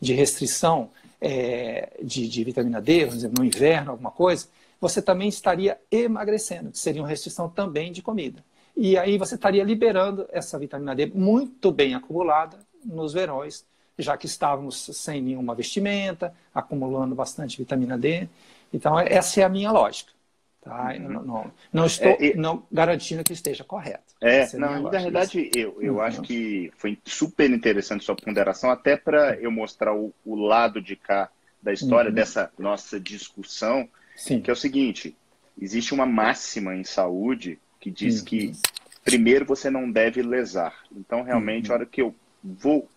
de 0.00 0.12
restrição 0.12 0.90
é, 1.20 1.96
de, 2.02 2.28
de, 2.28 2.44
vitamina 2.44 2.80
D, 2.82 3.06
no 3.36 3.44
inverno, 3.44 3.92
alguma 3.92 4.10
coisa, 4.10 4.48
você 4.80 5.00
também 5.00 5.28
estaria 5.28 5.78
emagrecendo, 5.90 6.72
que 6.72 6.78
seria 6.78 7.00
uma 7.00 7.08
restrição 7.08 7.48
também 7.48 7.92
de 7.92 8.02
comida. 8.02 8.44
E 8.76 8.96
aí 8.96 9.18
você 9.18 9.34
estaria 9.34 9.62
liberando 9.62 10.26
essa 10.30 10.58
vitamina 10.58 10.94
D 10.94 11.06
muito 11.06 11.70
bem 11.70 11.94
acumulada 11.94 12.58
nos 12.84 13.12
verões, 13.12 13.64
já 13.98 14.16
que 14.16 14.26
estávamos 14.26 14.90
sem 14.92 15.20
nenhuma 15.20 15.54
vestimenta, 15.54 16.34
acumulando 16.54 17.14
bastante 17.14 17.58
vitamina 17.58 17.98
D. 17.98 18.28
Então, 18.72 18.98
essa 18.98 19.40
é 19.40 19.44
a 19.44 19.48
minha 19.48 19.70
lógica. 19.70 20.12
Tá? 20.62 20.94
Uhum. 20.94 21.08
Não, 21.08 21.22
não, 21.24 21.52
não, 21.72 21.86
estou 21.86 22.16
é, 22.20 22.34
não 22.34 22.62
garantindo 22.70 23.24
que 23.24 23.32
esteja 23.32 23.64
correto. 23.64 24.14
É, 24.20 24.42
é 24.42 24.56
não, 24.56 24.82
na 24.82 24.90
verdade, 24.90 25.50
eu, 25.54 25.76
eu 25.82 25.94
uhum. 25.94 26.00
acho 26.00 26.22
que 26.22 26.72
foi 26.76 26.96
super 27.04 27.50
interessante 27.50 28.04
sua 28.04 28.14
ponderação, 28.14 28.70
até 28.70 28.96
para 28.96 29.34
eu 29.40 29.50
mostrar 29.50 29.92
o, 29.92 30.14
o, 30.24 30.36
lado 30.36 30.80
de 30.80 30.94
cá 30.94 31.28
da 31.60 31.72
história 31.72 32.10
uhum. 32.10 32.14
dessa 32.14 32.52
nossa 32.56 33.00
discussão, 33.00 33.88
Sim. 34.16 34.40
que 34.40 34.50
é 34.50 34.52
o 34.52 34.56
seguinte: 34.56 35.16
existe 35.60 35.92
uma 35.92 36.06
máxima 36.06 36.76
em 36.76 36.84
saúde 36.84 37.58
que 37.82 37.90
diz 37.90 38.20
uhum. 38.20 38.24
que 38.24 38.52
primeiro 39.04 39.44
você 39.44 39.68
não 39.68 39.90
deve 39.90 40.22
lesar. 40.22 40.72
Então, 40.96 41.22
realmente, 41.22 41.66
uhum. 41.66 41.72
a 41.72 41.78
hora 41.78 41.86
que 41.86 42.00
eu 42.00 42.14
vou 42.42 42.88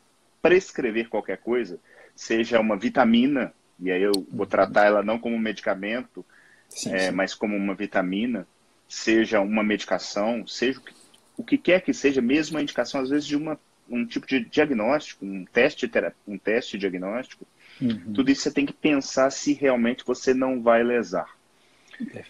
prescrever 0.44 1.10
qualquer 1.10 1.40
coisa, 1.40 1.80
seja 2.16 2.60
uma 2.60 2.78
vitamina, 2.78 3.52
e 3.80 3.92
aí 3.92 4.04
eu 4.04 4.12
vou 4.14 4.42
uhum. 4.42 4.46
tratar 4.46 4.86
ela 4.86 5.02
não 5.02 5.18
como 5.18 5.36
um 5.36 5.40
medicamento, 5.40 6.24
sim, 6.70 6.94
é, 6.94 7.10
sim. 7.10 7.12
mas 7.12 7.34
como 7.34 7.58
uma 7.58 7.74
vitamina, 7.74 8.48
seja 8.88 9.42
uma 9.42 9.64
medicação, 9.64 10.46
seja 10.46 10.80
o 11.36 11.44
que 11.44 11.58
quer 11.58 11.82
que 11.82 11.92
seja, 11.92 12.22
mesmo 12.22 12.60
a 12.60 12.62
indicação, 12.62 13.02
às 13.02 13.10
vezes, 13.10 13.26
de 13.26 13.36
uma, 13.36 13.60
um 13.90 14.06
tipo 14.06 14.28
de 14.28 14.40
diagnóstico, 14.40 15.26
um 15.26 15.46
teste, 15.46 15.92
um 16.28 16.38
teste 16.38 16.78
diagnóstico, 16.78 17.48
uhum. 17.82 18.14
tudo 18.14 18.30
isso 18.30 18.44
você 18.44 18.52
tem 18.52 18.68
que 18.68 18.74
pensar 18.74 19.32
se 19.32 19.52
realmente 19.52 20.06
você 20.06 20.32
não 20.32 20.62
vai 20.62 20.84
lesar. 20.84 21.28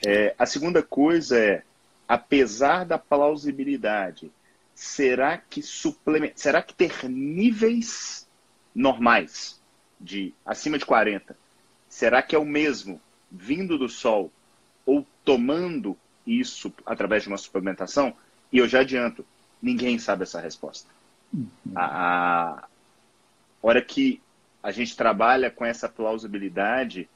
É, 0.06 0.34
a 0.40 0.46
segunda 0.46 0.82
coisa 0.82 1.38
é, 1.38 1.64
apesar 2.08 2.86
da 2.86 2.98
plausibilidade, 2.98 4.32
será 4.74 5.38
que 5.38 5.62
suplemento, 5.62 6.40
será 6.40 6.62
que 6.62 6.74
ter 6.74 7.08
níveis 7.10 8.28
normais 8.74 9.62
de 10.00 10.34
acima 10.46 10.78
de 10.78 10.86
40, 10.86 11.36
será 11.88 12.22
que 12.22 12.36
é 12.36 12.40
o 12.40 12.46
mesmo 12.46 13.02
vindo 13.32 13.78
do 13.78 13.88
sol 13.88 14.32
ou 14.86 15.06
tomando 15.24 15.98
isso 16.28 16.74
através 16.86 17.24
de 17.24 17.30
uma 17.30 17.38
suplementação? 17.38 18.16
E 18.52 18.58
eu 18.58 18.68
já 18.68 18.82
adianto, 18.82 19.26
ninguém 19.62 19.98
sabe 19.98 20.24
essa 20.24 20.40
resposta. 20.40 20.90
Uhum. 21.34 21.50
A, 21.76 21.86
a 21.86 22.68
hora 23.62 23.82
que 23.82 24.22
a 24.62 24.72
gente 24.72 24.96
trabalha 24.96 25.50
com 25.50 25.66
essa 25.66 25.88
plausibilidade, 25.88 27.08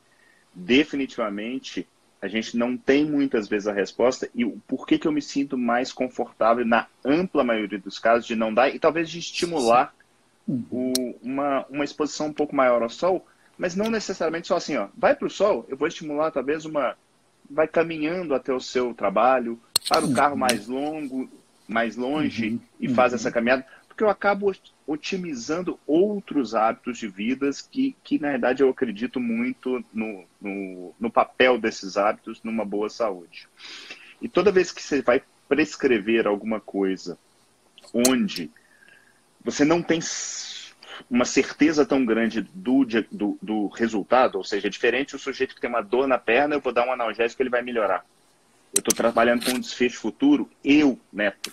definitivamente 0.54 1.88
a 2.22 2.28
gente 2.28 2.58
não 2.58 2.78
tem 2.78 3.06
muitas 3.06 3.48
vezes 3.48 3.68
a 3.68 3.74
resposta 3.74 4.30
e 4.36 4.44
o 4.44 4.60
porquê 4.68 4.98
que 4.98 5.08
eu 5.08 5.12
me 5.12 5.22
sinto 5.22 5.58
mais 5.58 5.94
confortável 5.94 6.66
na 6.66 6.88
ampla 7.04 7.44
maioria 7.44 7.80
dos 7.80 7.98
casos 7.98 8.26
de 8.26 8.36
não 8.36 8.54
dar 8.54 8.70
e 8.70 8.80
talvez 8.80 9.10
de 9.10 9.20
estimular 9.20 9.94
uhum. 10.48 10.64
o, 10.70 11.16
uma, 11.22 11.66
uma 11.70 11.84
exposição 11.84 12.28
um 12.28 12.34
pouco 12.34 12.56
maior 12.56 12.82
ao 12.82 12.90
sol, 12.90 13.26
mas 13.58 13.76
não 13.76 13.90
necessariamente 13.90 14.48
só 14.48 14.58
assim, 14.58 14.76
ó, 14.76 14.88
vai 14.98 15.16
para 15.16 15.28
o 15.28 15.32
sol, 15.32 15.66
eu 15.70 15.78
vou 15.78 15.88
estimular 15.88 16.32
talvez 16.32 16.66
uma, 16.66 16.98
vai 17.50 17.68
caminhando 17.68 18.36
até 18.36 18.54
o 18.54 18.60
seu 18.60 18.94
trabalho, 18.94 19.60
para 19.88 20.06
o 20.06 20.14
carro 20.14 20.36
mais 20.36 20.68
longo, 20.68 21.30
mais 21.68 21.96
longe 21.96 22.50
uhum. 22.50 22.60
e 22.80 22.90
faz 22.90 23.14
essa 23.14 23.32
caminhada, 23.32 23.66
porque 24.00 24.04
eu 24.06 24.10
acabo 24.10 24.56
otimizando 24.88 25.78
outros 25.86 26.56
hábitos 26.56 26.98
de 26.98 27.10
vidas 27.10 27.62
que, 27.62 27.98
que 28.02 28.18
na 28.18 28.30
verdade, 28.30 28.64
eu 28.64 28.70
acredito 28.70 29.20
muito 29.20 29.84
no, 29.94 30.24
no, 30.40 30.96
no 30.98 31.12
papel 31.12 31.60
desses 31.60 31.98
hábitos 31.98 32.42
numa 32.42 32.64
boa 32.64 32.90
saúde. 32.90 33.50
E 34.22 34.30
toda 34.30 34.54
vez 34.54 34.72
que 34.72 34.82
você 34.82 35.02
vai 35.02 35.22
prescrever 35.50 36.28
alguma 36.28 36.62
coisa 36.62 37.20
onde 37.94 38.50
você 39.44 39.66
não 39.66 39.82
tem 39.82 40.00
uma 41.10 41.26
certeza 41.26 41.86
tão 41.86 42.06
grande 42.06 42.42
do, 42.54 42.86
do, 43.12 43.38
do 43.42 43.68
resultado, 43.68 44.38
ou 44.38 44.46
seja, 44.46 44.68
é 44.68 44.70
diferente 44.70 45.14
o 45.14 45.20
sujeito 45.20 45.56
que 45.56 45.60
tem 45.60 45.70
uma 45.70 45.82
dor 45.82 46.08
na 46.08 46.18
perna, 46.18 46.56
eu 46.56 46.62
vou 46.62 46.72
dar 46.72 46.88
um 46.88 46.94
analgésico, 46.94 47.42
ele 47.42 47.50
vai 47.50 47.62
melhorar. 47.62 48.06
Eu 48.74 48.80
estou 48.80 48.96
trabalhando 48.96 49.44
com 49.44 49.52
um 49.52 49.60
desfecho 49.60 50.00
futuro, 50.00 50.50
eu, 50.64 50.98
Neto, 51.12 51.52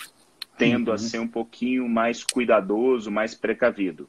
tendo 0.57 0.89
uhum. 0.89 0.95
a 0.95 0.99
ser 0.99 1.19
um 1.19 1.29
pouquinho 1.29 1.89
mais 1.89 2.25
cuidadoso, 2.25 3.11
mais 3.11 3.35
precavido. 3.35 4.09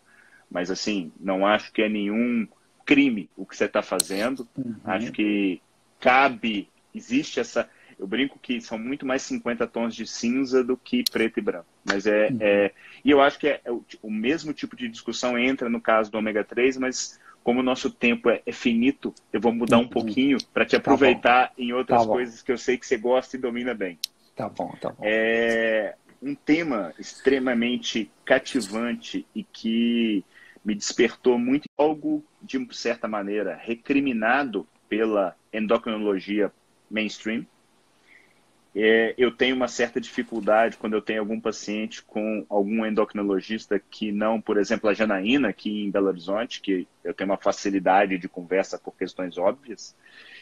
Mas, 0.49 0.71
assim, 0.71 1.11
não 1.19 1.45
acho 1.45 1.71
que 1.71 1.81
é 1.81 1.89
nenhum 1.89 2.47
crime 2.85 3.29
o 3.35 3.45
que 3.45 3.55
você 3.55 3.65
está 3.65 3.81
fazendo. 3.81 4.47
Uhum. 4.57 4.75
Acho 4.85 5.11
que 5.11 5.61
cabe, 5.99 6.69
existe 6.95 7.39
essa. 7.39 7.69
Eu 7.99 8.07
brinco 8.07 8.39
que 8.39 8.61
são 8.61 8.77
muito 8.77 9.05
mais 9.05 9.23
50 9.23 9.67
tons 9.67 9.95
de 9.95 10.05
cinza 10.05 10.63
do 10.63 10.77
que 10.77 11.03
preto 11.11 11.39
e 11.39 11.41
branco. 11.41 11.67
Mas 11.83 12.07
é. 12.07 12.29
Uhum. 12.29 12.37
é 12.39 12.71
e 13.03 13.11
eu 13.11 13.21
acho 13.21 13.37
que 13.39 13.47
é, 13.47 13.61
é 13.63 13.71
o, 13.71 13.83
o, 14.01 14.11
mesmo 14.11 14.53
tipo 14.53 14.75
de 14.75 14.87
discussão 14.87 15.37
entra 15.37 15.69
no 15.69 15.81
caso 15.81 16.11
do 16.11 16.17
ômega 16.17 16.43
3, 16.43 16.77
mas 16.77 17.19
como 17.43 17.59
o 17.61 17.63
nosso 17.63 17.89
tempo 17.89 18.29
é, 18.29 18.41
é 18.45 18.51
finito, 18.51 19.13
eu 19.31 19.39
vou 19.39 19.53
mudar 19.53 19.77
um 19.77 19.81
uhum. 19.81 19.87
pouquinho 19.87 20.37
para 20.53 20.65
te 20.65 20.71
tá 20.71 20.77
aproveitar 20.77 21.47
tá 21.47 21.53
em 21.57 21.71
outras 21.73 22.01
tá 22.01 22.07
coisas 22.07 22.41
que 22.41 22.51
eu 22.51 22.57
sei 22.57 22.77
que 22.77 22.85
você 22.85 22.97
gosta 22.97 23.35
e 23.35 23.39
domina 23.39 23.73
bem. 23.73 23.97
Tá 24.35 24.49
bom, 24.49 24.75
tá 24.79 24.89
bom. 24.89 24.97
É 25.01 25.95
um 26.21 26.35
tema 26.35 26.93
extremamente 26.99 28.11
cativante 28.25 29.25
e 29.33 29.43
que 29.43 30.23
me 30.63 30.75
despertou 30.75 31.37
muito 31.37 31.69
algo 31.77 32.23
de 32.41 32.65
certa 32.71 33.07
maneira 33.07 33.55
recriminado 33.55 34.67
pela 34.89 35.35
endocrinologia 35.53 36.51
mainstream, 36.89 37.45
é, 38.79 39.15
eu 39.17 39.31
tenho 39.31 39.55
uma 39.55 39.67
certa 39.67 39.99
dificuldade 39.99 40.77
quando 40.77 40.93
eu 40.93 41.01
tenho 41.01 41.19
algum 41.19 41.39
paciente 41.39 42.03
com 42.03 42.45
algum 42.47 42.85
endocrinologista 42.85 43.79
que 43.79 44.11
não, 44.11 44.39
por 44.39 44.55
exemplo, 44.57 44.87
a 44.87 44.93
Janaína, 44.93 45.49
aqui 45.49 45.85
em 45.85 45.89
Belo 45.89 46.07
Horizonte, 46.07 46.61
que 46.61 46.87
eu 47.03 47.11
tenho 47.11 47.31
uma 47.31 47.37
facilidade 47.37 48.19
de 48.19 48.29
conversa 48.29 48.77
por 48.77 48.95
questões 48.95 49.35
óbvias. 49.35 49.95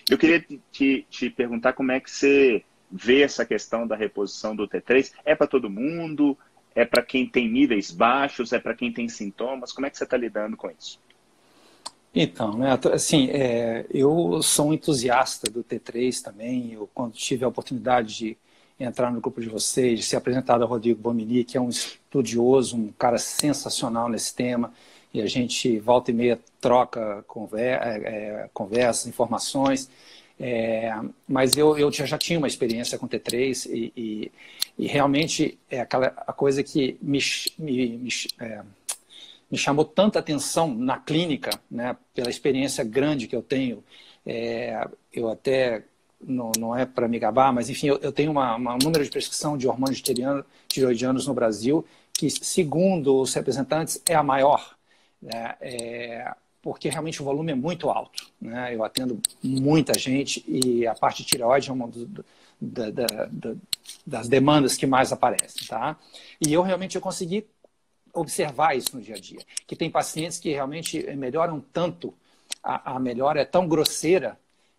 Eu 0.10 0.18
queria 0.18 0.46
te, 0.70 1.08
te 1.10 1.30
perguntar 1.30 1.74
como 1.74 1.94
é 1.94 2.00
que 2.02 2.12
você 2.12 2.62
vê 2.92 3.22
essa 3.22 3.46
questão 3.46 3.88
da 3.88 3.96
reposição 3.96 4.56
do 4.56 4.68
T3. 4.68 5.12
É 5.24 5.36
para 5.36 5.48
todo 5.48 5.70
mundo? 5.70 6.38
É 6.74 6.86
para 6.86 7.02
quem 7.02 7.28
tem 7.28 7.50
níveis 7.50 7.92
baixos? 7.92 8.54
É 8.54 8.60
para 8.60 8.76
quem 8.76 8.92
tem 8.92 9.08
sintomas? 9.08 9.72
Como 9.72 9.88
é 9.88 9.90
que 9.90 9.98
você 9.98 10.04
está 10.04 10.18
lidando 10.18 10.58
com 10.58 10.70
isso? 10.70 11.00
Então, 12.14 12.58
né, 12.58 12.80
assim, 12.94 13.30
é, 13.30 13.86
eu 13.90 14.42
sou 14.42 14.70
um 14.70 14.74
entusiasta 14.74 15.52
do 15.52 15.62
T3 15.64 16.22
também. 16.22 16.72
Eu, 16.74 16.90
quando 16.94 17.12
tive 17.14 17.44
a 17.44 17.48
oportunidade 17.48 18.16
de 18.16 18.38
entrar 18.80 19.12
no 19.12 19.20
grupo 19.20 19.42
de 19.42 19.50
vocês, 19.50 20.00
de 20.00 20.06
ser 20.06 20.16
apresentado 20.16 20.62
ao 20.62 20.70
Rodrigo 20.70 21.02
Bomini, 21.02 21.44
que 21.44 21.58
é 21.58 21.62
um 21.62 21.70
estudioso, 21.70 22.78
um 22.78 22.92
cara 22.98 23.18
sensacional 23.18 24.08
nesse 24.10 24.34
tema, 24.34 24.74
e 25.14 25.22
a 25.22 25.28
gente 25.28 25.80
volta 25.80 26.12
e 26.12 26.14
meia 26.14 26.40
troca 26.60 27.24
conver 27.28 27.80
é, 27.82 28.02
é, 28.04 28.50
conversas, 28.54 29.08
informações. 29.08 29.90
É, 30.40 30.92
mas 31.28 31.56
eu, 31.56 31.78
eu 31.78 31.90
já 31.92 32.18
tinha 32.18 32.38
uma 32.38 32.48
experiência 32.48 32.98
com 32.98 33.08
T3 33.08 33.70
e, 33.72 33.94
e, 33.96 34.32
e 34.78 34.88
realmente 34.88 35.58
é 35.70 35.80
aquela 35.80 36.08
a 36.28 36.34
coisa 36.34 36.62
que 36.62 36.98
me, 37.02 37.20
me, 37.58 37.98
me, 37.98 38.10
é, 38.40 38.62
me, 39.50 39.58
chamou 39.58 39.86
tanta 39.86 40.20
atenção 40.20 40.74
na 40.76 41.00
clínica, 41.00 41.52
né, 41.72 41.96
pela 42.14 42.30
experiência 42.30 42.84
grande 42.84 43.28
que 43.28 43.36
eu 43.36 43.42
tenho. 43.42 43.84
É, 44.26 44.86
eu 45.14 45.30
até, 45.30 45.84
não, 46.22 46.52
não 46.58 46.76
é 46.76 46.86
para 46.86 47.08
me 47.08 47.18
gabar, 47.18 47.54
mas 47.54 47.70
enfim, 47.70 47.88
eu, 47.88 47.98
eu 48.00 48.12
tenho 48.12 48.32
uma, 48.32 48.56
uma, 48.56 48.74
um 48.76 48.80
número 48.84 49.04
de 49.06 49.10
prescrição 49.10 49.58
de 49.58 49.68
hormônios 49.68 50.02
tireoidianos 50.68 51.28
no 51.28 51.34
Brasil 51.34 51.86
que, 52.12 52.30
segundo 52.30 53.22
os 53.22 53.34
representantes, 53.34 54.02
é 54.06 54.16
a 54.16 54.24
maior. 54.24 54.76
Né, 55.22 55.56
é, 55.62 56.36
porque 56.66 56.90
realmente 56.90 57.22
o 57.22 57.26
volume 57.26 57.52
é 57.52 57.56
muito 57.56 57.92
alto. 57.92 58.26
Né? 58.42 58.74
Eu 58.74 58.84
atendo 58.84 59.22
muita 59.44 59.94
gente 60.00 60.44
e 60.48 60.88
a 60.88 60.96
parte 60.96 61.22
de 61.22 61.30
tireoide 61.30 61.70
é 61.70 61.72
uma 61.74 61.88
do, 61.88 62.26
da, 62.60 62.90
da, 62.90 63.06
da, 63.32 63.56
das 64.04 64.28
demandas 64.28 64.76
que 64.76 64.88
mais 64.88 65.14
aparecem. 65.14 65.68
Tá? 65.68 65.96
E 66.44 66.52
eu 66.52 66.64
realmente 66.64 66.96
eu 66.96 67.02
consegui 67.02 67.46
observar 68.12 68.76
isso 68.76 68.96
no 68.98 69.04
dia 69.04 69.14
a 69.14 69.20
dia. 69.20 69.42
Que 69.68 69.76
tem 69.76 69.92
pacientes 69.92 70.40
que 70.40 70.50
realmente 70.50 71.04
melhoram 71.16 71.64
tanto, 71.72 72.12
a, 72.64 72.96
a 72.96 73.00
melhora 73.00 73.42
é 73.42 73.46
tão 73.46 73.68
grosseira 73.68 74.36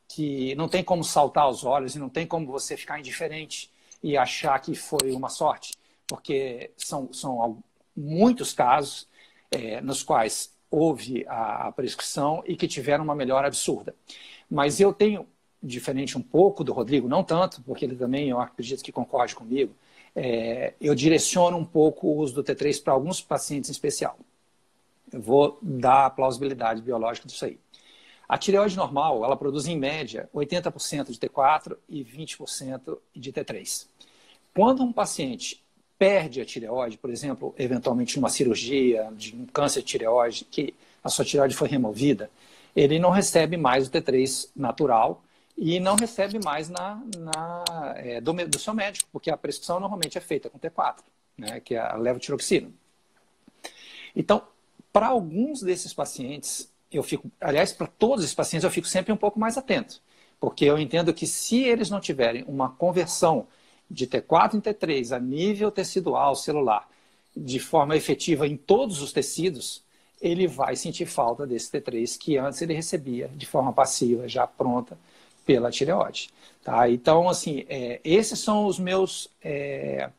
que 0.09 0.57
não 0.57 0.69
tem 0.69 0.83
como 0.83 1.05
saltar 1.05 1.45
aos 1.45 1.63
olhos 1.63 1.95
e 1.95 2.01
não 2.01 2.09
tem 2.09 2.27
como 2.27 2.49
você 2.49 2.77
ficar 2.77 2.99
indiferente 2.99 3.71
e 4.03 4.17
achar 4.17 4.59
que 4.59 4.75
foi 4.75 5.13
uma 5.13 5.29
sorte, 5.29 5.73
porque 6.09 6.73
são, 6.77 7.13
são 7.13 7.63
muitos 7.97 8.53
casos 8.53 9.09
é, 9.53 9.81
nos 9.81 10.03
quais 10.03 10.56
houve 10.71 11.25
a 11.29 11.73
prescrição 11.73 12.43
e 12.47 12.57
que 12.57 12.67
tiveram 12.67 13.05
uma 13.05 13.15
melhora 13.15 13.47
absurda. 13.47 13.95
Mas 14.51 14.81
eu 14.81 14.93
tenho, 14.93 15.27
diferente 15.63 16.17
um 16.17 16.23
pouco 16.23 16.63
do 16.63 16.73
Rodrigo, 16.73 17.09
não 17.09 17.25
tanto, 17.25 17.63
porque 17.63 17.85
ele 17.85 17.97
também, 17.97 18.29
eu 18.29 18.41
acredito 18.41 18.83
que 18.83 18.93
concorde 18.93 19.35
comigo, 19.35 19.75
é, 20.15 20.75
eu 20.81 20.95
direciono 20.95 21.57
um 21.57 21.65
pouco 21.65 22.07
o 22.07 22.17
uso 22.17 22.35
do 22.35 22.45
T3 22.45 22.83
para 22.83 22.93
alguns 22.93 23.21
pacientes 23.21 23.69
em 23.69 23.73
especial. 23.73 24.19
Eu 25.13 25.21
vou 25.21 25.59
dar 25.61 26.07
a 26.07 26.11
plausibilidade 26.11 26.83
biológica 26.83 27.29
disso 27.29 27.45
aí. 27.45 27.59
A 28.29 28.37
tireoide 28.37 28.77
normal, 28.77 29.25
ela 29.25 29.37
produz 29.37 29.67
em 29.67 29.79
média 29.79 30.29
80% 30.35 31.13
de 31.13 31.19
T4 31.19 31.77
e 31.89 32.03
20% 32.03 32.99
de 33.15 33.33
T3. 33.33 33.87
Quando 34.53 34.83
um 34.83 34.93
paciente 34.93 35.63
perde 35.99 36.41
a 36.41 36.45
tireoide, 36.45 36.99
por 36.99 37.11
exemplo, 37.11 37.55
eventualmente 37.59 38.17
numa 38.17 38.29
cirurgia 38.29 39.11
de 39.17 39.35
um 39.35 39.47
câncer 39.47 39.81
de 39.81 39.87
tireoide, 39.87 40.45
que 40.45 40.75
a 41.03 41.09
sua 41.09 41.25
tireoide 41.25 41.55
foi 41.55 41.69
removida, 41.69 42.31
ele 42.75 42.99
não 42.99 43.11
recebe 43.11 43.57
mais 43.57 43.89
o 43.89 43.91
T3 43.91 44.51
natural 44.55 45.23
e 45.57 45.81
não 45.81 45.97
recebe 45.97 46.39
mais 46.45 46.69
na, 46.69 47.01
na 47.17 47.65
é, 47.97 48.21
do, 48.21 48.33
do, 48.33 48.59
seu 48.59 48.75
médico, 48.75 49.09
porque 49.11 49.31
a 49.31 49.37
prescrição 49.37 49.81
normalmente 49.81 50.19
é 50.19 50.21
feita 50.21 50.51
com 50.51 50.59
T4, 50.59 50.97
né, 51.39 51.61
que 51.61 51.75
é 51.75 51.79
a 51.79 51.97
levotiroxina. 51.97 52.71
Então, 54.15 54.43
para 54.93 55.07
alguns 55.07 55.63
desses 55.63 55.95
pacientes, 55.95 56.71
eu 56.93 57.03
fico, 57.03 57.31
aliás, 57.41 57.73
para 57.73 57.87
todos 57.87 58.25
esses 58.25 58.35
pacientes, 58.35 58.65
eu 58.65 58.71
fico 58.71 58.87
sempre 58.87 59.13
um 59.13 59.17
pouco 59.17 59.41
mais 59.41 59.57
atento, 59.57 60.03
porque 60.39 60.67
eu 60.67 60.79
entendo 60.79 61.15
que 61.15 61.27
se 61.27 61.63
eles 61.63 61.89
não 61.89 62.01
tiverem 62.01 62.45
uma 62.47 62.71
conversão 62.71 63.47
de 63.91 64.07
T4 64.07 64.55
em 64.55 64.61
T3 64.61 65.17
a 65.17 65.19
nível 65.19 65.71
tecidual 65.71 66.35
celular 66.35 66.89
de 67.37 67.59
forma 67.59 67.97
efetiva 67.97 68.47
em 68.47 68.57
todos 68.57 69.03
os 69.03 69.13
tecidos, 69.13 69.83
ele 70.21 70.47
vai 70.47 70.75
sentir 70.75 71.05
falta 71.05 71.47
desse 71.47 71.71
T3 71.71 72.19
que 72.19 72.39
antes 72.39 72.63
ele 72.63 72.73
recebia 72.73 73.29
de 73.35 73.45
forma 73.45 73.73
passiva, 73.73 74.27
já 74.27 74.47
pronta 74.47 74.99
pela 75.45 75.71
tireoide. 75.71 76.31
Tá? 76.65 76.89
Então, 76.91 77.29
assim, 77.29 77.65
é, 77.69 78.01
esses 78.03 78.39
são 78.41 78.67
os 78.67 78.79
meus 78.79 79.29
é, 79.43 80.11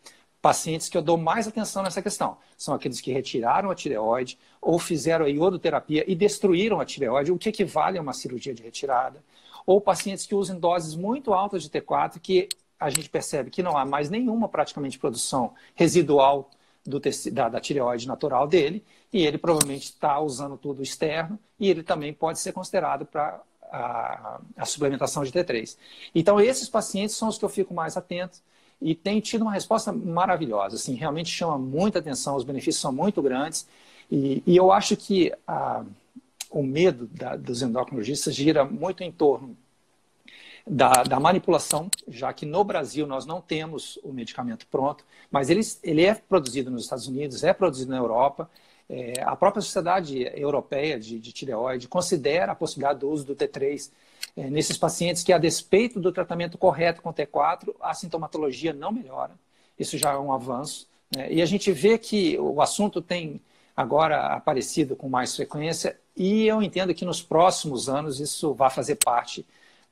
pacientes 0.41 0.88
que 0.88 0.97
eu 0.97 1.01
dou 1.01 1.18
mais 1.18 1.47
atenção 1.47 1.84
nessa 1.84 2.01
questão. 2.01 2.38
São 2.55 2.74
aqueles 2.74 3.01
que 3.01 3.11
retiraram 3.11 3.72
a 3.72 3.76
tireoide 3.76 4.38
ou 4.61 4.80
fizeram 4.80 5.26
a 5.26 5.30
iodoterapia 5.30 6.05
e 6.07 6.15
destruíram 6.15 6.80
a 6.80 6.86
tireoide, 6.86 7.32
o 7.32 7.38
que 7.38 7.49
equivale 7.49 7.97
a 7.97 8.01
uma 8.01 8.13
cirurgia 8.13 8.53
de 8.53 8.63
retirada. 8.63 9.22
Ou 9.65 9.82
pacientes 9.82 10.26
que 10.26 10.36
usam 10.36 10.57
doses 10.57 10.95
muito 10.95 11.34
altas 11.34 11.63
de 11.63 11.70
T4 11.70 12.20
que 12.22 12.47
a 12.80 12.89
gente 12.89 13.09
percebe 13.09 13.49
que 13.49 13.63
não 13.63 13.78
há 13.78 13.86
mais 13.86 14.09
nenhuma 14.09 14.47
praticamente 14.47 14.99
produção 14.99 15.53
residual 15.75 16.49
do 16.86 17.01
da, 17.32 17.49
da 17.49 17.59
tireoide 17.59 18.07
natural 18.07 18.47
dele, 18.47 18.84
e 19.11 19.25
ele 19.25 19.38
provavelmente 19.38 19.86
está 19.86 20.19
usando 20.19 20.57
tudo 20.57 20.82
externo, 20.82 21.38
e 21.59 21.69
ele 21.69 21.84
também 21.84 22.13
pode 22.13 22.39
ser 22.39 22.53
considerado 22.53 23.05
para 23.05 23.41
a, 23.69 24.39
a, 24.55 24.65
suplementação 24.65 25.23
de 25.23 25.32
T3. 25.32 25.78
Então, 26.15 26.39
esses 26.39 26.69
pacientes 26.69 27.15
são 27.15 27.28
os 27.28 27.38
que 27.38 27.43
eu 27.43 27.49
fico 27.49 27.73
mais 27.73 27.97
atento 27.97 28.39
e 28.82 28.95
tem 28.95 29.19
tido 29.19 29.41
uma 29.41 29.51
resposta 29.51 29.91
maravilhosa. 29.91 30.75
Assim, 30.75 30.93
realmente 30.93 31.30
chama 31.30 31.57
muita 31.57 31.99
atenção, 31.99 32.36
os 32.36 32.43
benefícios 32.45 32.82
são 32.82 32.93
muito 32.93 33.21
grandes, 33.21 33.67
e, 34.09 34.41
e 34.45 34.55
eu 34.55 34.71
acho 34.71 34.95
que 34.95 35.34
a, 35.45 35.84
o 36.49 36.63
medo 36.63 37.07
da, 37.07 37.36
dos 37.36 37.61
endocrinologistas 37.61 38.34
gira 38.34 38.63
muito 38.63 39.03
em 39.03 39.11
torno 39.11 39.57
da, 40.70 41.03
da, 41.03 41.20
manipulação, 41.20 41.89
já 42.07 42.34
que 42.34 42.45
no 42.45 42.63
Brasil 42.63 43.07
nós 43.07 43.26
não 43.26 43.39
temos 43.39 43.97
o 44.03 44.11
medicamento 44.11 44.68
pronto, 44.68 45.05
mas 45.32 45.49
ele, 45.49 45.61
ele 45.84 46.05
é 46.05 46.13
produzido 46.13 46.70
nos 46.70 46.84
Estados 46.84 47.07
Unidos, 47.07 47.43
é 47.43 47.53
produzido 47.53 47.91
na 47.91 47.97
Europa. 47.97 48.49
É, 48.89 49.22
a 49.22 49.36
própria 49.36 49.61
Sociedade 49.61 50.30
Europeia 50.36 50.99
de, 50.99 51.20
de, 51.20 51.32
Tireoide 51.32 51.88
considera 51.88 52.51
a 52.51 52.55
possibilidade 52.55 52.99
do 52.99 53.09
uso 53.09 53.26
do 53.26 53.36
T3 53.36 53.91
é, 54.36 54.49
nesses 54.49 54.78
pacientes 54.78 55.24
que, 55.24 55.34
a 55.34 55.38
despeito 55.38 55.99
do 55.99 56.11
tratamento 56.11 56.57
correto 56.57 57.01
com 57.01 57.13
T4, 57.13 57.74
a 57.82 57.93
sintomatologia 57.93 58.74
não 58.74 58.91
melhora. 58.91 59.34
Isso 59.78 59.97
já 59.97 60.13
é 60.13 60.18
um 60.18 60.32
avanço. 60.32 60.88
Né? 61.15 61.34
E 61.34 61.41
a 61.41 61.45
gente 61.45 61.72
vê 61.72 61.97
que 61.97 62.38
o 62.39 62.61
assunto 62.61 63.01
tem 63.01 63.41
agora 63.76 64.34
aparecido 64.34 64.95
com 64.95 65.07
mais 65.07 65.36
frequência 65.36 65.99
e 66.15 66.47
eu 66.47 66.63
entendo 66.63 66.93
que 66.95 67.05
nos 67.05 67.22
próximos 67.22 67.88
anos 67.88 68.20
isso 68.20 68.53
vai 68.53 68.70
fazer 68.70 68.95
parte 68.95 69.45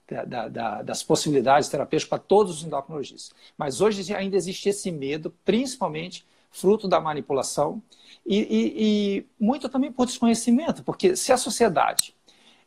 da, 0.08 0.48
da, 0.48 0.82
das 0.82 1.02
possibilidades 1.02 1.70
terapêuticas 1.70 2.10
para 2.10 2.20
todos 2.20 2.58
os 2.58 2.64
endocrinologistas. 2.64 3.32
Mas 3.58 3.82
hoje 3.82 4.14
ainda 4.14 4.36
existe 4.36 4.70
esse 4.70 4.92
medo, 4.92 5.34
principalmente 5.44 6.26
fruto 6.52 6.88
da 6.88 7.02
manipulação 7.02 7.82
e, 8.26 8.40
e, 8.40 8.74
e 8.78 9.26
muito 9.40 9.68
também 9.68 9.92
por 9.92 10.06
desconhecimento, 10.06 10.84
porque 10.84 11.16
se 11.16 11.32
a 11.32 11.38
sociedade 11.38 12.16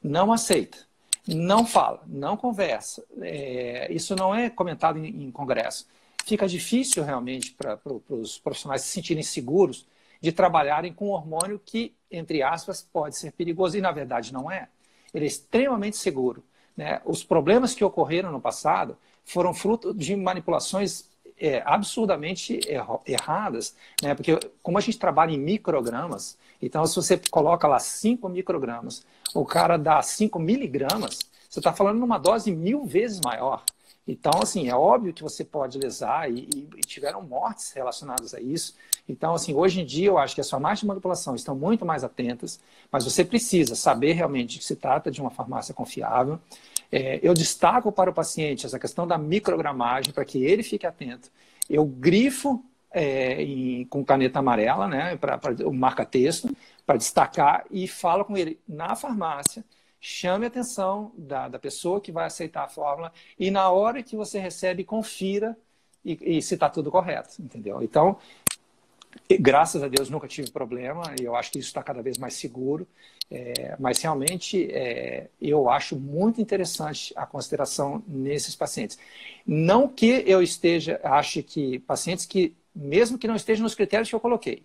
não 0.03 0.33
aceita, 0.33 0.79
não 1.27 1.67
fala, 1.67 2.03
não 2.07 2.37
conversa, 2.37 3.05
é, 3.21 3.91
isso 3.93 4.15
não 4.15 4.35
é 4.35 4.51
comentado 4.51 4.99
em, 4.99 5.25
em 5.25 5.31
congresso, 5.31 5.87
fica 6.25 6.47
difícil 6.47 7.03
realmente 7.03 7.53
para 7.53 7.81
os 8.11 8.39
profissionais 8.39 8.83
se 8.83 8.89
sentirem 8.89 9.23
seguros 9.23 9.87
de 10.21 10.33
trabalharem 10.33 10.93
com 10.93 11.09
um 11.09 11.13
hormônio 11.13 11.61
que, 11.65 11.95
entre 12.11 12.43
aspas, 12.43 12.83
pode 12.83 13.17
ser 13.17 13.33
perigoso 13.33 13.79
e 13.79 13.81
na 13.81 13.93
verdade 13.93 14.33
não 14.33 14.51
é. 14.51 14.69
Ele 15.15 15.25
é 15.25 15.29
extremamente 15.29 15.97
seguro. 15.97 16.45
Né? 16.79 17.03
Os 17.05 17.25
problemas 17.25 17.75
que 17.75 17.85
ocorreram 17.85 18.31
no 18.31 18.41
passado 18.41 18.97
foram 19.25 19.53
fruto 19.53 19.93
de 19.93 20.15
manipulações 20.15 21.11
é, 21.37 21.61
absurdamente 21.67 22.61
erradas, 23.05 23.75
né? 24.01 24.15
porque 24.15 24.39
como 24.63 24.79
a 24.79 24.81
gente 24.81 24.97
trabalha 24.97 25.33
em 25.33 25.39
microgramas, 25.39 26.39
então 26.63 26.87
se 26.87 26.95
você 26.95 27.21
coloca 27.31 27.67
lá 27.67 27.81
5 27.81 28.29
microgramas, 28.29 29.05
o 29.35 29.45
cara 29.45 29.77
dá 29.77 30.01
5 30.01 30.39
miligramas, 30.39 31.19
você 31.51 31.59
está 31.59 31.73
falando 31.73 31.99
numa 31.99 32.17
dose 32.17 32.53
mil 32.53 32.85
vezes 32.85 33.21
maior. 33.25 33.65
Então, 34.09 34.33
assim, 34.43 34.71
é 34.71 34.75
óbvio 34.75 35.13
que 35.13 35.23
você 35.23 35.45
pode 35.45 35.79
lesar 35.79 36.31
e, 36.33 36.49
e, 36.75 36.81
tiveram 36.81 37.21
mortes 37.23 37.73
relacionadas 37.73 38.33
a 38.33 38.41
isso. 38.41 38.75
Então, 39.07 39.35
assim, 39.35 39.55
hoje 39.55 39.83
em 39.83 39.85
dia 39.85 40.09
eu 40.09 40.17
acho 40.17 40.35
que 40.35 40.41
as 40.41 40.49
farmácias 40.49 40.81
de 40.81 40.87
manipulação 40.87 41.35
estão 41.35 41.55
muito 41.55 41.85
mais 41.85 42.03
atentas, 42.03 42.59
mas 42.91 43.05
você 43.05 43.23
precisa 43.23 43.75
saber 43.75 44.13
realmente 44.13 44.59
que 44.59 44.65
se 44.65 44.77
trata 44.77 45.11
de 45.11 45.21
uma 45.21 45.29
farmácia 45.29 45.75
confiável. 45.75 46.41
É, 46.91 47.21
eu 47.23 47.35
destaco 47.35 47.93
para 47.93 48.09
o 48.09 48.15
paciente 48.15 48.65
essa 48.65 48.79
questão 48.79 49.07
da 49.07 49.19
microgramagem 49.19 50.11
para 50.11 50.25
que 50.25 50.43
ele 50.43 50.63
fique 50.63 50.87
atento. 50.87 51.31
Eu 51.69 51.85
grifo 51.85 52.65
é, 52.91 53.43
em, 53.43 53.85
com 53.85 54.03
caneta 54.03 54.39
amarela, 54.39 54.89
né, 54.89 55.17
para 55.17 55.39
o 55.67 55.73
marca-texto, 55.73 56.49
para 56.87 56.97
destacar 56.97 57.67
e 57.71 57.87
falo 57.87 58.25
com 58.25 58.39
ele 58.39 58.59
na 58.67 58.97
farmácia 58.97 59.63
chame 60.01 60.45
a 60.45 60.49
atenção 60.49 61.13
da, 61.17 61.49
da 61.49 61.59
pessoa 61.59 62.01
que 62.01 62.13
vai 62.13 62.27
aceitar 62.27 62.65
a 62.65 62.69
fórmula 62.69 63.13
e 63.39 63.51
na 63.51 63.71
hora 63.71 64.03
que 64.03 64.17
você 64.17 64.39
recebe, 64.39 64.85
confira 64.85 65.57
e, 66.05 66.39
e 66.39 66.43
se 66.43 66.55
está 66.55 66.69
tudo 66.71 66.91
correto, 66.91 67.41
entendeu? 67.43 67.83
Então, 67.83 68.19
graças 69.41 69.83
a 69.83 69.89
Deus 69.89 70.09
nunca 70.09 70.29
tive 70.29 70.51
problema 70.51 71.03
e 71.21 71.25
eu 71.25 71.35
acho 71.35 71.51
que 71.51 71.59
isso 71.59 71.69
está 71.69 71.83
cada 71.83 72.03
vez 72.03 72.19
mais 72.19 72.35
seguro. 72.35 72.87
É, 73.31 73.77
mas 73.79 74.01
realmente 74.01 74.71
é, 74.73 75.29
eu 75.41 75.69
acho 75.69 75.97
muito 75.97 76.41
interessante 76.41 77.13
a 77.15 77.27
consideração 77.27 78.03
nesses 78.07 78.57
pacientes. 78.57 78.99
Não 79.47 79.87
que 79.87 80.25
eu 80.27 80.43
esteja, 80.43 80.99
ache 81.05 81.43
que 81.43 81.79
pacientes 81.81 82.25
que, 82.25 82.57
mesmo 82.75 83.19
que 83.19 83.29
não 83.29 83.37
estejam 83.37 83.65
nos 83.65 83.75
critérios 83.75 84.09
que 84.09 84.15
eu 84.15 84.21
coloquei, 84.21 84.65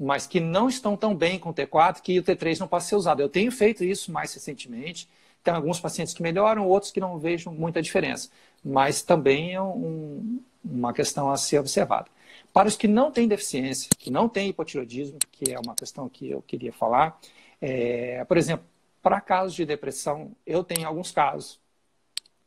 mas 0.00 0.26
que 0.26 0.40
não 0.40 0.66
estão 0.66 0.96
tão 0.96 1.14
bem 1.14 1.38
com 1.38 1.50
o 1.50 1.54
T4 1.54 2.00
que 2.00 2.18
o 2.18 2.22
T3 2.22 2.58
não 2.58 2.66
possa 2.66 2.88
ser 2.88 2.96
usado. 2.96 3.20
Eu 3.20 3.28
tenho 3.28 3.52
feito 3.52 3.84
isso 3.84 4.10
mais 4.10 4.32
recentemente. 4.32 5.06
Tem 5.44 5.52
alguns 5.52 5.78
pacientes 5.78 6.14
que 6.14 6.22
melhoram, 6.22 6.66
outros 6.66 6.90
que 6.90 6.98
não 6.98 7.18
vejo 7.18 7.50
muita 7.50 7.82
diferença. 7.82 8.30
Mas 8.64 9.02
também 9.02 9.52
é 9.52 9.60
um, 9.60 10.40
uma 10.64 10.94
questão 10.94 11.30
a 11.30 11.36
ser 11.36 11.58
observada. 11.58 12.08
Para 12.50 12.66
os 12.66 12.76
que 12.76 12.88
não 12.88 13.12
têm 13.12 13.28
deficiência, 13.28 13.90
que 13.98 14.10
não 14.10 14.26
têm 14.26 14.48
hipotiroidismo, 14.48 15.18
que 15.30 15.52
é 15.52 15.58
uma 15.60 15.74
questão 15.74 16.08
que 16.08 16.30
eu 16.30 16.40
queria 16.42 16.72
falar, 16.72 17.20
é, 17.60 18.24
por 18.24 18.38
exemplo, 18.38 18.64
para 19.02 19.20
casos 19.20 19.54
de 19.54 19.66
depressão, 19.66 20.32
eu 20.46 20.64
tenho 20.64 20.88
alguns 20.88 21.12
casos 21.12 21.60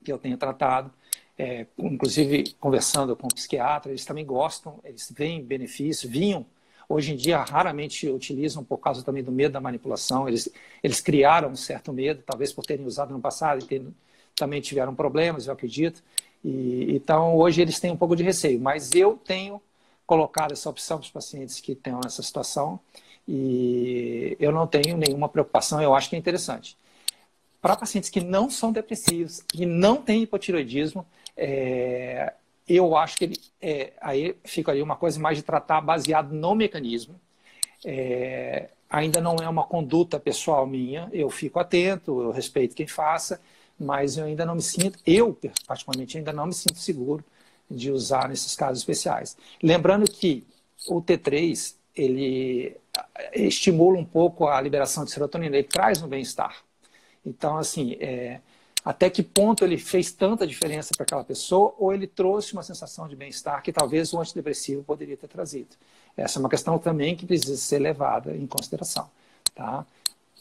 que 0.04 0.12
eu 0.12 0.18
tenho 0.18 0.38
tratado, 0.38 0.92
é, 1.38 1.68
inclusive 1.78 2.56
conversando 2.60 3.16
com 3.16 3.28
psiquiatras, 3.28 3.92
eles 3.92 4.06
também 4.06 4.26
gostam, 4.26 4.80
eles 4.84 5.12
veem 5.16 5.44
benefício, 5.44 6.10
vinham, 6.10 6.46
hoje 6.88 7.14
em 7.14 7.16
dia 7.16 7.42
raramente 7.42 8.10
utilizam 8.10 8.64
por 8.64 8.78
causa 8.78 9.04
também 9.04 9.24
do 9.24 9.32
medo 9.32 9.54
da 9.54 9.62
manipulação, 9.62 10.28
eles, 10.28 10.50
eles 10.82 11.02
criaram 11.02 11.50
um 11.50 11.56
certo 11.56 11.92
medo, 11.94 12.24
talvez 12.26 12.52
por 12.52 12.66
terem 12.66 12.86
usado 12.86 13.14
no 13.14 13.20
passado 13.20 13.66
e 13.70 13.88
também 14.36 14.62
tiveram 14.62 14.94
problemas, 14.96 15.48
eu 15.48 15.54
acredito, 15.54 16.04
e, 16.44 16.96
então 16.96 17.36
hoje 17.36 17.62
eles 17.62 17.80
têm 17.80 17.92
um 17.92 17.98
pouco 17.98 18.16
de 18.16 18.24
receio, 18.24 18.60
mas 18.60 18.94
eu 18.94 19.20
tenho 19.26 19.62
colocado 20.06 20.52
essa 20.52 20.70
opção 20.70 20.98
para 20.98 21.06
os 21.06 21.12
pacientes 21.12 21.60
que 21.60 21.76
tenham 21.76 22.02
essa 22.06 22.22
situação 22.22 22.80
e 23.28 24.36
eu 24.40 24.52
não 24.52 24.68
tenho 24.68 24.98
nenhuma 24.98 25.30
preocupação, 25.30 25.82
eu 25.82 25.96
acho 25.96 26.10
que 26.10 26.16
é 26.16 26.20
interessante. 26.20 26.78
Para 27.62 27.78
pacientes 27.78 28.10
que 28.10 28.20
não 28.20 28.50
são 28.50 28.74
depressivos, 28.74 29.42
que 29.48 29.66
não 29.66 30.02
têm 30.02 30.24
hipotiroidismo, 30.24 31.06
é, 31.38 32.34
eu 32.68 32.96
acho 32.96 33.18
que 33.18 33.26
ele, 33.26 33.40
é, 33.62 33.94
aí 34.02 34.36
uma 34.82 34.96
coisa 34.96 35.20
mais 35.20 35.38
de 35.38 35.44
tratar 35.44 35.82
baseado 35.82 36.34
no 36.34 36.56
mecanismo. 36.56 37.20
É, 37.86 38.70
ainda 38.90 39.20
não 39.20 39.36
é 39.38 39.50
uma 39.50 39.66
conduta 39.66 40.20
pessoal 40.20 40.66
minha, 40.68 41.10
eu 41.12 41.30
fico 41.30 41.60
atento, 41.60 42.22
eu 42.22 42.32
respeito 42.32 42.76
quem 42.76 42.88
faça, 42.88 43.42
mas 43.80 44.18
eu 44.18 44.26
ainda 44.26 44.46
não 44.46 44.56
me 44.56 44.62
sinto, 44.62 45.00
eu 45.06 45.38
particularmente 45.68 46.18
ainda 46.18 46.32
não 46.32 46.46
me 46.48 46.54
sinto 46.54 46.78
seguro 46.78 47.24
de 47.70 47.92
usar 47.92 48.30
nesses 48.30 48.56
casos 48.56 48.80
especiais. 48.80 49.36
Lembrando 49.62 50.10
que 50.10 50.46
o 50.88 51.02
T3 51.02 51.76
ele 51.96 52.78
estimula 53.34 53.98
um 53.98 54.06
pouco 54.06 54.48
a 54.48 54.60
liberação 54.62 55.06
de 55.06 55.12
serotonina, 55.12 55.56
ele 55.58 55.68
traz 55.68 56.02
um 56.02 56.08
bem-estar. 56.08 56.64
Então, 57.26 57.58
assim, 57.58 57.94
é, 58.00 58.42
até 58.84 59.10
que 59.10 59.24
ponto 59.24 59.64
ele 59.64 59.78
fez 59.78 60.12
tanta 60.12 60.46
diferença 60.46 60.92
para 60.96 61.04
aquela 61.04 61.24
pessoa 61.24 61.74
ou 61.78 61.94
ele 61.94 62.08
trouxe 62.08 62.54
uma 62.54 62.64
sensação 62.64 63.08
de 63.08 63.16
bem-estar 63.16 63.62
que 63.62 63.72
talvez 63.72 64.12
o 64.14 64.20
antidepressivo 64.20 64.84
poderia 64.84 65.16
ter 65.16 65.28
trazido. 65.28 65.70
Essa 66.18 66.38
é 66.38 66.42
uma 66.42 66.50
questão 66.50 66.78
também 66.78 67.16
que 67.16 67.26
precisa 67.26 67.56
ser 67.56 67.80
levada 67.80 68.36
em 68.36 68.46
consideração. 68.46 69.10
Tá? 69.56 69.86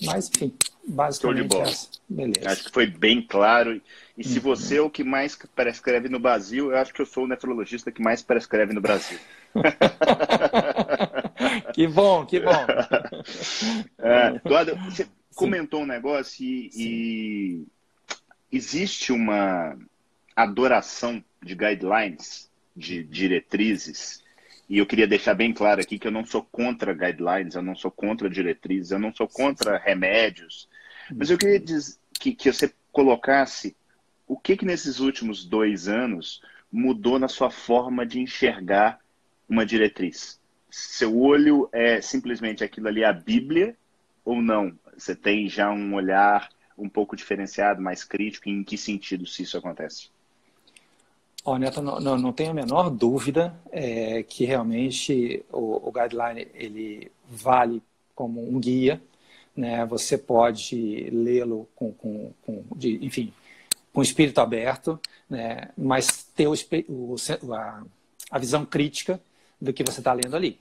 Mas, 0.00 0.30
enfim, 0.34 0.52
basicamente 0.86 1.56
essa. 1.56 1.88
Beleza. 2.08 2.50
Acho 2.50 2.64
que 2.64 2.72
foi 2.72 2.86
bem 2.86 3.22
claro. 3.22 3.80
E 4.16 4.24
se 4.24 4.38
uhum. 4.38 4.42
você 4.42 4.76
é 4.76 4.82
o 4.82 4.90
que 4.90 5.04
mais 5.04 5.38
prescreve 5.54 6.08
no 6.08 6.18
Brasil, 6.18 6.70
eu 6.70 6.78
acho 6.78 6.92
que 6.92 7.00
eu 7.00 7.06
sou 7.06 7.24
o 7.24 7.26
nefrologista 7.26 7.92
que 7.92 8.02
mais 8.02 8.22
prescreve 8.22 8.72
no 8.72 8.80
Brasil. 8.80 9.18
que 11.72 11.86
bom, 11.86 12.26
que 12.26 12.40
bom. 12.40 12.52
É, 13.98 14.40
Eduardo, 14.44 14.76
você 14.76 15.04
Sim. 15.04 15.10
comentou 15.34 15.82
um 15.82 15.86
negócio 15.86 16.44
e, 16.44 16.70
e, 16.74 17.66
existe 18.52 19.12
uma 19.12 19.76
adoração 20.36 21.24
de 21.42 21.54
guidelines, 21.54 22.50
de 22.76 23.02
diretrizes, 23.02 24.22
e 24.68 24.78
eu 24.78 24.86
queria 24.86 25.06
deixar 25.06 25.34
bem 25.34 25.52
claro 25.52 25.80
aqui 25.80 25.98
que 25.98 26.06
eu 26.06 26.12
não 26.12 26.24
sou 26.24 26.42
contra 26.42 26.94
guidelines, 26.94 27.54
eu 27.54 27.62
não 27.62 27.74
sou 27.74 27.90
contra 27.90 28.30
diretrizes, 28.30 28.92
eu 28.92 28.98
não 28.98 29.12
sou 29.14 29.26
contra 29.26 29.78
remédios, 29.78 30.68
mas 31.10 31.30
eu 31.30 31.38
queria 31.38 31.58
dizer 31.58 31.96
que, 32.18 32.34
que 32.34 32.52
você 32.52 32.72
colocasse 32.92 33.76
o 34.26 34.38
que, 34.38 34.56
que 34.56 34.64
nesses 34.64 35.00
últimos 35.00 35.44
dois 35.44 35.88
anos 35.88 36.40
mudou 36.70 37.18
na 37.18 37.28
sua 37.28 37.50
forma 37.50 38.06
de 38.06 38.20
enxergar 38.20 39.00
uma 39.48 39.66
diretriz? 39.66 40.40
Seu 40.70 41.18
olho 41.18 41.68
é 41.72 42.00
simplesmente 42.00 42.64
aquilo 42.64 42.88
ali, 42.88 43.04
a 43.04 43.12
Bíblia, 43.12 43.76
ou 44.24 44.40
não? 44.40 44.72
Você 44.96 45.14
tem 45.14 45.48
já 45.48 45.70
um 45.70 45.94
olhar 45.94 46.48
um 46.76 46.88
pouco 46.88 47.16
diferenciado, 47.16 47.80
mais 47.80 48.04
crítico? 48.04 48.48
Em 48.48 48.62
que 48.64 48.76
sentido 48.76 49.26
se 49.26 49.42
isso 49.42 49.56
acontece? 49.56 50.08
Oh, 51.44 51.58
Neto, 51.58 51.82
não, 51.82 51.98
não, 51.98 52.32
tenho 52.32 52.52
a 52.52 52.54
menor 52.54 52.88
dúvida 52.88 53.58
é, 53.72 54.22
que 54.22 54.44
realmente 54.44 55.44
o, 55.50 55.88
o 55.88 55.92
guideline 55.92 56.48
ele 56.54 57.10
vale 57.28 57.82
como 58.14 58.48
um 58.48 58.60
guia, 58.60 59.02
né? 59.56 59.84
Você 59.86 60.16
pode 60.16 61.10
lê-lo 61.10 61.68
com, 61.74 61.92
com, 61.92 62.32
com 62.42 62.64
de, 62.76 63.04
enfim, 63.04 63.32
com 63.92 64.02
espírito 64.02 64.40
aberto, 64.40 65.00
né? 65.28 65.70
Mas 65.76 66.22
ter 66.34 66.46
o, 66.46 66.54
o 66.88 67.16
a, 67.52 67.82
a 68.30 68.38
visão 68.38 68.64
crítica 68.64 69.20
do 69.60 69.72
que 69.72 69.82
você 69.82 70.00
está 70.00 70.12
lendo 70.12 70.36
ali. 70.36 70.60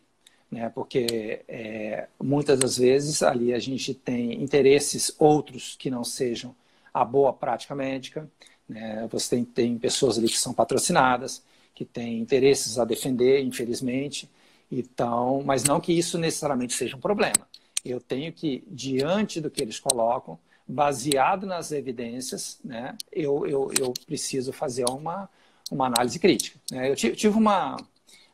Né? 0.51 0.69
Porque 0.69 1.41
é, 1.47 2.07
muitas 2.21 2.59
das 2.59 2.77
vezes 2.77 3.23
ali 3.23 3.53
a 3.53 3.59
gente 3.59 3.93
tem 3.93 4.43
interesses 4.43 5.15
outros 5.17 5.75
que 5.79 5.89
não 5.89 6.03
sejam 6.03 6.53
a 6.93 7.05
boa 7.05 7.31
prática 7.31 7.73
médica. 7.73 8.29
Né? 8.67 9.07
Você 9.09 9.37
tem, 9.37 9.45
tem 9.45 9.77
pessoas 9.77 10.17
ali 10.17 10.27
que 10.27 10.37
são 10.37 10.53
patrocinadas, 10.53 11.41
que 11.73 11.85
têm 11.85 12.19
interesses 12.19 12.77
a 12.77 12.83
defender, 12.83 13.41
infelizmente. 13.41 14.29
Então, 14.69 15.41
mas 15.45 15.63
não 15.63 15.79
que 15.79 15.93
isso 15.93 16.17
necessariamente 16.17 16.73
seja 16.73 16.97
um 16.97 16.99
problema. 16.99 17.47
Eu 17.83 17.99
tenho 18.01 18.31
que, 18.33 18.63
diante 18.67 19.39
do 19.39 19.49
que 19.49 19.61
eles 19.61 19.79
colocam, 19.79 20.37
baseado 20.67 21.45
nas 21.45 21.71
evidências, 21.71 22.59
né, 22.63 22.95
eu, 23.11 23.45
eu, 23.47 23.71
eu 23.79 23.93
preciso 24.05 24.53
fazer 24.53 24.85
uma, 24.89 25.29
uma 25.69 25.87
análise 25.87 26.19
crítica. 26.19 26.59
Né? 26.71 26.91
Eu 26.91 26.95
tive 26.95 27.37
uma, 27.37 27.75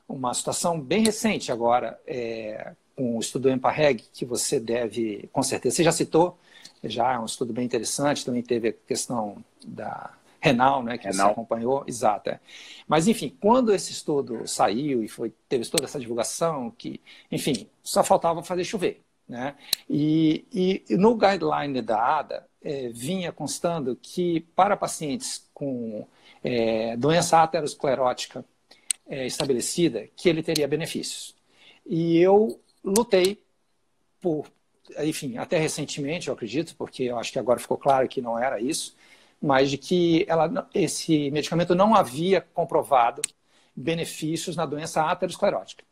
uma 0.08 0.34
situação 0.34 0.80
bem 0.80 1.04
recente 1.04 1.52
agora, 1.52 2.00
é, 2.08 2.74
com 2.96 3.18
o 3.18 3.20
estudo 3.20 3.50
EMPA-REG, 3.50 4.06
que 4.14 4.26
você 4.26 4.60
deve, 4.60 5.30
com 5.32 5.44
certeza, 5.44 5.76
você 5.76 5.84
já 5.84 5.92
citou, 5.92 6.38
já 6.84 7.14
é 7.14 7.20
um 7.20 7.26
estudo 7.26 7.54
bem 7.54 7.66
interessante, 7.66 8.26
também 8.26 8.42
teve 8.42 8.70
a 8.70 8.74
questão 8.74 9.44
da 9.66 10.14
renal, 10.40 10.82
né, 10.84 10.98
que 10.98 11.08
renal. 11.08 11.28
você 11.28 11.32
acompanhou, 11.32 11.84
exato. 11.88 12.30
É. 12.30 12.40
Mas, 12.88 13.08
enfim, 13.08 13.36
quando 13.40 13.74
esse 13.74 13.92
estudo 13.92 14.48
saiu 14.48 15.04
e 15.04 15.08
foi, 15.08 15.34
teve 15.50 15.66
toda 15.70 15.86
essa 15.86 16.00
divulgação, 16.00 16.72
que, 16.72 17.02
enfim, 17.32 17.68
só 17.84 18.04
faltava 18.04 18.42
fazer 18.44 18.64
chover. 18.64 19.02
Né? 19.28 19.56
E, 19.90 20.46
e, 20.90 20.96
no 20.96 21.16
guideline 21.16 21.82
da 21.82 22.20
ADA, 22.20 22.48
é, 22.64 22.90
vinha 22.90 23.32
constando 23.32 23.96
que 23.96 24.42
para 24.56 24.78
pacientes 24.78 25.48
com 25.54 26.08
é, 26.44 26.96
doença 26.96 27.42
aterosclerótica 27.44 28.44
é, 29.10 29.26
estabelecida 29.26 30.08
que 30.16 30.30
ele 30.30 30.44
teria 30.44 30.68
benefícios. 30.68 31.36
E 31.86 32.18
eu 32.18 32.60
lutei 32.84 33.42
por, 34.22 34.48
enfim, 35.00 35.38
até 35.38 35.58
recentemente, 35.58 36.28
eu 36.28 36.34
acredito, 36.34 36.76
porque 36.76 37.04
eu 37.04 37.18
acho 37.18 37.32
que 37.32 37.40
agora 37.40 37.60
ficou 37.60 37.78
claro 37.78 38.08
que 38.08 38.22
não 38.22 38.38
era 38.38 38.60
isso, 38.60 38.96
mas 39.42 39.70
de 39.70 39.78
que 39.78 40.26
ela, 40.28 40.68
esse 40.74 41.30
medicamento 41.32 41.76
não 41.76 41.96
havia 41.96 42.42
comprovado 42.42 43.22
benefícios 43.76 44.56
na 44.56 44.66
doença 44.66 45.04
aterosclerótica. 45.04 45.84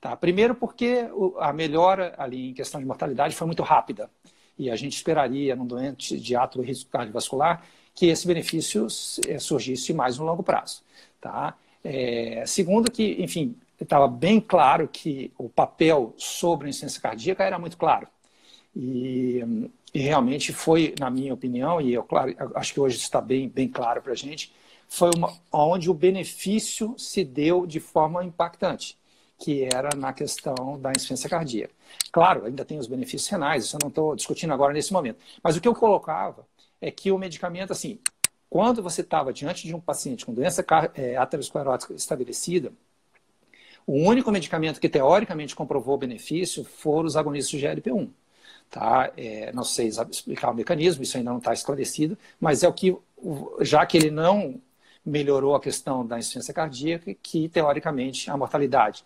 Tá? 0.00 0.16
Primeiro 0.16 0.54
porque 0.54 1.08
a 1.38 1.52
melhora 1.52 2.14
ali 2.18 2.50
em 2.50 2.54
questão 2.54 2.80
de 2.80 2.86
mortalidade 2.86 3.34
foi 3.34 3.46
muito 3.46 3.62
rápida 3.62 4.10
e 4.58 4.70
a 4.70 4.76
gente 4.76 4.94
esperaria 4.94 5.56
num 5.56 5.66
doente 5.66 6.18
de 6.20 6.36
ato 6.36 6.60
risco 6.60 6.90
cardiovascular 6.90 7.64
que 7.94 8.06
esse 8.06 8.26
benefício 8.26 8.86
eh, 9.26 9.38
surgisse 9.38 9.92
mais 9.92 10.18
no 10.18 10.24
longo 10.24 10.42
prazo. 10.42 10.82
Tá? 11.20 11.56
É, 11.84 12.44
segundo 12.46 12.90
que, 12.90 13.22
enfim, 13.22 13.54
estava 13.78 14.08
bem 14.08 14.40
claro 14.40 14.88
que 14.88 15.30
o 15.38 15.48
papel 15.50 16.14
sobre 16.16 16.66
a 16.66 16.70
insuficiência 16.70 17.00
cardíaca 17.00 17.44
era 17.44 17.58
muito 17.58 17.76
claro. 17.76 18.08
E, 18.74 19.70
e, 19.92 19.98
realmente 20.00 20.52
foi, 20.52 20.94
na 20.98 21.10
minha 21.10 21.34
opinião, 21.34 21.80
e 21.80 21.94
eu, 21.94 22.02
claro, 22.02 22.34
acho 22.56 22.72
que 22.72 22.80
hoje 22.80 22.96
está 22.96 23.20
bem, 23.20 23.48
bem 23.48 23.68
claro 23.68 24.02
para 24.02 24.12
a 24.12 24.16
gente, 24.16 24.52
foi 24.88 25.10
uma, 25.16 25.32
onde 25.52 25.90
o 25.90 25.94
benefício 25.94 26.94
se 26.98 27.24
deu 27.24 27.66
de 27.66 27.80
forma 27.80 28.24
impactante, 28.24 28.98
que 29.38 29.64
era 29.64 29.90
na 29.96 30.12
questão 30.12 30.80
da 30.80 30.90
insuficiência 30.90 31.28
cardíaca. 31.28 31.74
Claro, 32.10 32.46
ainda 32.46 32.64
tem 32.64 32.78
os 32.78 32.86
benefícios 32.86 33.28
renais, 33.28 33.64
isso 33.64 33.76
eu 33.76 33.80
não 33.82 33.88
estou 33.88 34.16
discutindo 34.16 34.52
agora 34.52 34.72
nesse 34.72 34.92
momento. 34.92 35.18
Mas 35.42 35.56
o 35.56 35.60
que 35.60 35.68
eu 35.68 35.74
colocava 35.74 36.46
é 36.80 36.90
que 36.90 37.12
o 37.12 37.18
medicamento, 37.18 37.72
assim, 37.72 37.98
quando 38.54 38.80
você 38.84 39.00
estava 39.00 39.32
diante 39.32 39.66
de 39.66 39.74
um 39.74 39.80
paciente 39.80 40.24
com 40.24 40.32
doença 40.32 40.64
é, 40.94 41.16
aterosclerótica 41.16 41.92
estabelecida, 41.92 42.72
O 43.86 43.94
único 44.08 44.30
medicamento 44.30 44.80
que 44.80 44.88
teoricamente 44.88 45.54
comprovou 45.54 45.98
benefício 45.98 46.64
foram 46.64 47.06
os 47.06 47.16
agonistas 47.16 47.60
de 47.60 47.66
GLP-1. 47.66 48.10
Tá? 48.70 49.12
É, 49.16 49.52
não 49.52 49.64
sei 49.64 49.88
explicar 49.88 50.50
o 50.52 50.54
mecanismo, 50.54 51.02
isso 51.02 51.16
ainda 51.16 51.30
não 51.30 51.38
está 51.38 51.52
esclarecido, 51.52 52.18
mas 52.40 52.62
é 52.62 52.68
o 52.68 52.72
que, 52.72 52.96
já 53.60 53.84
que 53.86 53.96
ele 53.96 54.10
não 54.10 54.60
melhorou 55.04 55.54
a 55.54 55.60
questão 55.60 56.06
da 56.06 56.18
insuficiência 56.18 56.54
cardíaca, 56.54 57.14
que 57.22 57.48
teoricamente 57.48 58.30
a 58.30 58.36
mortalidade, 58.36 59.04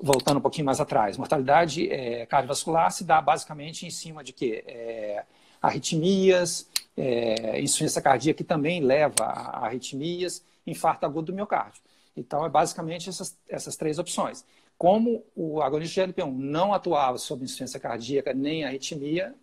voltando 0.00 0.38
um 0.38 0.40
pouquinho 0.40 0.66
mais 0.66 0.80
atrás, 0.80 1.16
mortalidade 1.18 1.90
é, 1.90 2.26
cardiovascular 2.26 2.90
se 2.92 3.04
dá 3.04 3.20
basicamente 3.20 3.86
em 3.86 3.90
cima 3.90 4.24
de 4.24 4.32
quê? 4.32 4.64
É, 4.66 5.24
arritmias, 5.60 6.69
é, 6.96 7.60
insuficiência 7.60 8.02
cardíaca 8.02 8.38
que 8.38 8.44
também 8.44 8.80
leva 8.80 9.24
a 9.24 9.66
arritmias, 9.66 10.44
infarto 10.66 11.06
agudo 11.06 11.32
do 11.32 11.34
miocárdio. 11.34 11.82
Então, 12.16 12.44
é 12.44 12.48
basicamente 12.48 13.08
essas, 13.08 13.38
essas 13.48 13.76
três 13.76 13.98
opções. 13.98 14.44
Como 14.76 15.24
o 15.34 15.60
agonista 15.62 16.04
de 16.04 16.12
GLP-1 16.12 16.34
não 16.36 16.72
atuava 16.72 17.18
sobre 17.18 17.44
insuficiência 17.44 17.78
cardíaca 17.78 18.32
nem 18.32 18.64
arritmia, 18.64 19.34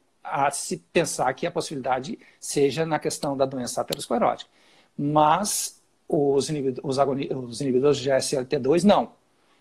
de 0.49 0.55
se 0.57 0.77
pensar 0.91 1.33
que 1.33 1.47
a 1.47 1.51
possibilidade 1.51 2.19
seja 2.39 2.85
na 2.85 2.99
questão 2.99 3.37
da 3.37 3.45
doença 3.45 3.81
aterosclerótica. 3.81 4.49
Mas 4.97 5.81
os, 6.07 6.49
os, 6.83 6.97
os 6.97 7.61
inibidores 7.61 7.97
de 7.97 8.09
SLT2 8.09 8.83
não. 8.83 9.13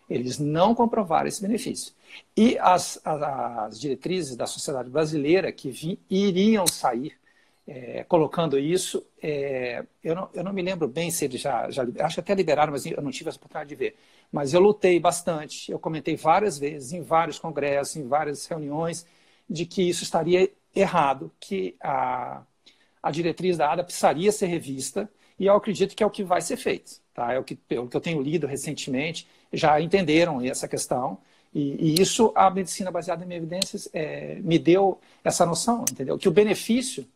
Eles 0.09 0.39
não 0.39 0.75
comprovaram 0.75 1.27
esse 1.27 1.43
benefício. 1.43 1.93
E 2.37 2.57
as, 2.59 3.01
as, 3.05 3.23
as 3.23 3.81
diretrizes 3.81 4.37
da 4.37 4.47
sociedade 4.47 4.89
brasileira 4.89 5.51
que 5.53 5.71
vi, 5.71 5.99
iriam 6.09 6.67
sair 6.67 7.17
é, 7.67 8.05
colocando 8.05 8.59
isso, 8.59 9.05
é, 9.21 9.85
eu, 10.03 10.15
não, 10.15 10.31
eu 10.33 10.45
não 10.45 10.53
me 10.53 10.63
lembro 10.63 10.87
bem 10.87 11.11
se 11.11 11.25
eles 11.25 11.41
já, 11.41 11.69
já. 11.71 11.85
Acho 12.01 12.17
que 12.17 12.21
até 12.21 12.35
liberaram, 12.35 12.73
mas 12.73 12.87
eu 12.87 13.03
não 13.03 13.11
tive 13.11 13.29
essa 13.29 13.39
oportunidade 13.39 13.69
de 13.69 13.75
ver. 13.75 13.97
Mas 14.31 14.55
eu 14.55 14.61
lutei 14.61 15.01
bastante, 15.01 15.71
eu 15.73 15.79
comentei 15.79 16.17
várias 16.17 16.59
vezes, 16.59 16.93
em 16.93 17.03
vários 17.03 17.39
congressos, 17.39 17.97
em 17.97 18.07
várias 18.07 18.47
reuniões, 18.47 19.05
de 19.51 19.67
que 19.67 19.83
isso 19.83 20.05
estaria 20.05 20.51
errado, 20.75 21.33
que 21.41 21.75
a, 21.81 22.43
a 23.03 23.11
diretriz 23.11 23.57
da 23.57 23.73
ADA 23.73 23.85
precisaria 23.85 24.31
ser 24.31 24.47
revista, 24.47 25.11
e 25.39 25.47
eu 25.47 25.55
acredito 25.55 25.95
que 25.97 26.03
é 26.03 26.07
o 26.07 26.11
que 26.11 26.23
vai 26.23 26.41
ser 26.41 26.57
feito. 26.57 27.01
Tá? 27.13 27.33
É 27.33 27.39
o 27.39 27.45
que, 27.45 27.59
é 27.71 27.81
o 27.81 27.89
que 27.89 27.97
eu 27.97 28.01
tenho 28.01 28.23
lido 28.23 28.47
recentemente, 28.47 29.27
já 29.53 29.81
entenderam 29.81 30.41
essa 30.41 30.69
questão, 30.69 31.19
e, 31.55 31.95
e 31.99 32.03
isso, 32.03 32.33
a 32.35 32.51
medicina 32.51 32.91
baseada 32.91 33.25
em 33.25 33.35
evidências, 33.35 33.89
é, 33.93 34.37
me 34.37 34.59
deu 34.59 35.01
essa 35.25 35.47
noção, 35.47 35.85
entendeu? 35.91 36.19
Que 36.19 36.29
o 36.29 36.33
benefício 36.33 37.07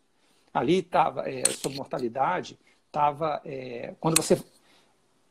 ali 0.52 0.78
estava, 0.78 1.28
é, 1.28 1.44
sobre 1.50 1.78
mortalidade, 1.78 2.58
estava, 2.86 3.40
é, 3.44 3.94
quando 4.00 4.20
você 4.20 4.42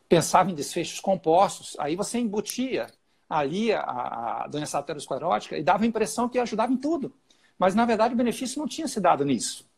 pensava 0.08 0.50
em 0.50 0.56
desfechos 0.56 1.00
compostos, 1.00 1.76
aí 1.80 1.96
você 1.96 2.18
embutia 2.18 2.88
ali 3.30 3.72
a, 3.72 3.82
a 3.82 4.48
doença 4.48 4.80
aterosclerótica 4.80 5.58
e 5.58 5.64
dava 5.64 5.84
a 5.84 5.88
impressão 5.88 6.28
que 6.28 6.40
ajudava 6.40 6.74
em 6.74 6.78
tudo. 6.78 7.14
Mas, 7.58 7.76
na 7.76 7.86
verdade, 7.86 8.14
o 8.14 8.18
benefício 8.18 8.60
não 8.60 8.68
tinha 8.68 8.88
se 8.88 9.00
dado 9.00 9.24
nisso. 9.24 9.70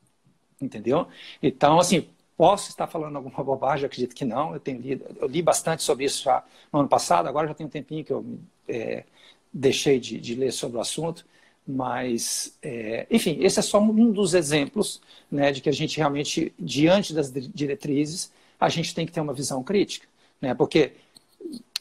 Entendeu? 0.61 1.07
Então, 1.41 1.79
assim, 1.79 2.07
posso 2.37 2.69
estar 2.69 2.87
falando 2.87 3.15
alguma 3.17 3.35
bobagem, 3.43 3.85
acredito 3.85 4.15
que 4.15 4.23
não. 4.23 4.53
Eu, 4.53 4.59
tenho 4.59 4.79
lido, 4.79 5.05
eu 5.19 5.27
li 5.27 5.41
bastante 5.41 5.83
sobre 5.83 6.05
isso 6.05 6.23
já 6.23 6.43
no 6.71 6.79
ano 6.79 6.87
passado, 6.87 7.27
agora 7.27 7.47
já 7.47 7.53
tem 7.53 7.65
um 7.65 7.69
tempinho 7.69 8.05
que 8.05 8.13
eu 8.13 8.25
é, 8.69 9.03
deixei 9.51 9.99
de, 9.99 10.19
de 10.19 10.35
ler 10.35 10.51
sobre 10.51 10.77
o 10.77 10.81
assunto. 10.81 11.25
Mas, 11.67 12.57
é, 12.61 13.05
enfim, 13.09 13.37
esse 13.41 13.59
é 13.59 13.61
só 13.61 13.79
um 13.79 14.11
dos 14.11 14.33
exemplos 14.33 15.01
né, 15.31 15.51
de 15.51 15.61
que 15.61 15.69
a 15.69 15.73
gente 15.73 15.97
realmente, 15.97 16.53
diante 16.59 17.13
das 17.13 17.31
diretrizes, 17.31 18.31
a 18.59 18.67
gente 18.67 18.93
tem 18.93 19.05
que 19.05 19.11
ter 19.11 19.21
uma 19.21 19.33
visão 19.33 19.63
crítica. 19.63 20.07
Né, 20.41 20.53
porque 20.53 20.93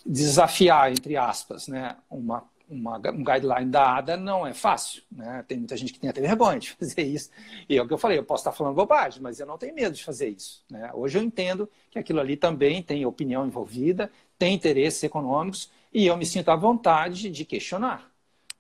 desafiar, 0.05 0.91
entre 0.91 1.17
aspas, 1.17 1.67
né, 1.67 1.97
uma, 2.11 2.45
uma, 2.69 2.99
um 2.99 3.25
guideline 3.25 3.71
dada 3.71 4.17
não 4.17 4.47
é 4.47 4.53
fácil. 4.53 5.03
Né? 5.11 5.45
Tem 5.49 5.59
muita 5.59 5.77
gente 5.77 5.93
que 5.93 5.99
tem 5.99 6.11
até 6.11 6.21
vergonha 6.21 6.59
de 6.59 6.71
fazer 6.79 7.03
isso. 7.03 7.31
E 7.69 7.77
é 7.77 7.83
o 7.83 7.87
que 7.87 7.95
eu 7.95 7.99
falei, 7.99 8.19
eu 8.19 8.25
posso 8.25 8.43
estar 8.43 8.53
falando 8.53 8.75
bobagem, 8.75 9.23
mas 9.23 9.41
eu 9.41 9.47
não 9.47 9.57
tenho 9.57 9.75
medo 9.75 9.95
de 9.95 10.05
fazer 10.05 10.29
isso. 10.29 10.63
Né? 10.71 10.91
Hoje 10.93 11.19
eu 11.19 11.23
entendo 11.23 11.69
que 11.91 11.99
aquilo 11.99 12.21
ali 12.21 12.37
também 12.37 12.83
tem 12.83 13.07
opinião 13.07 13.47
envolvida, 13.47 14.11
tem 14.39 14.55
interesses 14.55 15.03
econômicos, 15.03 15.71
e 15.93 16.07
eu 16.07 16.17
me 16.17 16.27
sinto 16.27 16.51
à 16.51 16.57
vontade 16.57 17.31
de 17.31 17.45
questionar 17.45 18.10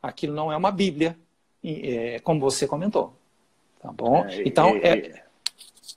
aquilo 0.03 0.35
não 0.35 0.53
é 0.53 0.57
uma 0.57 0.71
Bíblia, 0.71 1.17
é, 1.65 2.19
como 2.21 2.41
você 2.41 2.67
comentou. 2.67 3.15
Tá 3.81 3.91
bom? 3.91 4.25
É, 4.27 4.43
então, 4.47 4.77
é, 4.77 4.99
é... 4.99 5.25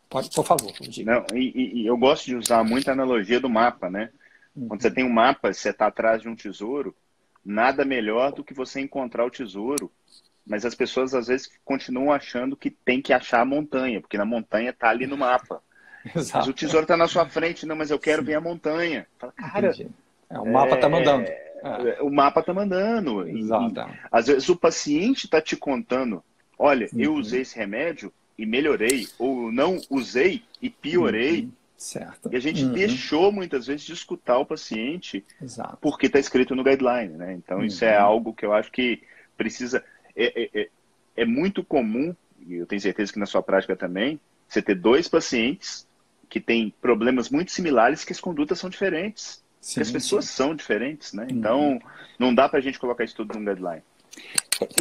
Pode, 0.09 0.29
por 0.29 0.45
favor, 0.45 0.71
diga. 0.79 1.11
Não, 1.11 1.37
e, 1.37 1.81
e, 1.81 1.87
eu 1.87 1.97
gosto 1.97 2.25
de 2.25 2.35
usar 2.35 2.63
muito 2.63 2.87
a 2.89 2.93
analogia 2.93 3.39
do 3.39 3.49
mapa, 3.49 3.89
né? 3.89 4.09
Uhum. 4.55 4.67
Quando 4.67 4.81
você 4.81 4.91
tem 4.91 5.03
um 5.03 5.09
mapa, 5.09 5.51
você 5.51 5.69
está 5.69 5.87
atrás 5.87 6.21
de 6.21 6.29
um 6.29 6.35
tesouro, 6.35 6.95
nada 7.43 7.83
melhor 7.83 8.31
do 8.31 8.43
que 8.43 8.53
você 8.53 8.79
encontrar 8.79 9.25
o 9.25 9.31
tesouro. 9.31 9.91
Mas 10.45 10.65
as 10.65 10.75
pessoas 10.75 11.13
às 11.13 11.27
vezes 11.27 11.49
continuam 11.63 12.11
achando 12.11 12.55
que 12.55 12.69
tem 12.69 13.01
que 13.01 13.13
achar 13.13 13.41
a 13.41 13.45
montanha, 13.45 14.01
porque 14.01 14.17
na 14.17 14.25
montanha 14.25 14.69
está 14.69 14.89
ali 14.89 15.07
no 15.07 15.17
mapa. 15.17 15.61
Exato. 16.15 16.39
Mas 16.39 16.47
o 16.47 16.53
tesouro 16.53 16.83
está 16.83 16.97
na 16.97 17.07
sua 17.07 17.25
frente, 17.27 17.65
não, 17.65 17.75
mas 17.75 17.89
eu 17.89 17.97
quero 17.97 18.21
Sim. 18.21 18.27
ver 18.27 18.35
a 18.35 18.41
montanha. 18.41 19.07
Fala, 19.17 19.31
cara, 19.31 19.71
é, 20.29 20.39
o 20.39 20.51
mapa 20.51 20.75
está 20.75 20.89
mandando. 20.89 21.27
É. 21.64 22.01
O 22.01 22.11
mapa 22.11 22.41
está 22.41 22.53
mandando. 22.53 23.28
Exato. 23.28 23.80
E, 23.80 23.99
às 24.11 24.28
vezes 24.28 24.49
o 24.49 24.55
paciente 24.55 25.26
está 25.26 25.41
te 25.41 25.55
contando: 25.55 26.24
olha, 26.59 26.89
uhum. 26.93 26.99
eu 26.99 27.14
usei 27.16 27.41
esse 27.41 27.57
remédio 27.57 28.11
e 28.38 28.45
melhorei, 28.45 29.07
ou 29.18 29.51
não 29.51 29.80
usei 29.89 30.43
e 30.61 30.70
piorei. 30.70 31.43
Uhum. 31.43 31.51
Certo. 31.78 32.30
E 32.32 32.36
a 32.38 32.39
gente 32.39 32.64
uhum. 32.64 32.72
deixou 32.72 33.32
muitas 33.32 33.68
vezes 33.68 33.86
de 33.86 33.91
escutar 33.91 34.38
o 34.38 34.45
paciente 34.45 35.24
Exato. 35.41 35.78
porque 35.82 36.05
está 36.05 36.18
escrito 36.18 36.55
no 36.55 36.64
guideline, 36.64 37.14
né? 37.18 37.34
Então 37.34 37.64
isso 37.64 37.84
é 37.84 37.97
uhum. 37.99 38.05
algo 38.05 38.34
que 38.34 38.45
eu 38.45 38.53
acho 38.53 38.72
que 38.72 39.01
precisa. 39.36 39.84
É, 40.16 40.43
é, 40.43 40.61
é, 40.61 40.70
é 41.18 41.26
muito 41.26 41.64
comum, 41.64 42.16
e 42.47 42.55
eu 42.55 42.66
tenho 42.66 42.82
certeza 42.82 43.11
que 43.11 43.20
na 43.20 43.26
sua 43.26 43.43
prática 43.43 43.76
também, 43.76 44.20
você 44.47 44.61
ter 44.61 44.76
dois 44.76 45.07
pacientes 45.07 45.86
que 46.30 46.39
têm 46.39 46.74
problemas 46.82 47.30
muito 47.30 47.51
similares 47.51 48.03
que 48.03 48.14
as 48.14 48.20
condutas 48.20 48.59
são 48.59 48.70
diferentes. 48.70 49.42
Sim, 49.64 49.80
as 49.80 49.89
pessoas 49.89 50.26
sim. 50.26 50.34
são 50.34 50.53
diferentes, 50.53 51.14
né? 51.14 51.24
Uhum. 51.24 51.38
Então, 51.38 51.80
não 52.20 52.36
dá 52.36 52.49
para 52.49 52.59
a 52.59 52.61
gente 52.61 52.78
colocar 52.78 53.05
isso 53.05 53.16
tudo 53.16 53.34
num 53.34 53.45
guideline. 53.45 53.82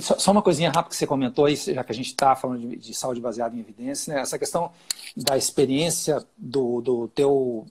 Só 0.01 0.33
uma 0.33 0.43
coisinha 0.43 0.70
rápida 0.70 0.91
que 0.91 0.97
você 0.97 1.07
comentou, 1.07 1.45
aí, 1.45 1.55
já 1.55 1.85
que 1.85 1.93
a 1.93 1.95
gente 1.95 2.09
está 2.09 2.35
falando 2.35 2.68
de, 2.68 2.76
de, 2.76 2.93
saúde 2.93 3.20
baseada 3.20 3.55
em 3.57 3.61
evidência, 3.61 4.12
né? 4.12 4.20
essa 4.20 4.37
questão 4.37 4.72
da 5.16 5.37
experiência 5.37 6.26
do, 6.37 6.80
do 6.80 7.09
teu 7.09 7.64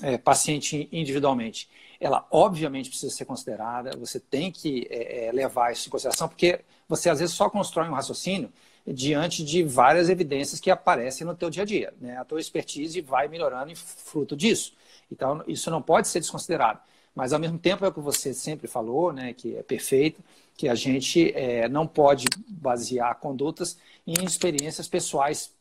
é, 0.00 0.16
paciente 0.16 0.88
individualmente, 0.90 1.68
ela 2.00 2.26
obviamente 2.30 2.88
precisa 2.88 3.14
ser 3.14 3.26
considerada, 3.26 3.90
você 3.98 4.18
tem 4.18 4.50
que 4.50 4.86
é, 4.88 5.26
é, 5.26 5.32
levar 5.32 5.72
isso 5.72 5.88
em 5.88 5.90
consideração, 5.90 6.26
porque 6.26 6.60
você 6.88 7.10
às 7.10 7.20
vezes 7.20 7.34
só 7.34 7.50
constrói 7.50 7.86
um 7.86 7.94
raciocínio 7.94 8.50
diante 8.86 9.44
de 9.44 9.62
várias 9.62 10.08
evidências 10.08 10.58
que 10.58 10.70
aparecem 10.70 11.26
no 11.26 11.34
teu 11.34 11.50
dia 11.50 11.64
a 11.64 11.66
dia. 11.66 11.92
Né? 12.00 12.16
A 12.16 12.24
tua 12.24 12.40
expertise 12.40 13.00
vai 13.02 13.28
melhorando 13.28 13.70
em 13.70 13.74
fruto 13.74 14.34
disso. 14.34 14.72
Então, 15.10 15.42
isso 15.46 15.70
não 15.70 15.82
pode 15.82 16.08
ser 16.08 16.20
desconsiderado. 16.20 16.80
Mas, 17.14 17.32
ao 17.32 17.38
mesmo 17.38 17.58
tempo, 17.58 17.84
é 17.84 17.88
o 17.88 17.92
que 17.92 18.00
você 18.00 18.34
sempre 18.34 18.68
falou, 18.68 19.12
né, 19.12 19.32
que 19.32 19.56
é 19.56 19.62
perfeito, 19.62 20.22
que 20.56 20.68
a 20.68 20.74
gente 20.74 21.32
é, 21.34 21.68
não 21.68 21.86
pode 21.86 22.26
basear 22.48 23.18
condutas 23.18 23.78
em 24.06 24.24
experiências 24.24 24.88
pessoais 24.88 25.54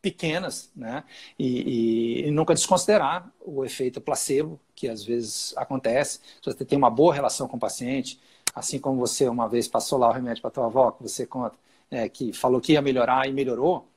pequenas, 0.00 0.70
né? 0.76 1.04
E, 1.38 2.22
e, 2.24 2.28
e, 2.28 2.30
nunca 2.30 2.54
desconsiderar 2.54 3.30
o 3.40 3.64
efeito 3.64 4.00
placebo, 4.00 4.60
que 4.74 4.88
às 4.88 5.04
vezes 5.04 5.54
acontece. 5.56 6.20
Se 6.42 6.52
você 6.52 6.64
tem 6.64 6.78
uma 6.78 6.90
boa 6.90 7.12
relação 7.14 7.48
com 7.48 7.56
o 7.56 7.60
paciente, 7.60 8.20
assim 8.54 8.78
como 8.78 8.98
você 8.98 9.28
uma 9.28 9.48
vez 9.48 9.68
passou 9.68 9.98
lá 9.98 10.08
o 10.08 10.12
remédio 10.12 10.42
para 10.42 10.50
tua 10.50 10.66
avó, 10.66 10.92
que 10.92 11.02
você 11.02 11.26
conta, 11.26 11.56
é, 11.90 12.08
que 12.08 12.32
falou 12.32 12.60
que 12.60 12.72
ia 12.72 12.82
melhorar 12.82 13.28
e 13.28 13.32
melhorou, 13.32 13.88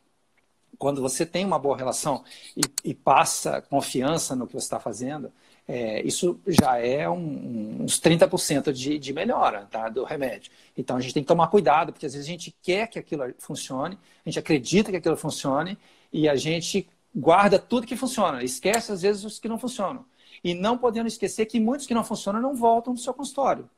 quando 0.82 1.00
você 1.00 1.28
tem 1.28 1.46
uma 1.46 1.60
boa 1.60 1.78
relação 1.78 2.24
e, 2.58 2.62
e 2.90 2.92
passa 2.96 3.62
confiança 3.62 4.36
no 4.36 4.48
que 4.48 4.54
você 4.54 4.66
está 4.66 4.80
fazendo, 4.80 5.32
é, 5.68 6.02
isso 6.02 6.40
já 6.48 6.80
é 6.80 7.08
um, 7.08 7.84
uns 7.84 8.02
30% 8.02 8.74
de, 8.74 8.98
de 8.98 9.14
melhora 9.14 9.68
tá, 9.70 9.90
do 9.90 10.04
remédio. 10.04 10.52
Então 10.76 10.98
a 10.98 11.00
gente 11.00 11.14
tem 11.14 11.22
que 11.22 11.28
tomar 11.28 11.50
cuidado, 11.50 11.94
porque 11.94 12.08
às 12.08 12.14
vezes 12.14 12.28
a 12.28 12.32
gente 12.32 12.56
quer 12.64 12.88
que 12.88 12.98
aquilo 12.98 13.24
funcione, 13.38 13.96
a 14.26 14.30
gente 14.30 14.40
acredita 14.40 14.90
que 14.90 14.98
aquilo 14.98 15.16
funcione 15.16 15.78
e 16.12 16.28
a 16.28 16.36
gente 16.36 16.90
guarda 17.16 17.60
tudo 17.60 17.86
que 17.86 17.96
funciona, 17.96 18.44
esquece 18.44 18.92
às 18.92 19.04
vezes 19.04 19.24
os 19.24 19.38
que 19.38 19.48
não 19.48 19.60
funcionam. 19.60 20.04
E 20.44 20.56
não 20.56 20.80
podendo 20.80 21.06
esquecer 21.06 21.46
que 21.46 21.60
muitos 21.60 21.86
que 21.86 21.94
não 21.94 22.04
funcionam 22.04 22.42
não 22.42 22.56
voltam 22.56 22.96
do 22.96 23.00
seu 23.00 23.14
consultório. 23.14 23.70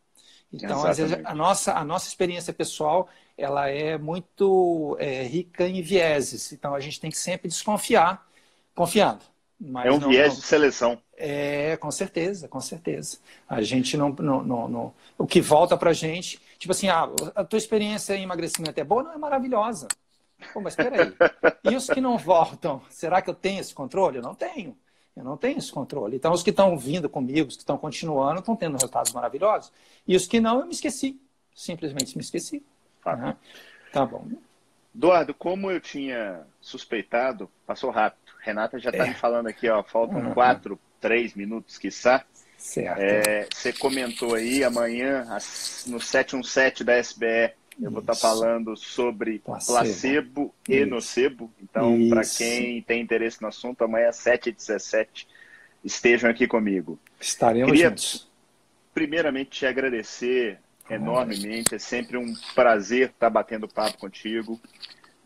Então, 0.53 0.69
Exatamente. 0.69 0.91
às 0.91 0.97
vezes, 0.97 1.25
a 1.25 1.35
nossa, 1.35 1.73
a 1.73 1.83
nossa 1.83 2.07
experiência 2.07 2.53
pessoal 2.53 3.09
ela 3.35 3.67
é 3.67 3.97
muito 3.97 4.95
é, 4.99 5.23
rica 5.23 5.67
em 5.67 5.81
vieses. 5.81 6.51
Então, 6.51 6.75
a 6.75 6.79
gente 6.79 6.99
tem 6.99 7.09
que 7.09 7.17
sempre 7.17 7.47
desconfiar, 7.47 8.27
confiando. 8.75 9.21
é 9.83 9.91
um 9.91 9.99
não, 9.99 10.09
viés 10.09 10.33
não... 10.33 10.39
de 10.39 10.45
seleção. 10.45 11.01
É, 11.17 11.75
com 11.77 11.89
certeza, 11.89 12.47
com 12.47 12.59
certeza. 12.59 13.17
A 13.49 13.61
gente 13.63 13.97
não. 13.97 14.09
não, 14.09 14.43
não, 14.43 14.67
não... 14.67 14.93
O 15.17 15.25
que 15.25 15.41
volta 15.41 15.75
para 15.75 15.89
a 15.89 15.93
gente, 15.93 16.39
tipo 16.59 16.71
assim, 16.71 16.87
ah, 16.89 17.09
a 17.35 17.43
tua 17.43 17.57
experiência 17.57 18.15
em 18.15 18.23
emagrecimento 18.23 18.79
é 18.79 18.83
boa? 18.83 19.03
Não, 19.03 19.13
é 19.13 19.17
maravilhosa. 19.17 19.87
Pô, 20.53 20.61
mas 20.61 20.73
espera 20.73 21.01
aí. 21.01 21.13
E 21.63 21.75
os 21.75 21.87
que 21.89 22.01
não 22.01 22.17
voltam, 22.17 22.81
será 22.89 23.21
que 23.21 23.29
eu 23.29 23.35
tenho 23.35 23.59
esse 23.59 23.73
controle? 23.73 24.17
Eu 24.17 24.23
não 24.23 24.35
tenho. 24.35 24.77
Eu 25.15 25.23
não 25.23 25.37
tenho 25.37 25.57
esse 25.57 25.71
controle. 25.71 26.15
Então, 26.15 26.31
os 26.31 26.41
que 26.41 26.49
estão 26.49 26.77
vindo 26.77 27.07
comigo, 27.07 27.47
os 27.47 27.55
que 27.55 27.61
estão 27.61 27.77
continuando, 27.77 28.39
estão 28.39 28.55
tendo 28.55 28.73
resultados 28.73 29.13
maravilhosos. 29.13 29.71
E 30.07 30.15
os 30.15 30.25
que 30.25 30.39
não, 30.39 30.59
eu 30.59 30.65
me 30.65 30.73
esqueci. 30.73 31.19
Simplesmente 31.53 32.17
me 32.17 32.23
esqueci. 32.23 32.63
Né? 33.05 33.35
Tá 33.91 34.05
bom. 34.05 34.27
Eduardo, 34.95 35.33
como 35.33 35.71
eu 35.71 35.79
tinha 35.79 36.41
suspeitado, 36.59 37.49
passou 37.65 37.91
rápido. 37.91 38.33
Renata 38.39 38.79
já 38.79 38.89
está 38.89 39.05
é. 39.05 39.09
me 39.09 39.15
falando 39.15 39.47
aqui, 39.47 39.69
ó, 39.69 39.83
faltam 39.83 40.19
uhum. 40.19 40.33
quatro, 40.33 40.79
três 40.99 41.33
minutos, 41.33 41.77
quiçá. 41.77 42.25
Certo. 42.57 42.99
É, 42.99 43.47
você 43.53 43.73
comentou 43.73 44.35
aí 44.35 44.63
amanhã, 44.63 45.25
no 45.85 45.99
717 45.99 46.83
da 46.83 46.97
SBE, 46.97 47.53
eu 47.81 47.91
vou 47.91 48.01
estar 48.01 48.13
tá 48.13 48.19
falando 48.19 48.75
sobre 48.77 49.39
placebo, 49.39 49.77
placebo 49.77 50.55
e 50.67 50.75
Isso. 50.77 50.89
nocebo. 50.89 51.51
Então, 51.61 52.09
para 52.09 52.21
quem 52.23 52.81
tem 52.81 53.01
interesse 53.01 53.41
no 53.41 53.47
assunto, 53.47 53.83
amanhã, 53.83 54.11
7 54.11 54.49
h 54.49 54.57
17 54.57 55.27
estejam 55.83 56.29
aqui 56.29 56.47
comigo. 56.47 56.99
Estaremos 57.19 57.71
Queria, 57.71 57.89
juntos. 57.89 58.29
Primeiramente, 58.93 59.51
te 59.51 59.65
agradecer 59.65 60.59
enormemente. 60.89 61.75
É 61.75 61.79
sempre 61.79 62.17
um 62.17 62.33
prazer 62.53 63.09
estar 63.09 63.29
batendo 63.29 63.67
papo 63.67 63.97
contigo. 63.97 64.59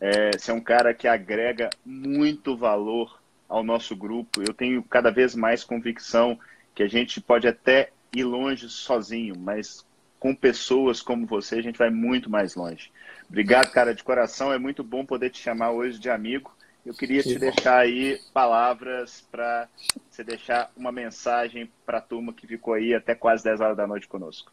É, 0.00 0.30
você 0.36 0.50
é 0.50 0.54
um 0.54 0.60
cara 0.60 0.94
que 0.94 1.06
agrega 1.06 1.68
muito 1.84 2.56
valor 2.56 3.20
ao 3.48 3.62
nosso 3.62 3.96
grupo. 3.96 4.42
Eu 4.42 4.54
tenho 4.54 4.82
cada 4.82 5.10
vez 5.10 5.34
mais 5.34 5.64
convicção 5.64 6.38
que 6.74 6.82
a 6.82 6.88
gente 6.88 7.20
pode 7.20 7.46
até 7.48 7.90
ir 8.14 8.24
longe 8.24 8.68
sozinho, 8.68 9.34
mas 9.36 9.84
com 10.18 10.34
pessoas 10.34 11.00
como 11.00 11.26
você 11.26 11.56
a 11.56 11.62
gente 11.62 11.78
vai 11.78 11.90
muito 11.90 12.28
mais 12.28 12.54
longe. 12.54 12.90
Obrigado, 13.28 13.70
cara, 13.70 13.94
de 13.94 14.02
coração. 14.02 14.52
É 14.52 14.58
muito 14.58 14.82
bom 14.82 15.04
poder 15.04 15.30
te 15.30 15.40
chamar 15.40 15.70
hoje 15.70 15.98
de 15.98 16.10
amigo. 16.10 16.50
Eu 16.84 16.94
queria 16.94 17.22
que 17.22 17.28
te 17.28 17.34
bom. 17.34 17.40
deixar 17.40 17.78
aí 17.78 18.18
palavras 18.32 19.26
para 19.30 19.68
você 20.10 20.24
deixar 20.24 20.70
uma 20.76 20.90
mensagem 20.90 21.70
para 21.84 21.98
a 21.98 22.00
turma 22.00 22.32
que 22.32 22.46
ficou 22.46 22.74
aí 22.74 22.94
até 22.94 23.14
quase 23.14 23.44
10 23.44 23.60
horas 23.60 23.76
da 23.76 23.86
noite 23.86 24.08
conosco. 24.08 24.50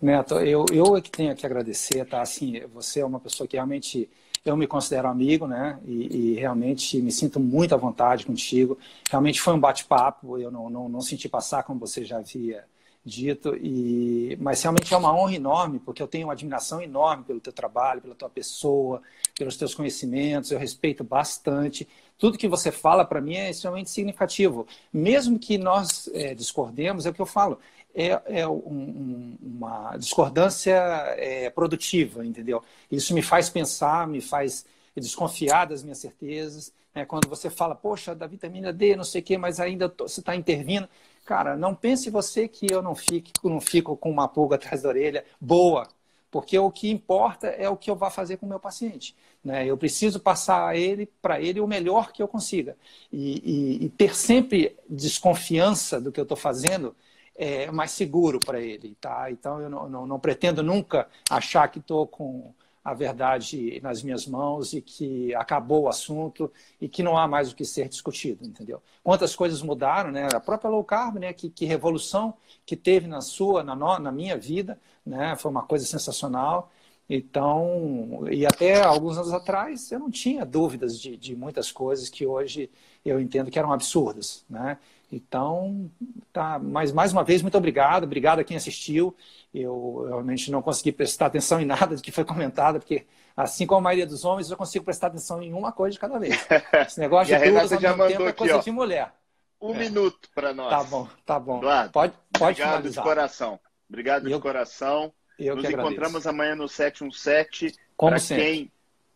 Neto, 0.00 0.34
eu, 0.40 0.64
eu 0.72 0.96
é 0.96 1.00
que 1.00 1.10
tenho 1.10 1.34
que 1.36 1.46
agradecer, 1.46 2.04
tá? 2.06 2.22
Assim, 2.22 2.60
você 2.72 3.00
é 3.00 3.04
uma 3.04 3.20
pessoa 3.20 3.46
que 3.46 3.56
realmente 3.56 4.10
eu 4.44 4.56
me 4.56 4.66
considero 4.66 5.08
amigo, 5.08 5.46
né? 5.46 5.78
E, 5.84 6.32
e 6.32 6.34
realmente 6.34 7.00
me 7.00 7.12
sinto 7.12 7.38
muito 7.38 7.74
à 7.74 7.78
vontade 7.78 8.24
contigo. 8.24 8.78
Realmente 9.10 9.40
foi 9.40 9.54
um 9.54 9.60
bate-papo, 9.60 10.38
eu 10.38 10.50
não, 10.50 10.70
não, 10.70 10.88
não 10.88 11.00
senti 11.02 11.28
passar 11.28 11.62
como 11.62 11.78
você 11.78 12.04
já 12.04 12.18
havia 12.18 12.64
dito, 13.10 13.56
e, 13.56 14.36
mas 14.40 14.62
realmente 14.62 14.94
é 14.94 14.96
uma 14.96 15.14
honra 15.14 15.34
enorme, 15.34 15.78
porque 15.80 16.02
eu 16.02 16.06
tenho 16.06 16.28
uma 16.28 16.32
admiração 16.32 16.80
enorme 16.80 17.24
pelo 17.24 17.40
teu 17.40 17.52
trabalho, 17.52 18.00
pela 18.00 18.14
tua 18.14 18.30
pessoa, 18.30 19.02
pelos 19.36 19.56
teus 19.56 19.74
conhecimentos, 19.74 20.50
eu 20.50 20.58
respeito 20.58 21.02
bastante. 21.02 21.88
Tudo 22.16 22.38
que 22.38 22.48
você 22.48 22.70
fala 22.70 23.04
para 23.04 23.20
mim 23.20 23.34
é 23.34 23.50
extremamente 23.50 23.90
significativo. 23.90 24.66
Mesmo 24.92 25.38
que 25.38 25.58
nós 25.58 26.08
é, 26.14 26.34
discordemos, 26.34 27.04
é 27.06 27.10
o 27.10 27.14
que 27.14 27.20
eu 27.20 27.26
falo, 27.26 27.58
é, 27.94 28.20
é 28.26 28.48
um, 28.48 29.36
uma 29.42 29.96
discordância 29.96 30.76
é, 31.16 31.50
produtiva, 31.50 32.24
entendeu? 32.24 32.62
Isso 32.90 33.12
me 33.14 33.22
faz 33.22 33.50
pensar, 33.50 34.06
me 34.06 34.20
faz 34.20 34.64
desconfiar 34.96 35.66
das 35.66 35.82
minhas 35.82 35.98
certezas. 35.98 36.72
Né? 36.94 37.04
Quando 37.04 37.28
você 37.28 37.50
fala, 37.50 37.74
poxa, 37.74 38.14
da 38.14 38.26
vitamina 38.26 38.72
D, 38.72 38.96
não 38.96 39.04
sei 39.04 39.20
o 39.20 39.24
quê, 39.24 39.38
mas 39.38 39.60
ainda 39.60 39.88
tô, 39.88 40.06
você 40.08 40.20
está 40.20 40.34
intervindo. 40.36 40.88
Cara, 41.24 41.56
não 41.56 41.74
pense 41.74 42.10
você 42.10 42.48
que 42.48 42.66
eu 42.70 42.82
não 42.82 42.94
fico, 42.94 43.30
não 43.44 43.60
fico 43.60 43.96
com 43.96 44.10
uma 44.10 44.28
pulga 44.28 44.56
atrás 44.56 44.82
da 44.82 44.88
orelha 44.88 45.24
boa, 45.40 45.86
porque 46.30 46.58
o 46.58 46.70
que 46.70 46.90
importa 46.90 47.48
é 47.48 47.68
o 47.68 47.76
que 47.76 47.90
eu 47.90 47.96
vou 47.96 48.10
fazer 48.10 48.36
com 48.36 48.46
o 48.46 48.48
meu 48.48 48.60
paciente. 48.60 49.16
Né? 49.44 49.66
Eu 49.66 49.76
preciso 49.76 50.20
passar 50.20 50.76
ele 50.76 51.06
para 51.20 51.40
ele 51.40 51.60
o 51.60 51.66
melhor 51.66 52.12
que 52.12 52.22
eu 52.22 52.28
consiga. 52.28 52.76
E, 53.12 53.80
e, 53.82 53.84
e 53.86 53.88
ter 53.90 54.14
sempre 54.14 54.76
desconfiança 54.88 56.00
do 56.00 56.12
que 56.12 56.20
eu 56.20 56.24
estou 56.24 56.36
fazendo 56.36 56.94
é, 57.34 57.70
mais 57.70 57.92
seguro 57.92 58.38
para 58.38 58.60
ele, 58.60 58.94
tá? 59.00 59.30
Então 59.30 59.60
eu 59.60 59.70
não, 59.70 59.88
não, 59.88 60.06
não 60.06 60.20
pretendo 60.20 60.62
nunca 60.62 61.08
achar 61.30 61.68
que 61.68 61.78
estou 61.78 62.06
com 62.06 62.52
a 62.82 62.94
verdade 62.94 63.78
nas 63.82 64.02
minhas 64.02 64.26
mãos 64.26 64.72
e 64.72 64.80
que 64.80 65.34
acabou 65.34 65.82
o 65.82 65.88
assunto 65.88 66.50
e 66.80 66.88
que 66.88 67.02
não 67.02 67.16
há 67.16 67.28
mais 67.28 67.52
o 67.52 67.54
que 67.54 67.64
ser 67.64 67.88
discutido, 67.88 68.44
entendeu? 68.44 68.82
Quantas 69.02 69.36
coisas 69.36 69.60
mudaram, 69.62 70.10
né? 70.10 70.28
A 70.34 70.40
própria 70.40 70.70
low 70.70 70.82
carb, 70.82 71.18
né? 71.18 71.32
Que, 71.32 71.50
que 71.50 71.66
revolução 71.66 72.34
que 72.64 72.76
teve 72.76 73.06
na 73.06 73.20
sua, 73.20 73.62
na, 73.62 73.76
no, 73.76 73.98
na 73.98 74.10
minha 74.10 74.36
vida, 74.36 74.80
né? 75.04 75.36
Foi 75.36 75.50
uma 75.50 75.62
coisa 75.62 75.84
sensacional. 75.84 76.70
Então, 77.08 78.24
e 78.30 78.46
até 78.46 78.80
alguns 78.80 79.18
anos 79.18 79.32
atrás 79.32 79.90
eu 79.90 79.98
não 79.98 80.10
tinha 80.10 80.46
dúvidas 80.46 80.98
de, 80.98 81.16
de 81.16 81.34
muitas 81.34 81.72
coisas 81.72 82.08
que 82.08 82.24
hoje 82.24 82.70
eu 83.04 83.20
entendo 83.20 83.50
que 83.50 83.58
eram 83.58 83.72
absurdas, 83.72 84.44
né? 84.48 84.78
Então, 85.12 85.90
tá, 86.32 86.58
mas 86.58 86.92
mais 86.92 87.12
uma 87.12 87.24
vez, 87.24 87.42
muito 87.42 87.58
obrigado, 87.58 88.04
obrigado 88.04 88.38
a 88.38 88.44
quem 88.44 88.56
assistiu. 88.56 89.14
Eu 89.52 90.04
realmente 90.06 90.50
não 90.50 90.62
consegui 90.62 90.92
prestar 90.92 91.26
atenção 91.26 91.60
em 91.60 91.64
nada 91.64 91.96
do 91.96 92.02
que 92.02 92.12
foi 92.12 92.24
comentado, 92.24 92.78
porque 92.78 93.06
assim 93.36 93.66
como 93.66 93.78
a 93.78 93.82
maioria 93.82 94.06
dos 94.06 94.24
homens, 94.24 94.50
eu 94.50 94.56
consigo 94.56 94.84
prestar 94.84 95.08
atenção 95.08 95.42
em 95.42 95.52
uma 95.52 95.72
coisa 95.72 95.94
de 95.94 95.98
cada 95.98 96.18
vez. 96.18 96.46
Esse 96.86 97.00
negócio 97.00 97.36
de 97.36 97.50
duas 97.50 97.72
ao 97.72 97.80
mesmo 97.80 98.06
tempo 98.06 98.22
é 98.22 98.32
coisa 98.32 98.56
aqui, 98.56 98.64
de 98.66 98.70
mulher. 98.70 99.12
Um 99.60 99.74
é. 99.74 99.78
minuto 99.78 100.28
para 100.32 100.54
nós. 100.54 100.70
Tá 100.70 100.84
bom, 100.84 101.08
tá 101.26 101.40
bom. 101.40 101.58
Eduardo, 101.58 101.92
pode, 101.92 102.12
pode 102.32 102.52
obrigado 102.52 102.76
finalizar. 102.76 103.04
de 103.04 103.08
coração. 103.08 103.60
Obrigado 103.88 104.28
eu, 104.28 104.36
de 104.36 104.42
coração. 104.42 105.12
Eu 105.36 105.56
Nos 105.56 105.68
encontramos 105.68 106.26
amanhã 106.26 106.54
no 106.54 106.68
717. 106.68 107.74
Para 107.98 108.20
quem 108.20 108.70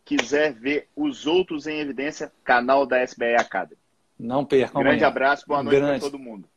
quiser 0.05 0.53
ver 0.53 0.89
os 0.97 1.27
outros 1.27 1.67
em 1.67 1.79
evidência, 1.79 2.33
canal 2.43 2.85
da 2.85 3.03
SBE 3.03 3.37
Academy. 3.37 3.84
Não 4.19 4.45
percam. 4.45 4.81
Grande 4.81 4.99
amanhã. 4.99 5.09
abraço, 5.09 5.45
boa 5.47 5.63
noite 5.63 5.81
para 5.81 5.99
todo 6.01 6.19
mundo. 6.19 6.49